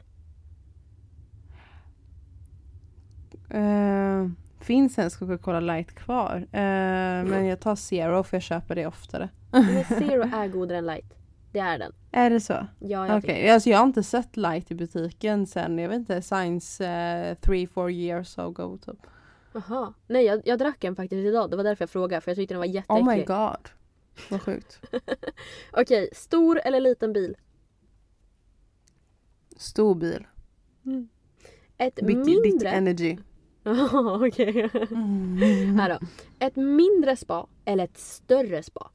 Eh, 3.50 4.28
finns 4.60 4.98
ens 4.98 5.16
Coca-Cola 5.16 5.60
light 5.60 5.94
kvar? 5.94 6.36
Eh, 6.52 7.24
men 7.24 7.46
jag 7.46 7.60
tar 7.60 7.76
zero 7.76 8.22
för 8.22 8.36
jag 8.36 8.42
köper 8.42 8.74
det 8.74 8.86
oftare. 8.86 9.28
Men 9.62 9.84
Zero 9.84 10.22
är 10.22 10.48
godare 10.48 10.78
än 10.78 10.86
Light. 10.86 11.14
Det 11.52 11.58
är 11.58 11.78
den. 11.78 11.92
Är 12.10 12.30
det 12.30 12.40
så? 12.40 12.52
Ja, 12.52 13.06
jag 13.06 13.18
Okej, 13.18 13.20
tycker 13.20 13.52
alltså 13.52 13.70
jag 13.70 13.78
har 13.78 13.86
inte 13.86 14.02
sett 14.02 14.36
light 14.36 14.70
i 14.70 14.74
butiken 14.74 15.46
sen, 15.46 15.78
jag 15.78 15.88
vet 15.88 15.96
inte, 15.98 16.22
science 16.22 16.84
uh, 16.84 17.34
three, 17.34 17.66
four 17.66 17.90
years 17.90 18.38
ago 18.38 18.78
typ. 18.86 19.06
Jaha. 19.52 19.94
Nej, 20.06 20.24
jag, 20.24 20.42
jag 20.44 20.58
drack 20.58 20.84
en 20.84 20.96
faktiskt 20.96 21.26
idag. 21.26 21.50
Det 21.50 21.56
var 21.56 21.64
därför 21.64 21.82
jag 21.82 21.90
frågade. 21.90 22.20
För 22.20 22.30
jag 22.30 22.36
tyckte 22.36 22.54
den 22.54 22.58
var 22.58 22.66
jätteäcklig. 22.66 23.08
Oh 23.08 23.16
my 23.16 23.24
god. 23.24 23.68
Vad 24.30 24.42
sjukt. 24.42 24.80
Okej, 25.72 26.08
stor 26.12 26.60
eller 26.64 26.80
liten 26.80 27.12
bil? 27.12 27.36
Stor 29.56 29.94
bil. 29.94 30.26
Ett 31.78 31.94
Big 31.94 32.24
dick 32.24 32.42
mindre... 32.42 32.70
energy. 32.70 33.16
Jaha, 33.62 34.26
okej. 34.26 34.70
Här 35.78 35.88
då. 35.88 36.06
Ett 36.38 36.56
mindre 36.56 37.16
spa 37.16 37.46
eller 37.64 37.84
ett 37.84 37.98
större 37.98 38.62
spa? 38.62 38.90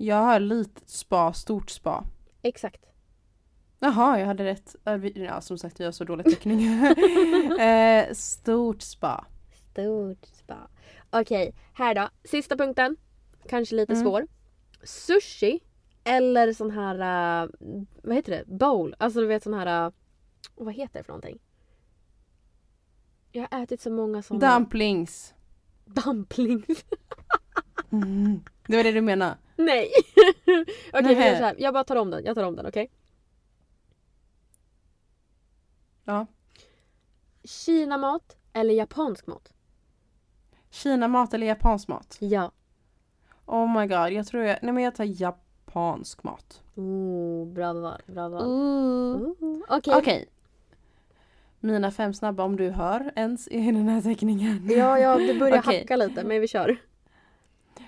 Jag 0.00 0.16
har 0.22 0.40
litet 0.40 0.88
spa, 0.88 1.32
stort 1.32 1.70
spa. 1.70 2.04
Exakt. 2.42 2.84
Jaha, 3.78 4.18
jag 4.18 4.26
hade 4.26 4.44
rätt. 4.44 4.76
Ja, 5.14 5.40
som 5.40 5.58
sagt, 5.58 5.80
jag 5.80 5.86
har 5.86 5.92
så 5.92 6.04
dålig 6.04 6.26
täckning. 6.26 6.62
eh, 7.60 8.12
stort 8.12 8.82
spa. 8.82 9.24
Stort 9.72 10.26
spa. 10.26 10.68
Okej, 11.10 11.54
här 11.72 11.94
då. 11.94 12.08
Sista 12.24 12.56
punkten. 12.56 12.96
Kanske 13.48 13.74
lite 13.76 13.92
Mm. 13.92 14.04
svår. 14.04 14.26
Sushi 14.82 15.60
eller 16.04 16.52
sån 16.52 16.70
här, 16.70 16.94
äh, 17.44 17.48
vad 18.02 18.16
heter 18.16 18.32
det? 18.32 18.44
Bowl. 18.58 18.94
Alltså 18.98 19.20
du 19.20 19.26
vet 19.26 19.42
sån 19.42 19.54
här, 19.54 19.86
äh, 19.86 19.92
vad 20.54 20.74
heter 20.74 20.98
det 20.98 21.04
för 21.04 21.12
någonting? 21.12 21.38
Jag 23.32 23.46
har 23.50 23.62
ätit 23.62 23.80
så 23.80 23.90
många 23.90 24.22
såna. 24.22 24.54
Dumplings. 24.54 25.34
Dumplings. 25.84 26.66
Mm. 27.92 28.40
Det 28.66 28.76
var 28.76 28.84
det 28.84 28.92
du 28.92 29.00
menade? 29.00 29.36
Nej! 29.64 29.90
okej 30.92 31.02
vi 31.02 31.14
Nähä. 31.14 31.28
gör 31.30 31.36
så 31.36 31.42
här. 31.44 31.54
Jag 31.58 31.74
bara 31.74 31.84
tar 31.84 31.96
om 31.96 32.10
den. 32.10 32.24
Jag 32.24 32.34
tar 32.34 32.42
om 32.44 32.56
den, 32.56 32.66
okej? 32.66 32.90
Ja. 36.04 36.26
Kinamat 37.44 38.36
eller 38.52 38.74
japansk 38.74 39.26
mat? 39.26 39.52
Kina-mat 40.70 41.34
eller 41.34 41.46
japansk 41.46 41.88
mat? 41.88 42.16
Ja. 42.20 42.52
Oh 43.46 43.80
my 43.80 43.86
god, 43.86 44.12
jag 44.12 44.26
tror 44.26 44.42
jag... 44.44 44.58
Nej 44.62 44.72
men 44.72 44.84
jag 44.84 44.94
tar 44.94 45.04
japansk 45.22 46.22
mat. 46.22 46.62
Oh, 46.74 47.46
bra 47.46 47.72
val. 47.72 48.02
Bra 48.06 48.28
val. 48.28 49.34
Okej. 49.68 49.94
Okej. 49.96 50.28
Mina 51.60 51.90
fem 51.90 52.14
snabba 52.14 52.44
om 52.44 52.56
du 52.56 52.70
hör 52.70 53.12
ens 53.16 53.48
i 53.48 53.60
den 53.60 53.88
här 53.88 54.00
teckningen. 54.00 54.66
Ja, 54.70 54.98
ja, 54.98 55.16
det 55.18 55.34
börjar 55.34 55.58
Okej. 55.66 55.78
hacka 55.80 55.96
lite 55.96 56.24
men 56.24 56.40
vi 56.40 56.48
kör. 56.48 56.76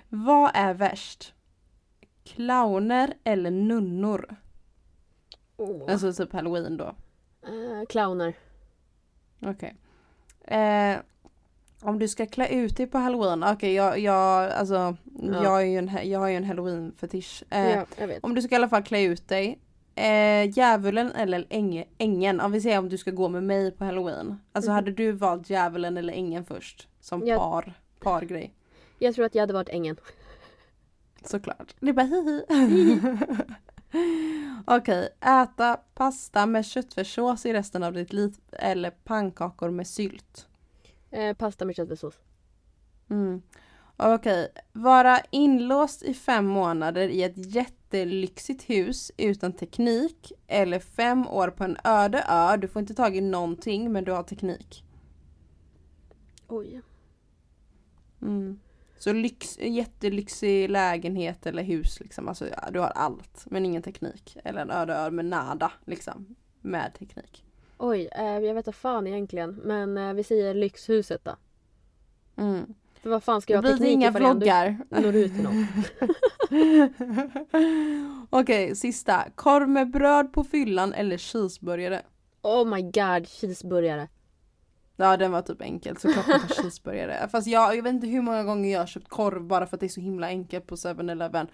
Vad 0.08 0.50
är 0.54 0.74
värst? 0.74 1.34
Clowner 2.24 3.14
eller 3.24 3.50
nunnor? 3.50 4.36
Oh. 5.56 5.92
Alltså 5.92 6.12
typ 6.12 6.32
halloween 6.32 6.76
då. 6.76 6.94
Eh, 7.42 7.86
clowner. 7.88 8.34
Okej. 9.42 9.76
Eh, 10.44 10.96
om 11.82 11.98
du 11.98 12.08
ska 12.08 12.26
klä 12.26 12.48
ut 12.48 12.76
dig 12.76 12.86
på 12.86 12.98
halloween, 12.98 13.44
okej 13.44 13.74
jag, 13.74 13.98
jag, 13.98 14.50
alltså, 14.52 14.74
Ja. 15.22 15.42
jag, 15.44 15.62
är 15.62 15.66
ju 15.66 15.78
en, 15.78 16.08
jag 16.10 16.18
har 16.20 16.28
ju 16.28 16.36
en 16.36 16.44
halloween-fetisch. 16.44 17.44
Eh, 17.50 17.70
ja, 17.70 17.86
jag 17.98 18.06
vet. 18.06 18.24
Om 18.24 18.34
du 18.34 18.42
ska 18.42 18.54
i 18.54 18.56
alla 18.56 18.68
fall 18.68 18.82
klä 18.82 19.02
ut 19.02 19.28
dig. 19.28 19.58
Eh, 19.94 20.50
djävulen 20.50 21.12
eller 21.12 21.46
äng, 21.50 21.84
ängeln, 21.98 22.40
om 22.40 22.52
vi 22.52 22.60
säger 22.60 22.78
om 22.78 22.88
du 22.88 22.98
ska 22.98 23.10
gå 23.10 23.28
med 23.28 23.42
mig 23.42 23.70
på 23.70 23.84
halloween. 23.84 24.40
Alltså 24.52 24.70
Mhm. 24.70 24.74
hade 24.74 24.92
du 24.92 25.12
valt 25.12 25.50
djävulen 25.50 25.96
eller 25.96 26.12
ängeln 26.12 26.44
först? 26.44 26.88
Som 27.00 27.26
Jag- 27.26 27.38
par, 27.38 27.72
pargrej. 28.00 28.54
Jag 28.98 29.14
tror 29.14 29.24
att 29.24 29.34
jag 29.34 29.42
hade 29.42 29.52
varit 29.52 29.68
ängen. 29.68 29.96
Såklart. 31.24 31.74
Det 31.80 31.88
är 31.88 31.92
bara 31.92 32.06
hihi. 32.06 33.00
Okej, 34.66 35.08
äta 35.20 35.76
pasta 35.94 36.46
med 36.46 36.66
köttfärssås 36.66 37.46
i 37.46 37.52
resten 37.52 37.82
av 37.82 37.92
ditt 37.92 38.12
liv 38.12 38.36
eller 38.52 38.90
pannkakor 38.90 39.70
med 39.70 39.86
sylt. 39.86 40.46
Eh, 41.10 41.36
pasta 41.36 41.64
med 41.64 41.76
köttfärssås. 41.76 42.14
Mm. 43.10 43.42
Okej, 43.96 44.48
vara 44.72 45.20
inlåst 45.30 46.02
i 46.02 46.14
fem 46.14 46.46
månader 46.46 47.08
i 47.08 47.22
ett 47.22 47.54
jättelyxigt 47.54 48.70
hus 48.70 49.12
utan 49.16 49.52
teknik 49.52 50.32
eller 50.46 50.78
fem 50.78 51.28
år 51.28 51.48
på 51.48 51.64
en 51.64 51.76
öde 51.84 52.24
ö. 52.28 52.56
Du 52.56 52.68
får 52.68 52.80
inte 52.80 52.94
tag 52.94 53.16
i 53.16 53.20
någonting 53.20 53.92
men 53.92 54.04
du 54.04 54.12
har 54.12 54.22
teknik. 54.22 54.84
Oj. 56.48 56.82
Mm. 58.22 58.60
Så 59.00 59.12
lyx, 59.12 59.58
jättelyxig 59.58 60.70
lägenhet 60.70 61.46
eller 61.46 61.62
hus 61.62 62.00
liksom. 62.00 62.28
Alltså 62.28 62.48
ja, 62.48 62.70
du 62.70 62.78
har 62.78 62.88
allt 62.88 63.44
men 63.46 63.66
ingen 63.66 63.82
teknik. 63.82 64.36
Eller 64.44 64.60
en 64.60 64.70
öde 64.70 64.94
ö 64.94 65.10
med 65.10 65.24
nada 65.24 65.72
liksom. 65.84 66.36
Med 66.60 66.94
teknik. 66.98 67.44
Oj, 67.78 68.08
eh, 68.12 68.24
jag 68.24 68.54
vet 68.54 68.56
inte 68.56 68.78
fan 68.78 69.06
egentligen. 69.06 69.50
Men 69.64 69.98
eh, 69.98 70.12
vi 70.12 70.24
säger 70.24 70.54
lyxhuset 70.54 71.24
då. 71.24 71.36
Mm. 72.36 72.74
För 73.02 73.10
vad 73.10 73.22
fan 73.24 73.40
ska 73.40 73.52
jag 73.52 73.62
ha 73.62 73.68
teknik 73.68 73.90
inga 73.90 74.10
vloggar. 74.10 74.78
når 74.88 75.14
ut 75.14 75.32
till 75.34 75.42
någon? 75.42 75.66
Okej, 78.30 78.76
sista. 78.76 79.24
Korv 79.34 79.68
med 79.68 79.90
bröd 79.90 80.32
på 80.32 80.44
fyllan 80.44 80.92
eller 80.92 81.18
cheeseburgare? 81.18 82.02
Oh 82.42 82.74
my 82.74 82.82
god, 82.82 83.28
cheeseburgare. 83.28 84.08
Ja 85.00 85.16
den 85.16 85.32
var 85.32 85.42
typ 85.42 85.62
enkel, 85.62 85.96
såklart 85.96 86.26
man 86.28 86.40
tar 86.40 86.62
cheeseburgare. 86.62 87.28
Fast 87.32 87.46
jag, 87.46 87.76
jag 87.76 87.82
vet 87.82 87.92
inte 87.92 88.06
hur 88.06 88.22
många 88.22 88.44
gånger 88.44 88.72
jag 88.72 88.80
har 88.80 88.86
köpt 88.86 89.08
korv 89.08 89.42
bara 89.42 89.66
för 89.66 89.76
att 89.76 89.80
det 89.80 89.86
är 89.86 89.88
så 89.88 90.00
himla 90.00 90.26
enkelt 90.26 90.66
på 90.66 90.76
7-Eleven. 90.76 91.46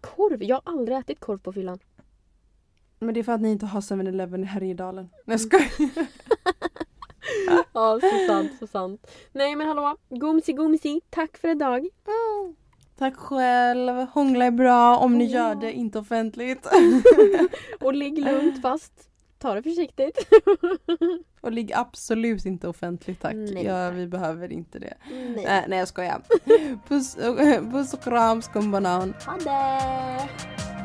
Korv? 0.00 0.42
Jag 0.42 0.56
har 0.56 0.72
aldrig 0.72 0.98
ätit 0.98 1.20
korv 1.20 1.38
på 1.38 1.52
fyllan. 1.52 1.78
Men 2.98 3.14
det 3.14 3.20
är 3.20 3.24
för 3.24 3.32
att 3.32 3.40
ni 3.40 3.50
inte 3.50 3.66
har 3.66 3.80
7-Eleven 3.80 4.42
i 4.42 4.46
Härjedalen. 4.46 5.08
Nej 5.24 5.34
jag 5.34 5.40
skojar. 5.40 5.68
Ja, 7.72 8.00
så 8.00 8.26
sant, 8.26 8.52
så 8.58 8.66
sant. 8.66 9.10
Nej 9.32 9.56
men 9.56 9.68
hallå, 9.68 9.96
gomsi 10.08 10.52
gomsi, 10.52 11.00
tack 11.10 11.36
för 11.36 11.48
idag. 11.48 11.88
Tack 12.98 13.16
själv, 13.16 13.92
hångla 13.92 14.44
är 14.44 14.50
bra 14.50 14.96
om 14.96 15.18
ni 15.18 15.24
gör 15.24 15.54
det 15.54 15.72
inte 15.72 15.98
offentligt. 15.98 16.66
Och 17.80 17.94
ligg 17.94 18.18
lugnt 18.18 18.62
fast 18.62 19.10
Ta 19.38 19.54
det 19.54 19.62
försiktigt. 19.62 20.28
och 21.40 21.52
ligg 21.52 21.72
absolut 21.72 22.46
inte 22.46 22.68
offentligt 22.68 23.20
tack. 23.20 23.34
Nej, 23.34 23.64
ja, 23.64 23.88
tack. 23.88 23.98
vi 23.98 24.06
behöver 24.06 24.52
inte 24.52 24.78
det. 24.78 24.94
Nej. 25.10 25.44
Äh, 25.44 25.62
nej 25.68 25.78
jag 25.78 25.88
skojar. 25.88 26.22
Puss, 26.88 27.16
puss 27.72 27.94
och 27.94 28.02
kram 28.02 28.42
skumbanan. 28.42 29.14
Ha 29.26 29.36
det! 29.36 30.75